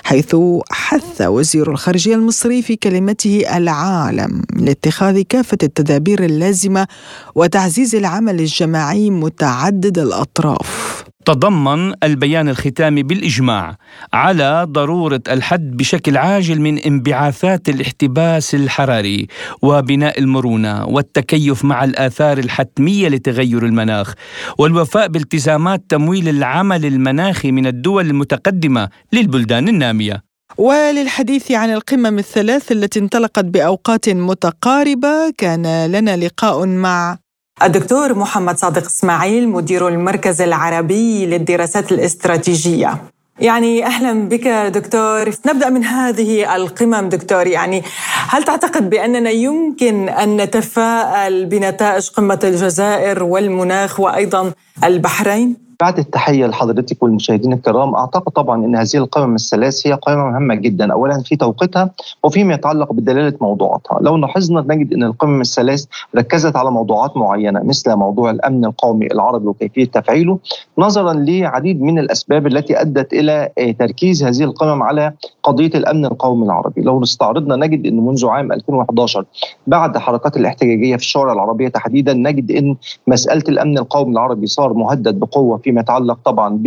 حيث 0.05 0.37
حث 0.71 1.23
وزير 1.23 1.71
الخارجية 1.71 2.15
المصري 2.15 2.63
في 2.63 2.77
كلمته 2.77 3.57
العالم 3.57 4.43
لاتخاذ 4.57 5.23
كافة 5.23 5.59
التدابير 5.63 6.25
اللازمة 6.25 6.87
وتعزيز 7.35 7.95
العمل 7.95 8.41
الجماعي 8.41 9.11
متعدد 9.11 9.99
الأطراف. 9.99 11.05
تضمن 11.29 11.95
البيان 12.03 12.49
الختامي 12.49 13.03
بالإجماع 13.03 13.77
على 14.13 14.67
ضرورة 14.69 15.21
الحد 15.29 15.77
بشكل 15.77 16.17
عاجل 16.17 16.61
من 16.61 16.79
انبعاثات 16.79 17.69
الاحتباس 17.69 18.55
الحراري 18.55 19.27
وبناء 19.63 20.19
المرونة 20.19 20.87
والتكيف 20.87 21.65
مع 21.65 21.85
الآثار 21.85 22.39
الحتمية 22.39 23.09
لتغير 23.09 23.65
المناخ 23.67 24.15
والوفاء 24.59 25.09
بالتزامات 25.09 25.83
تمويل 25.89 26.29
العمل 26.29 26.87
المناخي 26.87 27.53
من 27.53 27.67
الدول 27.67 28.07
المتقدمة 28.07 28.89
للبلدان 29.13 29.69
النامية. 29.69 30.25
وللحديث 30.59 31.53
عن 31.53 31.73
القمم 31.73 32.19
الثلاث 32.19 32.73
التي 32.73 33.01
انطلقت 33.01 33.45
بأوقات 33.45 34.09
متقاربة 34.09 35.31
كان 35.39 35.87
لنا 35.87 36.17
لقاء 36.17 36.67
مع 36.67 37.19
الدكتور 37.63 38.15
محمد 38.15 38.59
صادق 38.59 38.85
إسماعيل 38.85 39.49
مدير 39.49 39.89
المركز 39.89 40.41
العربي 40.41 41.27
للدراسات 41.27 41.93
الاستراتيجية. 41.93 42.97
يعني 43.41 43.87
أهلا 43.87 44.29
بك 44.29 44.49
دكتور. 44.49 45.31
نبدأ 45.47 45.71
من 45.71 45.85
هذه 45.85 46.57
القمم 46.57 47.09
دكتور. 47.09 47.47
يعني 47.47 47.83
هل 48.29 48.45
تعتقد 48.45 48.91
بأننا 48.91 49.31
يمكن 49.31 50.09
أن 50.09 50.37
نتفائل 50.37 51.47
بنتائج 51.47 52.09
قمة 52.09 52.39
الجزائر 52.45 53.23
والمناخ 53.23 54.01
وأيضا 54.01 54.53
البحرين؟ 54.85 55.68
بعد 55.81 55.99
التحية 55.99 56.47
لحضرتك 56.47 57.03
والمشاهدين 57.03 57.53
الكرام 57.53 57.95
أعتقد 57.95 58.33
طبعا 58.33 58.65
إن 58.65 58.77
هذه 58.77 58.97
القمم 58.97 59.35
الثلاث 59.35 59.87
هي 59.87 59.93
قمم 59.93 60.33
مهمة 60.33 60.55
جدا. 60.55 60.93
اولا 60.93 61.23
في 61.23 61.37
توقيتها 61.37 61.91
وفيما 62.25 62.55
يتعلق 62.55 62.93
بدلالة 62.93 63.33
موضوعاتها. 63.41 63.99
لو 64.01 64.17
لاحظنا 64.17 64.65
نجد 64.75 64.93
إن 64.93 65.03
القمم 65.03 65.41
الثلاث 65.41 65.85
ركزت 66.17 66.57
على 66.57 66.71
موضوعات 66.71 67.17
معينة 67.17 67.63
مثل 67.63 67.95
موضوع 67.95 68.31
الأمن 68.31 68.65
القومي 68.65 69.07
العربي 69.07 69.47
وكيفية 69.47 69.85
تفعيله 69.85 70.39
نظرا 70.79 71.13
لعديد 71.13 71.83
من 71.83 71.99
الأسباب 71.99 72.47
التي 72.47 72.81
أدت 72.81 73.13
إلى 73.13 73.49
تركيز 73.79 74.25
هذه 74.25 74.45
القمم 74.45 74.83
على 74.83 75.13
قضية 75.43 75.71
الأمن 75.75 76.05
القومي 76.05 76.47
العربي. 76.47 76.83
لو 76.83 77.03
استعرضنا 77.03 77.57
نجد 77.57 77.87
إن 77.87 78.07
منذ 78.07 78.27
عام 78.27 78.53
2011 78.53 79.25
بعد 79.67 79.99
حركات 79.99 80.37
الاحتجاجية 80.37 80.97
في 80.97 81.03
الشوارع 81.03 81.33
العربية 81.33 81.69
تحديدا 81.69 82.13
نجد 82.13 82.51
إن 82.51 82.77
مسألة 83.07 83.45
الأمن 83.49 83.79
القومي 83.79 84.13
العربي 84.13 84.47
صار 84.47 84.73
مهدد 84.73 85.19
بقوة 85.19 85.59
فيما 85.69 85.81
يتعلق 85.81 86.19
طبعا 86.25 86.63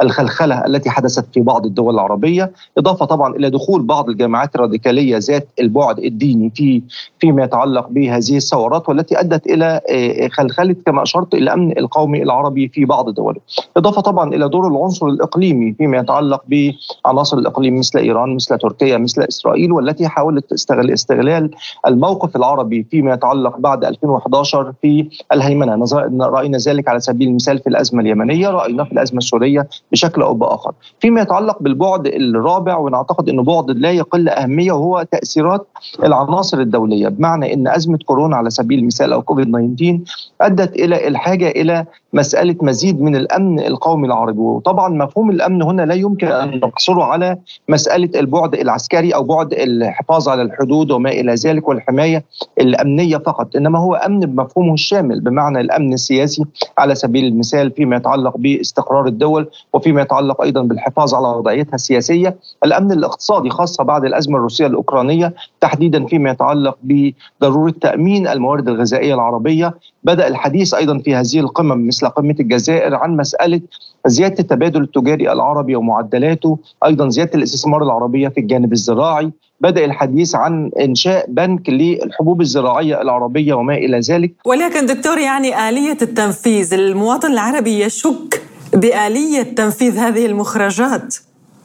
بالخلخلة 0.00 0.66
التي 0.66 0.90
حدثت 0.90 1.26
في 1.34 1.40
بعض 1.40 1.66
الدول 1.66 1.94
العربية 1.94 2.52
إضافة 2.78 3.04
طبعا 3.06 3.36
إلى 3.36 3.50
دخول 3.50 3.82
بعض 3.82 4.08
الجماعات 4.08 4.54
الراديكالية 4.54 5.18
ذات 5.18 5.48
البعد 5.60 5.98
الديني 5.98 6.50
في 6.54 6.82
فيما 7.18 7.44
يتعلق 7.44 7.88
بهذه 7.88 8.36
الثورات 8.36 8.88
والتي 8.88 9.20
أدت 9.20 9.46
إلى 9.46 9.80
آه، 9.90 10.28
خلخلة 10.28 10.76
كما 10.86 11.02
أشرت 11.02 11.34
الامن 11.34 11.78
القومي 11.78 12.22
العربي 12.22 12.68
في 12.68 12.84
بعض 12.84 13.10
دوله 13.10 13.40
إضافة 13.76 14.00
طبعا 14.00 14.34
إلى 14.34 14.48
دور 14.48 14.68
العنصر 14.68 15.06
الإقليمي 15.06 15.72
فيما 15.72 15.98
يتعلق 15.98 16.42
بعناصر 16.48 17.38
الإقليم 17.38 17.78
مثل 17.78 17.98
إيران 17.98 18.34
مثل 18.34 18.58
تركيا 18.58 18.98
مثل 18.98 19.22
إسرائيل 19.22 19.72
والتي 19.72 20.08
حاولت 20.08 20.50
تستغل 20.50 20.90
استغلال 20.90 21.50
الموقف 21.86 22.36
العربي 22.36 22.86
فيما 22.90 23.14
يتعلق 23.14 23.58
بعد 23.58 23.84
2011 23.84 24.72
في 24.82 25.08
الهيمنة. 25.32 25.84
رأينا 26.20 26.58
ذلك 26.58 26.88
على 26.88 27.00
سبيل 27.00 27.28
المثال 27.28 27.58
في 27.58 27.66
الأزمة 27.66 28.02
اليمنية. 28.02 28.33
رأينا 28.42 28.84
في 28.84 28.92
الأزمة 28.92 29.18
السوريه 29.18 29.68
بشكل 29.92 30.22
أو 30.22 30.34
بآخر. 30.34 30.72
فيما 31.00 31.20
يتعلق 31.20 31.62
بالبعد 31.62 32.06
الرابع 32.06 32.76
ونعتقد 32.76 33.28
إنه 33.28 33.42
بعد 33.42 33.70
لا 33.70 33.90
يقل 33.90 34.28
أهمية 34.28 34.72
وهو 34.72 35.06
تأثيرات 35.10 35.66
العناصر 36.02 36.58
الدولية. 36.58 37.08
بمعنى 37.08 37.54
إن 37.54 37.68
أزمة 37.68 37.98
كورونا 38.06 38.36
على 38.36 38.50
سبيل 38.50 38.78
المثال 38.78 39.12
أو 39.12 39.22
كوفيد 39.22 39.46
19 39.76 39.98
أدت 40.40 40.76
إلى 40.76 41.08
الحاجة 41.08 41.48
إلى 41.48 41.84
مسألة 42.12 42.56
مزيد 42.62 43.02
من 43.02 43.16
الأمن 43.16 43.60
القومي 43.60 44.06
العربي. 44.06 44.38
وطبعا 44.40 44.88
مفهوم 44.88 45.30
الأمن 45.30 45.62
هنا 45.62 45.82
لا 45.82 45.94
يمكن 45.94 46.26
أن 46.26 46.60
نقصره 46.60 47.04
على 47.04 47.36
مسألة 47.68 48.20
البعد 48.20 48.54
العسكري 48.54 49.14
أو 49.14 49.22
بعد 49.22 49.52
الحفاظ 49.52 50.28
على 50.28 50.42
الحدود 50.42 50.90
وما 50.90 51.10
إلى 51.10 51.34
ذلك 51.34 51.68
والحماية 51.68 52.24
الأمنية 52.60 53.16
فقط. 53.16 53.56
إنما 53.56 53.78
هو 53.78 53.94
أمن 53.94 54.20
بمفهومه 54.20 54.74
الشامل 54.74 55.20
بمعنى 55.20 55.60
الأمن 55.60 55.92
السياسي 55.92 56.44
على 56.78 56.94
سبيل 56.94 57.24
المثال 57.24 57.70
فيما 57.70 57.96
يتعلق 57.96 58.23
باستقرار 58.30 59.06
الدول 59.06 59.48
وفيما 59.72 60.02
يتعلق 60.02 60.42
أيضا 60.42 60.62
بالحفاظ 60.62 61.14
على 61.14 61.28
وضعيتها 61.28 61.74
السياسية. 61.74 62.36
الأمن 62.64 62.92
الاقتصادي 62.92 63.50
خاصة 63.50 63.84
بعد 63.84 64.04
الأزمة 64.04 64.36
الروسية 64.36 64.66
الأوكرانية 64.66 65.34
تحديدا 65.60 66.06
فيما 66.06 66.30
يتعلق 66.30 66.78
بضرورة 66.82 67.74
تأمين 67.80 68.28
الموارد 68.28 68.68
الغذائية 68.68 69.14
العربية. 69.14 69.74
بدأ 70.04 70.28
الحديث 70.28 70.74
أيضا 70.74 70.98
في 70.98 71.14
هذه 71.14 71.40
القمم 71.40 71.86
مثل 71.86 72.08
قمة 72.08 72.36
الجزائر 72.40 72.94
عن 72.94 73.16
مسألة 73.16 73.60
زيادة 74.06 74.38
التبادل 74.38 74.82
التجاري 74.82 75.32
العربي 75.32 75.76
ومعدلاته 75.76 76.58
أيضا 76.84 77.08
زيادة 77.08 77.30
الاستثمار 77.34 77.82
العربية 77.82 78.28
في 78.28 78.40
الجانب 78.40 78.72
الزراعي. 78.72 79.30
بدأ 79.60 79.84
الحديث 79.84 80.34
عن 80.34 80.70
إنشاء 80.80 81.26
بنك 81.28 81.70
للحبوب 81.70 82.40
الزراعية 82.40 83.02
العربية 83.02 83.54
وما 83.54 83.74
إلى 83.74 84.00
ذلك. 84.00 84.32
ولكن 84.44 84.86
دكتور 84.86 85.18
يعني 85.18 85.68
آلية 85.68 85.98
التنفيذ 86.02 86.74
المواطن 86.74 87.32
العربي 87.32 87.80
يشك 87.80 88.42
بآلية 88.74 89.42
تنفيذ 89.42 89.98
هذه 89.98 90.26
المخرجات؟ 90.26 91.14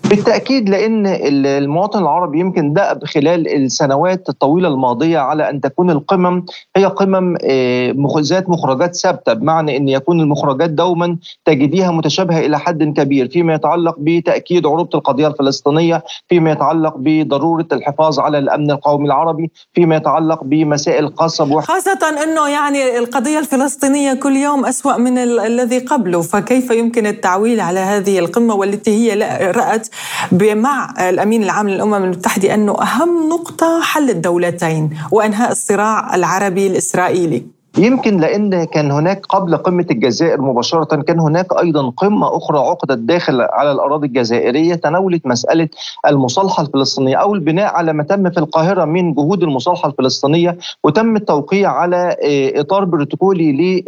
بالتأكيد 0.10 0.70
لأن 0.70 1.07
المواطن 1.45 2.01
العربي 2.01 2.39
يمكن 2.39 2.74
دأب 2.74 3.05
خلال 3.05 3.55
السنوات 3.55 4.30
الطويلة 4.30 4.68
الماضية 4.68 5.20
على 5.20 5.49
أن 5.49 5.62
تكون 5.62 5.89
القمم 5.89 6.45
هي 6.76 6.86
قمم 6.86 7.36
آه، 7.43 7.95
ذات 8.20 8.49
مخرجات 8.49 8.95
ثابتة 8.95 9.34
بمعنى 9.34 9.78
أن 9.78 9.89
يكون 9.89 10.20
المخرجات 10.20 10.70
دوما 10.70 11.18
تجديها 11.45 11.91
متشابهة 11.91 12.39
إلى 12.39 12.60
حد 12.60 12.84
كبير 12.84 13.30
فيما 13.30 13.53
يتعلق 13.53 13.95
بتأكيد 13.99 14.66
عروبه 14.66 14.89
القضية 14.95 15.28
الفلسطينية 15.28 16.03
فيما 16.30 16.51
يتعلق 16.51 16.93
بضرورة 16.97 17.68
الحفاظ 17.72 18.20
على 18.20 18.38
الأمن 18.38 18.72
القومي 18.72 19.05
العربي 19.05 19.51
فيما 19.74 19.95
يتعلق 19.95 20.43
بمسائل 20.43 21.14
خاصه 21.18 21.62
خاصة 21.62 22.24
إنه 22.24 22.49
يعني 22.49 22.97
القضية 22.97 23.39
الفلسطينية 23.39 24.14
كل 24.14 24.36
يوم 24.36 24.66
أسوأ 24.66 24.97
من 24.97 25.18
الذي 25.18 25.80
قبله 25.80 26.22
فكيف 26.22 26.72
يمكن 26.72 27.07
التعويل 27.07 27.60
على 27.60 27.80
هذه 27.80 28.20
القمة 28.20 28.55
والتي 28.55 28.91
هي 28.91 29.14
رأت 29.51 29.88
مع 30.32 30.93
الأمين 31.10 31.43
العام 31.43 31.70
للأمم 31.70 31.93
المتحدة 31.93 32.54
أنه 32.54 32.82
أهم 32.82 33.30
نقطة 33.30 33.82
حل 33.82 34.10
الدولتين 34.10 34.97
وإنهاء 35.12 35.52
الصراع 35.52 36.16
العربي 36.16 36.68
الإسرائيلي. 36.68 37.59
يمكن 37.80 38.18
لأن 38.18 38.64
كان 38.64 38.92
هناك 38.92 39.26
قبل 39.26 39.58
قمة 39.58 39.86
الجزائر 39.92 40.42
مباشرة 40.42 41.02
كان 41.02 41.20
هناك 41.20 41.46
أيضا 41.60 41.90
قمة 41.90 42.38
أخرى 42.38 42.60
عقدت 42.60 42.98
داخل 42.98 43.42
على 43.42 43.72
الأراضي 43.72 44.08
الجزائرية 44.08 44.76
تناولت 44.76 45.28
مسألة 45.28 45.70
المصالحة 46.08 46.64
الفلسطينية 46.64 47.16
أو 47.16 47.36
البناء 47.36 47.74
على 47.74 47.94
ما 47.94 48.04
تم 48.04 48.30
في 48.30 48.38
القاهرة 48.38 48.86
من 48.86 49.14
جهود 49.14 49.44
المصالحة 49.44 49.90
الفلسطينية 49.90 50.58
وتم 50.84 51.16
التوقيع 51.16 51.72
على 51.72 52.16
آه، 52.24 52.60
إطار 52.60 52.86
بروتوكولي 52.86 53.84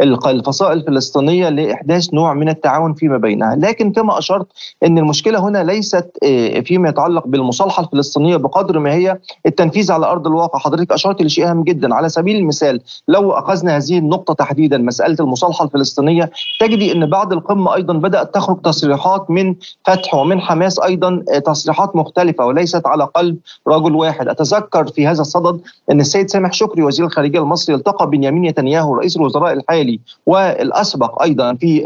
للفصائل 0.00 0.78
الفلسطينية 0.78 1.48
لإحداث 1.48 2.14
نوع 2.14 2.34
من 2.34 2.48
التعاون 2.48 2.94
فيما 2.94 3.16
بينها، 3.16 3.56
لكن 3.56 3.92
كما 3.92 4.18
أشرت 4.18 4.46
إن 4.84 4.98
المشكلة 4.98 5.48
هنا 5.48 5.64
ليست 5.64 6.10
آه، 6.24 6.60
فيما 6.60 6.88
يتعلق 6.88 7.26
بالمصالحة 7.26 7.82
الفلسطينية 7.82 8.36
بقدر 8.36 8.78
ما 8.78 8.92
هي 8.92 9.18
التنفيذ 9.46 9.92
على 9.92 10.06
أرض 10.06 10.26
الواقع، 10.26 10.58
حضرتك 10.58 10.92
أشرت 10.92 11.22
لشيء 11.22 11.50
أهم 11.50 11.64
جدا. 11.64 11.94
على 11.94 12.08
سبيل 12.08 12.36
المثال 12.36 12.80
لو 13.08 13.32
أخذنا 13.32 13.76
هذه 13.76 13.98
النقطة 13.98 14.34
تحديدا 14.34 14.78
مسألة 14.78 15.16
المصالحة 15.20 15.64
الفلسطينية 15.64 16.30
تجدي 16.60 16.92
أن 16.92 17.10
بعد 17.10 17.32
القمة 17.32 17.74
أيضا 17.74 17.94
بدأت 17.94 18.34
تخرج 18.34 18.62
تصريحات 18.62 19.30
من 19.30 19.54
فتح 19.84 20.14
ومن 20.14 20.40
حماس 20.40 20.80
أيضا 20.80 21.24
آه، 21.34 21.38
تصريحات 21.38 21.96
مختلفة 21.96 22.46
وليست 22.46 22.86
على 22.86 23.04
قلب 23.04 23.36
رجل 23.68 23.94
واحد. 23.94 24.28
أتذكر 24.28 24.86
في 24.86 25.06
هذا 25.06 25.20
الصدد 25.20 25.60
أن 25.90 26.00
السيد 26.00 26.30
سامح 26.30 26.52
شكري 26.52 26.82
وزير 26.82 27.06
الخارجية 27.06 27.38
المصري 27.38 27.74
التقى 27.74 28.10
بنيامين 28.10 28.50
نتنياهو 28.50 28.94
رئيس 28.94 29.16
الوزراء 29.16 29.52
الحالي 29.52 30.00
والأسبق 30.26 31.22
أيضا 31.22 31.54
في 31.54 31.84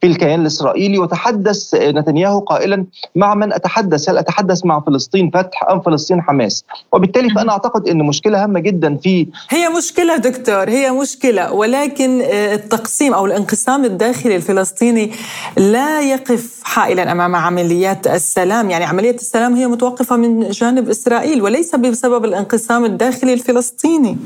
في 0.00 0.06
الكيان 0.06 0.40
الإسرائيلي 0.40 0.98
وتحدث 0.98 1.74
نتنياهو 1.74 2.38
قائلا 2.38 2.86
مع 3.16 3.34
من 3.34 3.52
أتحدث؟ 3.52 4.08
هل 4.08 4.18
أتحدث 4.18 4.66
مع 4.66 4.80
فلسطين 4.80 5.30
فتح 5.30 5.64
أم 5.70 5.80
فلسطين 5.80 6.22
حماس؟ 6.22 6.64
وبالتالي 6.92 7.30
فأنا 7.30 7.52
أعتقد 7.52 7.88
أن 7.88 7.98
مشكلة 7.98 8.44
هامة 8.44 8.60
جدا 8.60 8.96
في 8.96 9.26
هي 9.48 9.68
مشكلة 9.78 10.07
دكتور 10.16 10.68
هي 10.68 10.90
مشكلة 10.90 11.52
ولكن 11.52 12.20
آه، 12.20 12.54
التقسيم 12.54 13.14
أو 13.14 13.26
الانقسام 13.26 13.84
الداخلي 13.84 14.36
الفلسطيني 14.36 15.12
لا 15.56 16.00
يقف 16.00 16.60
حائلا 16.62 17.12
أمام 17.12 17.36
عمليات 17.36 18.06
السلام. 18.06 18.70
يعني 18.70 18.84
عملية 18.84 19.14
السلام 19.14 19.54
هي 19.54 19.66
متوقفة 19.66 20.16
من 20.16 20.50
جانب 20.50 20.88
إسرائيل 20.88 21.42
وليس 21.42 21.74
بسبب 21.74 22.24
الانقسام 22.24 22.84
الداخلي 22.84 23.32
الفلسطيني. 23.32 24.16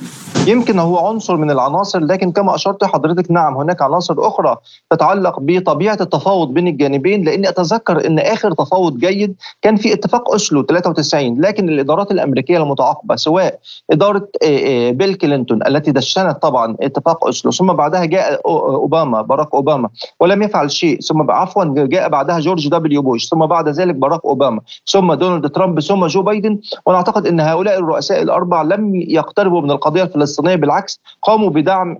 يمكن 0.47 0.79
هو 0.79 1.07
عنصر 1.07 1.37
من 1.37 1.51
العناصر 1.51 1.99
لكن 1.99 2.33
كما 2.33 2.55
أشرت 2.55 2.85
حضرتك 2.85 3.31
نعم 3.31 3.57
هناك 3.57 3.83
عناصر 3.83 4.15
أخرى 4.19 4.57
تتعلق 4.91 5.41
بطبيعة 5.41 5.99
التفاوض 6.01 6.55
بين 6.55 6.69
الجانبين. 6.69 7.25
لأني 7.25 7.49
أتذكر 7.49 8.07
أن 8.07 8.19
آخر 8.19 8.53
تفاوض 8.53 8.99
جيد 8.99 9.35
كان 9.63 9.77
في 9.77 9.93
اتفاق 9.93 10.31
أوسلو 10.31 10.63
93 10.63 11.41
لكن 11.41 11.69
الإدارات 11.69 12.11
الأمريكية 12.11 12.63
المتعاقبة 12.63 13.17
سواء 13.17 13.59
إدارة 13.91 14.29
آه، 14.43 14.89
آه، 14.89 14.91
بيل 14.91 15.15
كلينتون 15.15 15.63
التي 15.77 15.93
دشنت 15.93 16.43
طبعا 16.43 16.77
اتفاق 16.83 17.25
أوسلو 17.25 17.53
ثم 17.53 17.73
بعدها 17.73 18.05
جاء 18.05 18.41
أوباما 18.47 19.23
باراك 19.23 19.55
أوباما 19.55 19.89
ولم 20.21 20.43
يفعل 20.43 20.71
شيء 20.71 21.01
ثم 21.01 21.31
عفوا 21.31 21.65
جاء 21.65 22.09
بعدها 22.09 22.41
جورج 22.41 22.69
دبليو 22.69 23.03
بوش 23.03 23.29
ثم 23.29 23.47
بعد 23.47 23.69
ذلك 23.69 23.95
باراك 23.95 24.25
أوباما 24.25 24.61
ثم 24.87 25.15
دونالد 25.15 25.51
ترامب 25.51 25.81
ثم 25.81 26.07
جو 26.07 26.23
بايدن 26.23 26.59
ونعتقد 26.87 27.27
إن 27.27 27.41
هؤلاء 27.41 27.79
الرؤساء 27.79 28.23
الأربعة 28.23 28.63
لم 28.63 28.95
يقتربوا 28.95 29.61
من 29.61 29.71
القضية 29.71 30.03
الفلسطينية 30.03 30.55
بالعكس 30.55 31.01
قاموا 31.23 31.51
بدعم 31.51 31.99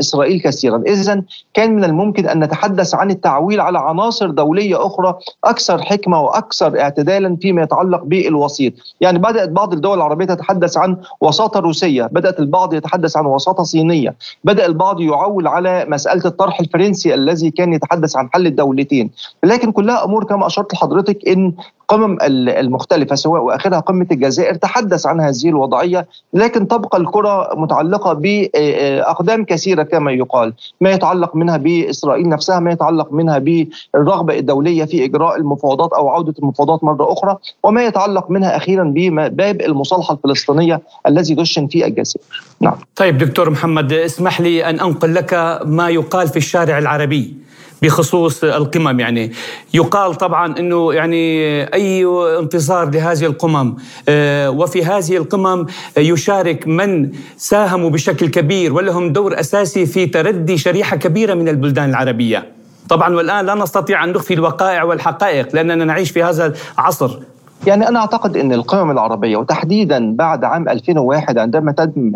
إسرائيل 0.00 0.40
كثيرا. 0.40 0.82
اذا 0.86 1.22
كان 1.54 1.74
من 1.76 1.84
الممكن 1.84 2.28
أن 2.28 2.44
نتحدث 2.44 2.94
عن 2.94 3.10
التعويل 3.10 3.60
على 3.60 3.78
عناصر 3.78 4.30
دولية 4.30 4.86
أخرى 4.86 5.14
أكثر 5.44 5.82
حكمة 5.82 6.20
وأكثر 6.20 6.80
اعتدالا 6.80 7.36
فيما 7.42 7.62
يتعلق 7.62 8.02
بالوسيط. 8.04 8.72
يعني 9.00 9.18
بدأت 9.18 9.48
بعض 9.48 9.72
الدول 9.72 9.96
العربية 9.96 10.24
تتحدث 10.24 10.76
عن 10.76 10.96
وساطة 11.20 11.60
روسية 11.60 12.08
بدأت 12.12 12.38
البعض 12.40 12.74
يتحدث 12.74 12.99
عن 13.06 13.26
وساطة 13.26 13.62
صينية. 13.62 14.14
بدأ 14.44 14.66
البعض 14.66 15.00
يعول 15.00 15.46
على 15.46 15.86
مسألة 15.88 16.24
الطرح 16.24 16.60
الفرنسي 16.60 17.14
الذي 17.14 17.50
كان 17.50 17.72
يتحدث 17.72 18.16
عن 18.16 18.28
حل 18.32 18.46
الدولتين. 18.46 19.10
لكن 19.44 19.72
كلها 19.72 20.04
أمور 20.04 20.24
كما 20.24 20.46
أشرت 20.46 20.74
لحضرتك 20.74 21.28
إن 21.28 21.52
القمم 21.90 22.18
المختلفة 22.48 23.14
سواء 23.16 23.42
واخرها 23.42 23.80
قمة 23.80 24.06
الجزائر 24.12 24.54
تحدث 24.54 25.06
عن 25.06 25.20
هذه 25.20 25.48
الوضعية 25.48 26.06
لكن 26.34 26.68
تبقى 26.68 26.98
الكرة 26.98 27.50
متعلقة 27.54 28.12
بأقدام 28.12 29.44
كثيرة 29.44 29.82
كما 29.82 30.12
يقال. 30.12 30.52
ما 30.80 30.90
يتعلق 30.90 31.36
منها 31.36 31.56
بإسرائيل 31.56 32.28
نفسها 32.28 32.60
ما 32.60 32.72
يتعلق 32.72 33.12
منها 33.12 33.38
بالرغبة 33.38 34.38
الدولية 34.38 34.84
في 34.84 35.04
إجراء 35.04 35.36
المفاوضات 35.36 35.92
أو 35.92 36.08
عودة 36.08 36.34
المفاوضات 36.38 36.84
مرة 36.84 37.12
أخرى 37.12 37.36
وما 37.62 37.84
يتعلق 37.84 38.30
منها 38.30 38.56
أخيرا 38.56 38.84
بباب 38.96 39.60
المصالحة 39.60 40.14
الفلسطينية 40.14 40.80
الذي 41.06 41.34
دشن 41.34 41.66
في 41.66 41.86
الجزائر. 41.86 42.26
نعم. 42.60 42.74
طيب 42.96 43.18
دكتور 43.18 43.50
محمد 43.50 43.92
اسمح 43.92 44.40
لي 44.40 44.64
أن 44.70 44.80
أنقل 44.80 45.14
لك 45.14 45.60
ما 45.64 45.88
يقال 45.88 46.28
في 46.28 46.36
الشارع 46.36 46.78
العربي. 46.78 47.34
بخصوص 47.82 48.44
القمم 48.44 49.00
يعني 49.00 49.32
يقال 49.74 50.14
طبعا 50.14 50.58
إنه 50.58 50.94
يعني 50.94 51.62
أي 51.74 52.06
انتصار 52.38 52.90
لهذه 52.90 53.26
القمم 53.26 53.76
آه، 54.08 54.50
وفي 54.50 54.84
هذه 54.84 55.16
القمم 55.16 55.66
يشارك 55.96 56.68
من 56.68 57.10
ساهموا 57.36 57.90
بشكل 57.90 58.28
كبير 58.28 58.72
ولهم 58.72 59.12
دور 59.12 59.40
أساسي 59.40 59.86
في 59.86 60.06
تردي 60.06 60.58
شريحة 60.58 60.96
كبيرة 60.96 61.34
من 61.34 61.48
البلدان 61.48 61.90
العربية. 61.90 62.46
طبعا 62.88 63.14
والآن 63.16 63.46
لا 63.46 63.54
نستطيع 63.54 64.04
أن 64.04 64.12
نخفي 64.12 64.34
الوقائع 64.34 64.82
والحقائق 64.82 65.54
لأننا 65.54 65.84
نعيش 65.84 66.10
في 66.10 66.22
هذا 66.22 66.54
العصر. 66.78 67.18
يعني 67.66 67.88
أنا 67.88 67.98
أعتقد 68.00 68.36
إن 68.36 68.52
القمم 68.52 68.90
العربية 68.90 69.36
وتحديدا 69.36 70.16
بعد 70.16 70.44
عام 70.44 70.68
2001 70.68 71.38
عندما 71.38 71.72
تم 71.72 72.12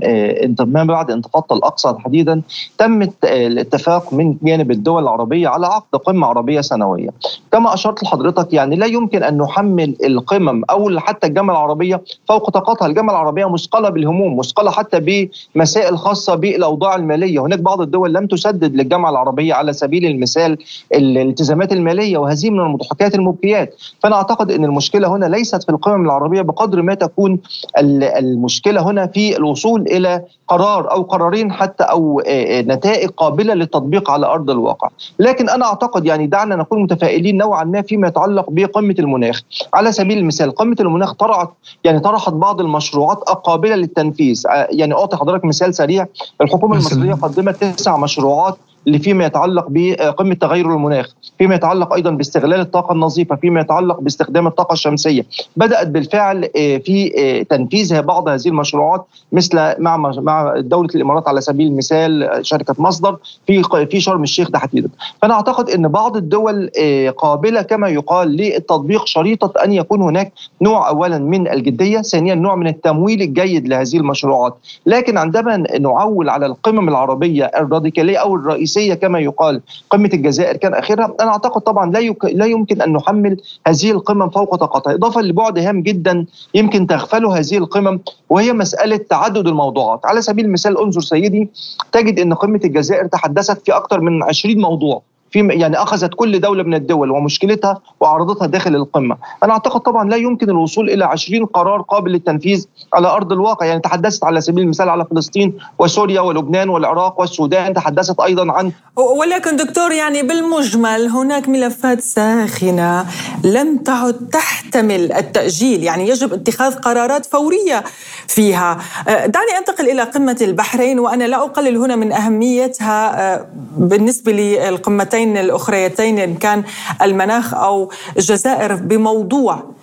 ما 0.67 0.85
بعد 0.85 1.11
انتفاضة 1.11 1.57
الأقصى 1.57 1.93
تحديدا 1.93 2.43
تم 2.79 3.09
الاتفاق 3.25 4.13
من 4.13 4.37
جانب 4.43 4.71
الدول 4.71 5.03
العربية 5.03 5.49
على 5.49 5.67
عقد 5.67 5.99
قمة 5.99 6.27
عربية 6.27 6.61
سنوية. 6.61 7.09
كما 7.53 7.75
أشرت 7.75 8.03
لحضرتك 8.03 8.53
يعني 8.53 8.77
لا 8.77 8.87
يمكن 8.87 9.23
أن 9.23 9.39
نحمل 9.39 9.97
القمم 10.05 10.63
أو 10.71 10.99
حتى 10.99 11.27
الجامعة 11.27 11.55
العربية 11.55 12.03
فوق 12.29 12.51
طاقتها. 12.51 12.87
الجامعة 12.87 13.13
العربية 13.15 13.49
مثقلة 13.51 13.89
بالهموم 13.89 14.39
مثقلة 14.39 14.71
حتى 14.71 15.29
بمسائل 15.55 15.99
خاصة 15.99 16.35
بالأوضاع 16.35 16.95
المالية. 16.95 17.41
هناك 17.41 17.59
بعض 17.59 17.81
الدول 17.81 18.15
لم 18.15 18.27
تسدد 18.27 18.75
للجامعة 18.77 19.11
العربية 19.11 19.55
على 19.55 19.73
سبيل 19.73 20.07
المثال 20.07 20.59
الالتزامات 20.95 21.73
المالية 21.73 22.19
وهذه 22.19 22.51
من 22.51 22.61
المضحكات 22.61 23.15
المبكيات 23.15 23.75
فأنا 24.01 24.17
أعتقد 24.17 24.51
إن 24.51 24.65
المشكلة 24.65 25.09
هنا 25.09 25.34
ليست 25.35 25.63
في 25.63 25.69
القمم 25.69 26.05
العربية 26.05 26.43
بقدر 26.43 26.83
ما 26.83 26.95
تكون 26.95 27.39
المشكلة 27.79 28.91
هنا 28.91 29.07
في 29.07 29.37
الوصول 29.37 29.81
إلى 29.81 30.23
قرار 30.49 30.91
أو 30.91 31.03
قرارين 31.03 31.53
حتى 31.53 31.85
أو 31.85 32.23
نتائج 32.53 33.09
قابلة 33.09 33.55
للتطبيق 33.55 34.11
على 34.11 34.27
أرض 34.27 34.51
الواقع، 34.51 34.89
لكن 35.19 35.49
أنا 35.49 35.65
أعتقد 35.65 36.07
يعني 36.07 36.27
دعنا 36.27 36.57
نكون 36.57 36.83
متفائلين 36.83 37.37
نوعا 37.37 37.65
ما 37.65 37.83
فيما 37.83 38.09
يتعلق 38.09 38.47
بقمة 38.49 38.95
المناخ، 38.99 39.43
على 39.75 39.93
سبيل 39.93 40.19
المثال 40.19 40.55
قمة 40.55 40.77
المناخ 40.81 41.13
طرحت 41.13 41.49
يعني 41.85 42.01
طرحت 42.01 42.33
بعض 42.33 42.61
المشروعات 42.61 43.19
القابلة 43.19 43.77
للتنفيذ، 43.77 44.43
يعني 44.71 44.95
أعطي 44.95 45.17
حضرتك 45.17 45.45
مثال 45.45 45.75
سريع. 45.75 46.07
الحكومة 46.41 46.75
المصرية 46.75 47.15
قدمت 47.15 47.65
تسع 47.65 47.97
مشروعات 47.97 48.57
فيما 49.03 49.25
يتعلق 49.27 49.67
بقمه 49.69 50.35
تغير 50.35 50.73
المناخ، 50.73 51.15
فيما 51.39 51.55
يتعلق 51.55 51.95
أيضا 51.95 52.11
باستغلال 52.11 52.61
الطاقة 52.61 52.93
النظيفة، 52.93 53.37
فيما 53.37 53.61
يتعلق 53.61 54.01
باستخدام 54.01 54.47
الطاقة 54.47 54.73
الشمسية، 54.73 55.27
بدأت 55.57 55.89
بالفعل 55.89 56.45
آه، 56.45 56.77
في 56.77 57.13
آه، 57.19 57.43
تنفيذ 57.43 58.03
بعض 58.03 58.29
هذه 58.29 58.49
المشروعات 58.49 59.05
مثل 59.33 59.57
مع 59.79 59.97
مع 59.97 60.55
دولة 60.57 60.89
الإمارات 60.95 61.29
على 61.29 61.41
سبيل 61.41 61.67
المثال 61.67 62.39
شركة 62.43 62.75
مصدر 62.79 63.17
في 63.47 63.63
في 63.91 64.01
شرم 64.01 64.23
الشيخ 64.23 64.51
تحديدا، 64.51 64.89
فأنا 65.23 65.35
أعتقد 65.35 65.71
إن 65.71 65.89
بعض 65.89 66.17
الدول 66.17 66.71
آه، 66.81 67.11
قابلة 67.11 67.63
كما 67.63 67.89
يقال 67.89 68.29
للتطبيق 68.29 69.07
شريطة 69.07 69.65
أن 69.65 69.73
يكون 69.73 70.03
هناك 70.03 70.33
نوع 70.63 70.89
اولا 70.89 71.19
من 71.19 71.49
الجدية، 71.49 72.03
ثانيا 72.03 72.35
نوع 72.35 72.55
من 72.55 72.67
التمويل 72.67 73.23
الجيد 73.23 73.69
لهذه 73.69 73.97
المشروعات، 73.97 74.55
لكن 74.87 75.19
عندما 75.19 75.57
نعول 75.81 76.29
على 76.29 76.47
القمم 76.47 76.89
العربية 76.89 77.45
الراديكالية 77.45 78.19
أو 78.19 78.35
الرئيسية 78.35 78.74
الرئيسيه 78.77 78.95
كما 78.95 79.19
يقال. 79.19 79.61
قمة 79.91 80.11
الجزائر 80.15 80.57
كان 80.57 80.75
اخرها 80.75 81.15
أنا 81.21 81.31
أعتقد 81.31 81.61
طبعا 81.61 81.91
لا 81.91 81.99
يك... 81.99 82.25
لا 82.25 82.47
يمكن 82.47 82.83
أن 82.83 82.93
نحمل 82.93 83.41
هذه 83.67 83.91
القمم 83.91 84.31
فوق 84.31 84.57
طاقتها. 84.57 84.95
إضافة 84.95 85.21
لبعد 85.21 85.59
هام 85.59 85.83
جدا 85.83 86.27
يمكن 86.55 86.87
تغفله 86.87 87.39
هذه 87.39 87.59
القمم 87.59 88.01
وهي 88.31 88.53
مسألة 88.53 88.97
تعدد 88.97 89.47
الموضوعات. 89.47 90.01
على 90.07 90.23
سبيل 90.23 90.45
المثال 90.45 90.79
انظر 90.79 91.01
سيدي 91.01 91.49
تجد 91.93 92.21
إن 92.21 92.35
قمة 92.35 92.61
الجزائر 92.65 93.07
تحدثت 93.07 93.65
في 93.65 93.73
أكثر 93.73 94.01
من 94.01 94.23
20 94.23 94.61
موضوع. 94.61 95.03
في 95.35 95.49
يعني 95.51 95.77
أخذت 95.77 96.15
كل 96.15 96.41
دولة 96.41 96.63
من 96.63 96.75
الدول 96.75 97.11
ومشكلتها 97.11 97.81
وعرضتها 98.01 98.47
داخل 98.47 98.77
القمة، 98.77 99.17
أنا 99.45 99.53
أعتقد 99.53 99.81
طبعا 99.81 100.11
لا 100.11 100.17
يمكن 100.17 100.51
الوصول 100.51 100.91
إلى 100.91 101.05
20 101.05 101.47
قرار 101.47 101.83
قابل 101.83 102.13
للتنفيذ 102.13 102.67
على 102.95 103.09
أرض 103.09 103.33
الواقع، 103.33 103.67
يعني 103.67 103.81
تحدثت 103.81 104.25
على 104.25 104.41
سبيل 104.41 104.65
المثال 104.65 104.89
على 104.89 105.07
فلسطين 105.11 105.59
وسوريا 105.79 106.21
ولبنان 106.21 106.69
والعراق 106.69 107.21
والسودان، 107.21 107.75
تحدثت 107.75 108.21
أيضا 108.21 108.53
عن 108.53 108.73
ولكن 108.97 109.57
دكتور 109.57 109.93
يعني 109.93 110.23
بالمجمل 110.23 111.09
هناك 111.09 111.49
ملفات 111.49 112.01
ساخنة 112.01 113.07
لم 113.45 113.79
تعد 113.79 114.29
تحتمل 114.33 115.13
التأجيل، 115.13 115.83
يعني 115.83 116.09
يجب 116.09 116.33
اتخاذ 116.33 116.75
قرارات 116.75 117.27
فورية 117.27 117.85
فيها. 118.29 118.79
أه، 119.09 119.27
دعني 119.27 119.59
أنتقل 119.59 119.91
إلى 119.91 120.03
قمة 120.03 120.39
البحرين 120.41 120.99
وأنا 120.99 121.25
لا 121.25 121.37
أقلل 121.37 121.77
هنا 121.77 121.97
من 121.97 122.13
أهميتها 122.13 123.35
أه، 123.35 123.47
بالنسبة 123.77 124.33
للقمتين 124.33 125.24
القضيتين 125.25 125.37
الأخريتين 125.37 126.19
إن 126.19 126.35
كان 126.35 126.65
المناخ 127.03 127.55
أو 127.55 127.91
الجزائر 128.17 128.75
بموضوع 128.75 129.75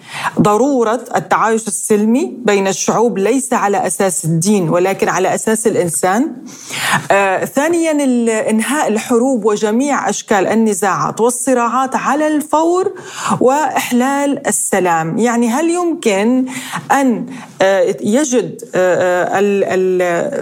ضرورة 0.41 1.01
التعايش 1.15 1.67
السلمي 1.67 2.37
بين 2.45 2.67
الشعوب 2.67 3.17
ليس 3.17 3.53
على 3.53 3.87
أساس 3.87 4.25
الدين 4.25 4.69
ولكن 4.69 5.09
على 5.09 5.35
أساس 5.35 5.67
الإنسان. 5.67 6.31
آه، 7.11 7.45
ثانيا 7.45 7.91
إنهاء 8.49 8.87
الحروب 8.87 9.45
وجميع 9.45 10.09
أشكال 10.09 10.47
النزاعات 10.47 11.21
والصراعات 11.21 11.95
على 11.95 12.27
الفور 12.27 12.93
وإحلال 13.39 14.47
السلام، 14.47 15.17
يعني 15.17 15.49
هل 15.49 15.69
يمكن 15.69 16.45
أن 16.91 17.25
آه، 17.61 17.95
يجد 18.01 18.63
آه، 18.75 19.39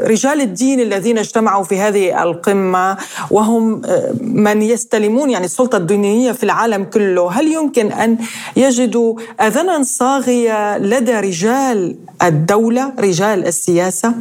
رجال 0.08 0.42
الدين 0.42 0.80
الذين 0.80 1.18
اجتمعوا 1.18 1.64
في 1.64 1.80
هذه 1.80 2.24
القمة 2.24 2.98
وهم 3.32 3.82
من 4.22 4.62
يستلمون 4.94 5.30
يعني 5.30 5.46
السلطة 5.46 5.78
الدينية 5.78 6.32
في 6.32 6.44
العالم 6.44 6.84
كله، 6.84 7.32
هل 7.32 7.48
يمكن 7.48 7.92
أن 7.92 8.18
يجدوا 8.56 9.16
اذنا 9.42 9.84
صاغية 9.84 10.78
لدى 10.78 11.14
رجال 11.14 11.96
الدولة 12.24 12.94
رجال 13.00 13.46
السياسة 13.48 14.14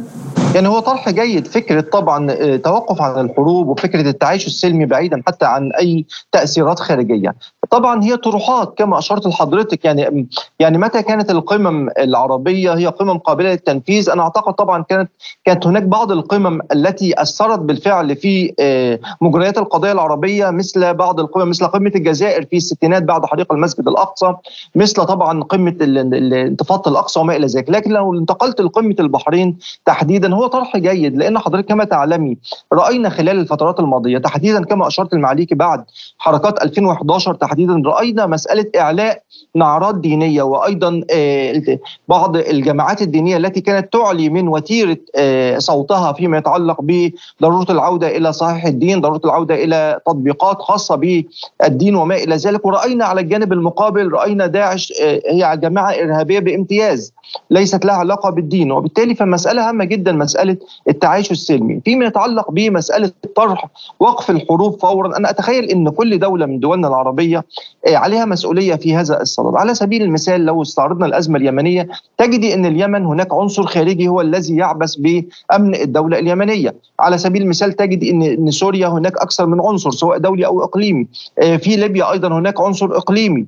يعني 0.55 0.67
هو 0.67 0.79
طرح 0.79 1.09
جيد 1.09 1.47
فكرة 1.47 1.81
طبعا 1.81 2.31
آه، 2.31 2.55
توقف 2.55 3.01
عن 3.01 3.25
الحروب 3.25 3.67
وفكرة 3.67 4.01
التعايش 4.01 4.47
السلمي 4.47 4.85
بعيدا 4.85 5.21
حتى 5.27 5.45
عن 5.45 5.71
أي 5.79 6.05
تأثيرات 6.31 6.79
خارجية. 6.79 7.35
طبعا 7.69 8.03
هي 8.03 8.17
طروحات 8.17 8.73
كما 8.77 8.99
أشرت 8.99 9.27
لحضرتك 9.27 9.85
يعني 9.85 10.27
يعني 10.59 10.77
متى 10.77 11.03
كانت 11.03 11.31
القمم 11.31 11.89
العربية 11.99 12.73
هي 12.73 12.87
قمم 12.87 13.17
قابلة 13.17 13.49
للتنفيذ؟ 13.49 14.09
أنا 14.09 14.21
أعتقد 14.21 14.53
طبعا 14.53 14.83
كانت 14.83 15.11
كانت 15.45 15.67
هناك 15.67 15.83
بعض 15.83 16.11
القمم 16.11 16.59
التي 16.71 17.21
أثرت 17.21 17.59
بالفعل 17.59 18.15
في 18.15 18.53
آه، 18.59 18.99
مجريات 19.21 19.57
القضية 19.57 19.91
العربية 19.91 20.49
مثل 20.59 20.93
بعض 20.93 21.19
القمم 21.19 21.49
مثل 21.49 21.67
قمة 21.67 21.91
الجزائر 21.95 22.45
في 22.45 22.57
الستينات 22.57 23.03
بعد 23.03 23.25
حريق 23.25 23.53
المسجد 23.53 23.87
الأقصى 23.87 24.35
مثل 24.75 25.05
طبعا 25.05 25.43
قمة 25.43 25.75
انتفاضه 25.81 26.91
الأقصى 26.91 27.19
وما 27.19 27.35
إلى 27.35 27.47
ذلك، 27.47 27.69
لكن 27.69 27.91
لو 27.91 28.19
انتقلت 28.19 28.61
لقمة 28.61 28.95
البحرين 28.99 29.57
تحديدا 29.85 30.35
هو 30.35 30.47
طرح 30.47 30.77
جيد 30.77 31.17
لأن 31.17 31.39
حضرتك 31.39 31.67
كما 31.67 31.83
تعلمي 31.83 32.37
رأينا 32.73 33.09
خلال 33.09 33.39
الفترات 33.39 33.79
الماضية 33.79 34.17
تحديدا 34.17 34.63
كما 34.65 34.87
أشرت 34.87 35.13
المعاليكي 35.13 35.55
بعد 35.55 35.83
حركات 36.17 36.63
2011 36.63 37.33
تحديدا 37.33 37.81
رأينا 37.85 38.25
مسألة 38.25 38.65
إعلاء 38.77 39.21
نعرات 39.55 39.95
دينية 39.95 40.41
وأيضا 40.43 41.01
آه، 41.11 41.79
بعض 42.07 42.37
الجماعات 42.37 43.01
الدينية 43.01 43.37
التي 43.37 43.61
كانت 43.61 43.93
تعلي 43.93 44.29
من 44.29 44.47
وتيرة 44.47 44.97
آه، 45.15 45.57
صوتها 45.57 46.13
فيما 46.13 46.37
يتعلق 46.37 46.77
بضرورة 46.81 47.71
العودة 47.71 48.17
إلى 48.17 48.33
صحيح 48.33 48.65
الدين، 48.65 49.01
ضرورة 49.01 49.21
العودة 49.25 49.55
إلى 49.55 49.99
تطبيقات 50.39 50.61
خاصة 50.61 50.95
بالدين 50.95 51.95
وما 51.95 52.15
إلى 52.15 52.35
ذلك، 52.35 52.65
ورأينا 52.65 53.05
على 53.05 53.21
الجانب 53.21 53.53
المقابل 53.53 54.11
رأينا 54.11 54.47
داعش 54.47 54.93
آه، 55.01 55.21
هي 55.25 55.57
جماعة 55.61 55.91
إرهابية 55.91 56.39
بامتياز 56.39 57.13
ليست 57.51 57.85
لها 57.85 57.95
علاقة 57.95 58.29
بالدين، 58.29 58.71
وبالتالي 58.71 59.15
فمسألة 59.15 59.69
هامة 59.69 59.85
جدا 59.85 60.11
مسألة 60.11 60.57
التعايش 60.89 61.31
السلمي، 61.31 61.81
فيما 61.85 62.05
يتعلق 62.05 62.51
بمسألة 62.51 63.11
طرح 63.35 63.65
وقف 63.99 64.29
الحروب 64.29 64.79
فورا، 64.79 65.17
أنا 65.17 65.29
أتخيل 65.29 65.65
إن 65.69 65.89
كل 65.89 66.19
دولة 66.19 66.45
من 66.45 66.59
دولنا 66.59 66.87
العربية 66.87 67.09
العربيه 67.09 67.45
عليها 67.87 68.25
مسؤولية 68.25 68.75
في 68.75 68.95
هذا 68.95 69.21
الصدد. 69.21 69.55
على 69.55 69.75
سبيل 69.75 70.01
المثال 70.01 70.45
لو 70.45 70.61
استعرضنا 70.61 71.05
الأزمة 71.05 71.37
اليمنية 71.37 71.87
تجدي 72.17 72.53
إن 72.53 72.65
اليمن 72.65 73.05
هناك 73.05 73.33
عنصر 73.33 73.63
خارجي 73.63 74.07
هو 74.07 74.21
الذي 74.21 74.55
يعبث 74.55 74.95
بأمن 74.95 75.75
الدولة 75.75 76.19
اليمنية. 76.19 76.75
على 76.99 77.17
سبيل 77.17 77.41
المثال 77.41 77.73
تجد 77.73 78.03
إن 78.03 78.51
سوريا 78.51 78.87
هناك 78.87 79.17
أكثر 79.17 79.45
من 79.45 79.61
عنصر 79.61 79.91
سواء 79.91 80.17
دولي 80.29 80.45
أو 80.45 80.63
إقليمي. 80.63 81.07
في 81.39 81.75
ليبيا 81.75 82.11
أيضا 82.11 82.27
هناك 82.27 82.61
عنصر 82.61 82.85
إقليمي. 82.85 83.45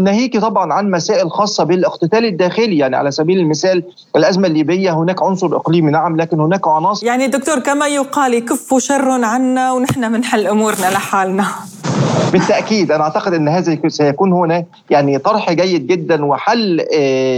ناهيك 0.00 0.38
طبعا 0.38 0.72
عن 0.72 0.90
مسائل 0.90 1.30
خاصة 1.30 1.64
بالاقتتال 1.64 2.24
الداخلي. 2.24 2.78
يعني 2.78 2.96
على 2.96 3.10
سبيل 3.10 3.38
المثال 3.38 3.82
الأزمة 4.16 4.46
الليبية 4.48 4.98
هناك 4.98 5.22
عنصر 5.22 5.56
إقليمي 5.56 5.90
نعم 5.90 6.16
لكن 6.16 6.40
هناك 6.40 6.68
عناصر 6.68 7.06
يعني 7.06 7.26
دكتور 7.26 7.58
كما 7.58 7.88
يقال 7.88 8.34
يكف 8.34 8.74
شر 8.78 9.10
عنا 9.10 9.72
ونحن 9.72 10.12
بنحل 10.12 10.46
أمورنا 10.46 10.86
لحالنا. 10.90 11.44
بالتأكيد 12.32 12.92
أنا 12.92 13.04
أعتقد 13.04 13.34
إن 13.34 13.48
هذا 13.48 13.78
سيكون 13.88 14.32
هنا 14.32 14.64
يعني 14.90 15.18
طرح 15.18 15.52
جيد 15.52 15.86
جدا 15.86 16.24
وحل 16.24 16.86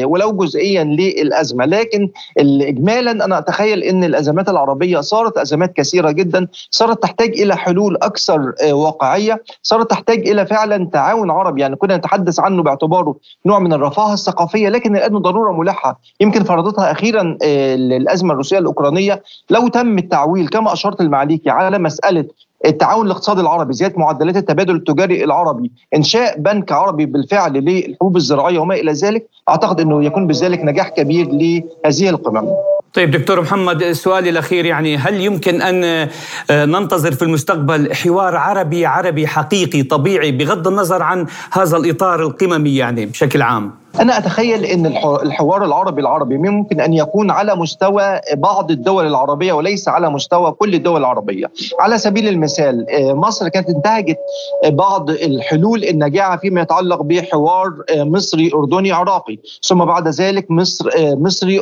ولو 0.05 0.33
جزئيا 0.33 0.85
للأزمة. 0.85 1.65
لكن 1.65 2.09
اجمالا 2.39 3.11
أنا 3.25 3.39
أتخيل 3.39 3.83
إن 3.83 4.05
الأزمات 4.05 4.49
العربية 4.49 5.01
صارت 5.01 5.39
أزمات 5.39 5.73
كثيرة 5.73 6.11
جدا 6.11 6.47
صارت 6.71 7.03
تحتاج 7.03 7.41
إلى 7.41 7.57
حلول 7.57 7.97
أكثر 8.03 8.53
واقعية 8.77 9.43
صارت 9.63 9.91
تحتاج 9.91 10.29
إلى 10.29 10.47
فعلا 10.47 10.91
تعاون 10.93 11.31
عربي. 11.31 11.61
يعني 11.61 11.77
كنا 11.77 11.97
نتحدث 11.97 12.41
عنه 12.41 12.63
باعتباره 12.63 13.17
نوع 13.47 13.59
من 13.59 13.73
الرفاهه 13.73 14.13
الثقافية 14.13 14.69
لكن 14.69 14.97
الان 14.97 15.19
ضرورة 15.19 15.53
ملحه 15.53 16.01
يمكن 16.21 16.45
فرضتها 16.45 16.93
أخيرا 16.93 17.39
الازمه 17.43 18.33
الروسية 18.33 18.59
الأوكرانية. 18.59 19.23
لو 19.51 19.69
تم 19.69 19.99
التعويل 19.99 20.49
كما 20.49 20.73
أشرت 20.73 21.01
المعاليكي 21.01 21.51
على 21.51 21.79
مسألة 21.79 22.25
التعاون 22.67 23.07
الاقتصادي 23.07 23.41
العربي 23.41 23.73
زيادة 23.73 23.99
معدلات 23.99 24.37
التبادل 24.37 24.77
التجاري 24.77 25.25
العربي 25.25 25.73
إنشاء 25.95 26.39
بنك 26.39 26.73
عربي 26.73 27.07
بالفعل 27.07 27.53
للحبوب 27.53 28.17
الزراعية 28.17 28.59
وما 28.59 28.75
إلى 28.75 28.93
ذلك 28.93 29.27
أعتقد 29.49 29.81
إنه 29.81 30.05
يكون 30.05 30.27
بذلك 30.27 30.61
نجاح 30.65 30.89
كبير 30.89 31.29
لهذه 31.31 32.09
القمم. 32.09 32.49
طيب 32.97 33.11
دكتور 33.11 33.41
محمد 33.41 33.93
سؤالي 33.93 34.31
الأخير 34.31 34.65
يعني 34.67 34.97
هل 34.97 35.21
يمكن 35.21 35.63
أن 35.63 36.09
ننتظر 36.51 37.13
في 37.13 37.23
المستقبل 37.23 37.95
حوار 37.95 38.37
عربي 38.37 38.87
عربي 38.87 39.27
حقيقي 39.27 39.83
طبيعي 39.83 40.33
بغض 40.33 40.69
النظر 40.69 41.03
عن 41.03 41.27
هذا 41.53 41.77
الإطار 41.77 42.23
القممي 42.23 42.77
يعني 42.77 43.07
بشكل 43.07 43.43
عام؟ 43.43 43.73
أنا 44.01 44.19
أتخيل 44.19 44.65
أن 44.65 44.87
الحوار 45.23 45.65
العربي 45.65 46.01
العربي 46.01 46.39
ممكن 46.39 46.81
أن 46.81 46.95
يكون 46.95 47.31
على 47.31 47.57
مستوى 47.57 48.21
بعض 48.33 48.71
الدول 48.71 49.07
العربية 49.07 49.53
وليس 49.53 49.89
على 49.89 50.11
مستوى 50.11 50.53
كل 50.53 50.75
الدول 50.75 51.01
العربية. 51.01 51.51
على 51.81 51.99
سبيل 51.99 52.29
المثال 52.29 52.87
مصر 53.17 53.49
كانت 53.49 53.69
انتهجت 53.69 54.19
بعض 54.67 55.11
الحلول 55.11 55.85
الناجعة 55.85 56.37
فيما 56.37 56.61
يتعلق 56.61 57.03
بحوار 57.03 57.71
مصري 57.97 58.51
أردني 58.55 58.93
عراقي. 58.93 59.39
ثم 59.63 59.85
بعد 59.85 60.09
ذلك 60.09 60.51
مصر 60.51 60.89
مصري 60.97 61.61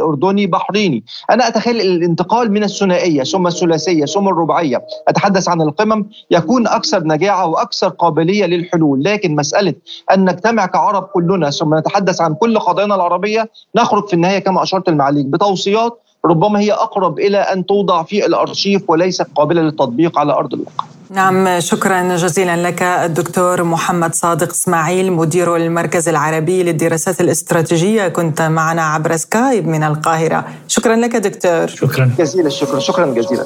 أردني 0.00 0.46
بحريني. 0.46 1.04
أنا 1.30 1.48
أتخيل 1.48 1.80
الانتقال 1.80 2.52
من 2.52 2.64
الثنائية 2.64 3.22
ثم 3.22 3.46
الثلاثية 3.46 4.04
ثم 4.04 4.28
الرباعية. 4.28 4.82
أتحدث 5.08 5.48
عن 5.48 5.62
القمم. 5.62 6.06
يكون 6.30 6.66
أكثر 6.66 7.04
نجاعة 7.04 7.46
وأكثر 7.46 7.88
قابلية 7.88 8.46
للحلول. 8.46 9.04
لكن 9.04 9.36
مسألة 9.36 9.74
أن 10.14 10.24
نجتمع 10.24 10.66
كعرب 10.66 11.02
كلنا 11.02 11.50
ثم 11.50 11.67
نتحدث 11.74 12.20
عن 12.20 12.34
كل 12.34 12.58
قضايانا 12.58 12.94
العربية 12.94 13.50
نخرج 13.76 14.08
في 14.08 14.14
النهاية 14.14 14.38
كما 14.38 14.62
أشرت 14.62 14.88
المعاليك 14.88 15.26
بتوصيات 15.26 16.00
ربما 16.24 16.60
هي 16.60 16.72
أقرب 16.72 17.18
إلى 17.18 17.38
أن 17.38 17.66
توضع 17.66 18.02
في 18.02 18.26
الأرشيف 18.26 18.90
وليست 18.90 19.26
قابلة 19.36 19.62
للتطبيق 19.62 20.18
على 20.18 20.32
أرض 20.32 20.54
الواقع. 20.54 20.84
نعم 21.10 21.60
شكرا 21.60 22.16
جزيلا 22.16 22.68
لك 22.68 22.82
الدكتور 22.82 23.62
محمد 23.62 24.14
صادق 24.14 24.50
إسماعيل 24.50 25.12
مدير 25.12 25.56
المركز 25.56 26.08
العربي 26.08 26.62
للدراسات 26.62 27.20
الاستراتيجية. 27.20 28.08
كنت 28.08 28.42
معنا 28.42 28.82
عبر 28.82 29.16
سكايب 29.16 29.68
من 29.68 29.82
القاهرة. 29.82 30.44
شكرا 30.68 30.96
لك 30.96 31.16
دكتور. 31.16 31.66
شكرا. 31.66 32.10
جزيل 32.18 32.46
الشكر. 32.46 32.78
شكرا 32.78 33.06
جزيلا. 33.06 33.44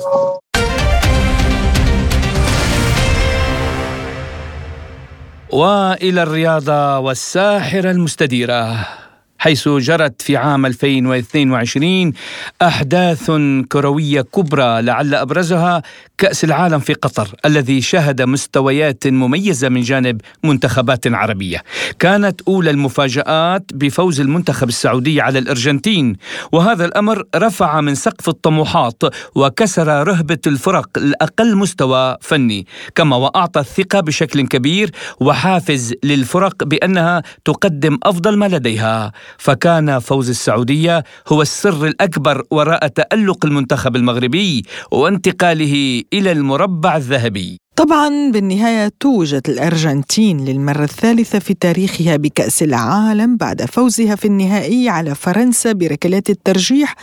وإلى 5.53 6.23
الرياضة 6.23 6.99
والساحرة 6.99 7.91
المستديرة. 7.91 8.89
حيث 9.43 9.69
جرت 9.69 10.23
في 10.23 10.37
عام 10.37 10.67
2022 10.67 12.13
أحداث 12.63 13.31
كروية 13.69 14.21
كبرى 14.21 14.83
لعل 14.83 15.15
أبرزها 15.15 15.83
كأس 16.19 16.45
العالم 16.45 16.79
في 16.79 16.95
قطر 16.95 17.29
الذي 17.47 17.81
شهد 17.81 18.23
مستويات 18.23 19.07
مميزة 19.07 19.69
من 19.69 19.81
جانب 19.81 20.21
منتخبات 20.45 21.07
عربية. 21.07 21.63
كانت 21.99 22.41
أولى 22.49 22.71
المفاجآت 22.71 23.63
بفوز 23.75 24.21
المنتخب 24.21 24.69
السعودي 24.69 25.21
على 25.21 25.39
الأرجنتين، 25.39 26.17
وهذا 26.53 26.85
الأمر 26.85 27.25
رفع 27.37 27.81
من 27.81 27.95
سقف 27.95 28.29
الطموحات 28.29 29.03
وكسر 29.35 30.09
رهبة 30.09 30.39
الفرق 30.47 30.89
الأقل 30.97 31.57
مستوى 31.57 32.17
فني، 32.21 32.67
كما 32.95 33.17
وأعطى 33.17 33.61
الثقة 33.61 34.01
بشكل 34.01 34.47
كبير 34.47 34.91
وحافز 35.21 35.95
للفرق 36.05 36.65
بأنها 36.65 37.23
تقدم 37.45 37.99
أفضل 38.03 38.37
ما 38.37 38.49
لديها. 38.49 39.13
فكان 39.39 39.99
فوز 39.99 40.29
السعودية 40.31 41.05
هو 41.29 41.43
السر 41.43 41.87
الأكبر 41.87 42.43
وراء 42.51 42.87
تألق 42.89 43.47
المنتخب 43.47 43.97
المغربي 43.97 44.63
وانتقاله 44.93 46.03
إلى 46.13 46.33
المربع 46.33 46.97
الذهبي. 46.97 47.59
طبعا 47.77 48.31
بالنهاية 48.31 48.93
توجت 49.01 49.49
الأرجنتين 49.49 50.45
للمرة 50.45 50.85
الثالثة 50.85 51.39
في 51.39 51.55
تاريخها 51.55 52.17
بكأس 52.17 52.63
العالم 52.63 53.37
بعد 53.37 53.65
فوزها 53.65 54.15
في 54.15 54.25
النهائي 54.25 54.89
على 54.89 55.15
فرنسا 55.15 55.73
بركلات 55.73 56.31
الترجيح 56.31 56.95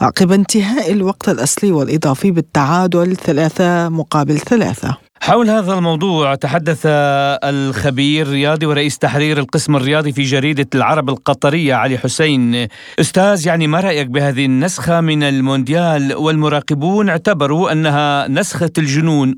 عقب 0.00 0.32
انتهاء 0.32 0.92
الوقت 0.92 1.28
الأصلي 1.28 1.72
والإضافي 1.72 2.30
بالتعادل 2.30 3.16
ثلاثة 3.16 3.88
مقابل 3.88 4.38
ثلاثة. 4.38 4.96
حول 5.22 5.50
هذا 5.50 5.74
الموضوع 5.74 6.34
تحدث 6.34 6.80
الخبير 6.86 8.26
الرياضي 8.26 8.66
ورئيس 8.66 8.98
تحرير 8.98 9.38
القسم 9.38 9.76
الرياضي 9.76 10.12
في 10.12 10.22
جريدة 10.22 10.66
العرب 10.74 11.10
القطرية 11.10 11.74
علي 11.74 11.98
حسين. 11.98 12.68
أستاذ 13.00 13.46
يعني 13.46 13.66
ما 13.66 13.80
رأيك 13.80 14.06
بهذه 14.06 14.44
النسخة 14.44 15.00
من 15.00 15.22
المونديال؟ 15.22 16.14
والمراقبون 16.14 17.08
اعتبروا 17.08 17.72
أنها 17.72 18.28
نسخة 18.28 18.70
الجنون 18.78 19.34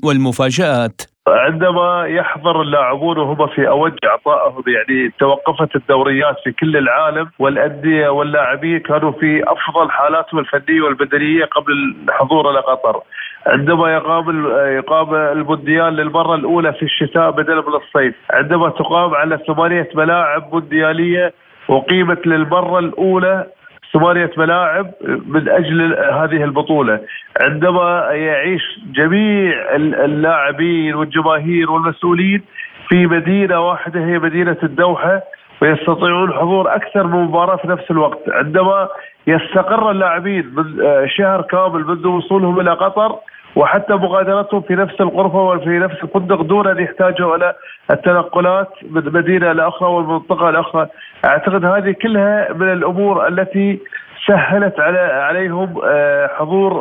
والمفاجآت 0.65 1.01
عندما 1.27 2.05
يحضر 2.07 2.61
اللاعبون 2.61 3.17
وهم 3.17 3.47
في 3.47 3.67
أوج 3.67 3.91
اعطائهم 4.05 4.63
يعني 4.67 5.13
توقفت 5.19 5.75
الدوريات 5.75 6.35
في 6.43 6.51
كل 6.51 6.77
العالم 6.77 7.29
والأندية 7.39 8.09
واللاعبين 8.09 8.79
كانوا 8.79 9.11
في 9.11 9.43
أفضل 9.43 9.91
حالاتهم 9.91 10.39
الفنية 10.39 10.81
والبدنية 10.81 11.45
قبل 11.45 11.95
الحضور 12.09 12.51
إلى 12.51 12.59
قطر. 12.59 13.01
عندما 13.45 13.93
يقام 13.93 14.45
يقام 14.77 15.15
المونديال 15.15 15.93
للمرة 15.93 16.35
الأولى 16.35 16.73
في 16.73 16.83
الشتاء 16.83 17.31
بدلا 17.31 17.61
من 17.61 17.75
الصيف، 17.75 18.15
عندما 18.29 18.69
تقام 18.69 19.15
على 19.15 19.39
ثمانية 19.47 19.89
ملاعب 19.95 20.53
مونديالية 20.53 21.33
وقيمت 21.67 22.27
للمرة 22.27 22.79
الأولى 22.79 23.47
ثمانية 23.93 24.31
ملاعب 24.37 24.91
من 25.27 25.49
أجل 25.49 25.93
هذه 25.93 26.43
البطولة. 26.43 26.99
عندما 27.41 28.07
يعيش 28.11 28.79
جميع 28.91 29.75
اللاعبين 29.75 30.95
والجماهير 30.95 31.71
والمسؤولين 31.71 32.41
في 32.89 33.07
مدينة 33.07 33.59
واحدة 33.59 33.99
هي 33.99 34.19
مدينة 34.19 34.57
الدوحة 34.63 35.21
ويستطيعون 35.61 36.33
حضور 36.33 36.75
أكثر 36.75 37.07
من 37.07 37.23
مباراة 37.23 37.55
في 37.55 37.67
نفس 37.67 37.91
الوقت. 37.91 38.29
عندما 38.29 38.87
يستقر 39.27 39.91
اللاعبين 39.91 40.53
من 40.55 40.65
شهر 41.07 41.41
كامل 41.41 41.85
منذ 41.85 42.07
وصولهم 42.07 42.59
إلى 42.59 42.71
قطر 42.71 43.15
وحتى 43.55 43.93
مغادرتهم 43.93 44.61
في 44.61 44.75
نفس 44.75 44.93
الغرفة 44.99 45.41
وفي 45.41 45.69
نفس 45.69 45.95
الفندق 46.03 46.41
دون 46.41 46.67
أن 46.67 46.83
يحتاجوا 46.83 47.35
إلى 47.35 47.55
التنقلات 47.91 48.69
من 48.89 49.13
مدينة 49.13 49.51
لاخرى 49.51 49.89
والمنطقة 49.89 50.49
الاخرى، 50.49 50.87
أعتقد 51.25 51.65
هذه 51.65 51.95
كلها 52.01 52.53
من 52.53 52.73
الأمور 52.73 53.27
التي 53.27 53.79
سهلت 54.27 54.79
على 54.79 54.99
عليهم 54.99 55.81
حضور 56.37 56.73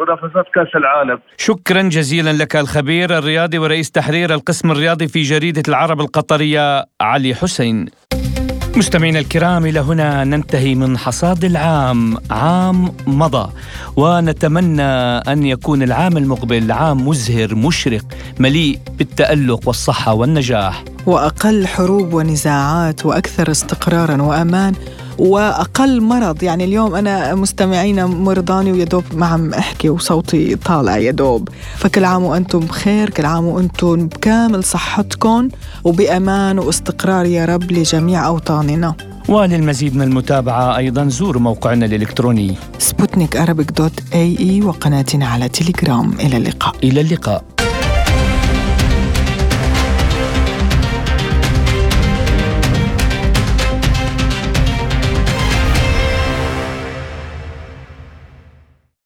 منافسات 0.00 0.46
كأس 0.54 0.76
العالم. 0.76 1.18
شكرا 1.36 1.82
جزيلا 1.82 2.32
لك 2.42 2.56
الخبير 2.56 3.18
الرياضي 3.18 3.58
ورئيس 3.58 3.90
تحرير 3.90 4.34
القسم 4.34 4.70
الرياضي 4.70 5.08
في 5.08 5.22
جريدة 5.22 5.62
العرب 5.68 6.00
القطرية 6.00 6.84
علي 7.00 7.34
حسين. 7.34 7.86
مستمعينا 8.76 9.18
الكرام 9.18 9.66
إلى 9.66 9.80
هنا 9.80 10.24
ننتهي 10.24 10.74
من 10.74 10.98
حصاد 10.98 11.44
العام 11.44 12.18
عام 12.30 12.92
مضى. 13.06 13.50
ونتمنى 13.96 14.82
أن 15.32 15.46
يكون 15.46 15.82
العام 15.82 16.16
المقبل 16.16 16.72
عام 16.72 17.08
مزهر 17.08 17.54
مشرق 17.54 18.04
مليء 18.38 18.78
بالتألق 18.98 19.68
والصحة 19.68 20.14
والنجاح. 20.14 20.84
وأقل 21.06 21.66
حروب 21.66 22.14
ونزاعات 22.14 23.06
وأكثر 23.06 23.50
استقرارا 23.50 24.22
وأمان. 24.22 24.74
وأقل 25.18 26.00
مرض. 26.00 26.42
يعني 26.42 26.64
اليوم 26.64 26.94
أنا 26.94 27.34
مستمعين 27.34 28.04
مرضاني 28.04 28.72
ويا 28.72 28.84
دوب 28.84 29.04
ما 29.14 29.26
عم 29.26 29.54
إحكي 29.54 29.88
وصوتي 29.88 30.56
طالع 30.56 30.96
يا 30.96 31.10
دوب 31.10 31.48
فكل 31.76 32.04
عام 32.04 32.22
وأنتم 32.22 32.58
بخير 32.58 33.10
كل 33.10 33.24
عام 33.24 33.44
وأنتم 33.44 34.06
بكامل 34.06 34.64
صحتكم. 34.64 35.48
وبأمان 35.84 36.58
واستقرار 36.58 37.26
يا 37.26 37.44
رب 37.44 37.72
لجميع 37.72 38.26
أوطاننا. 38.26 38.94
وللمزيد 39.28 39.96
من 39.96 40.02
المتابعة 40.02 40.76
أيضا 40.76 41.08
زوروا 41.08 41.42
موقعنا 41.42 41.86
الإلكتروني. 41.86 42.54
سبوتنيك 42.78 43.36
dot 43.36 43.92
ae 44.14 44.62
وقناتنا 44.62 45.26
على 45.26 45.48
تليجرام 45.48 46.12
إلى 46.12 46.36
اللقاء. 46.36 46.74
إلى 46.84 47.00
اللقاء. 47.00 47.44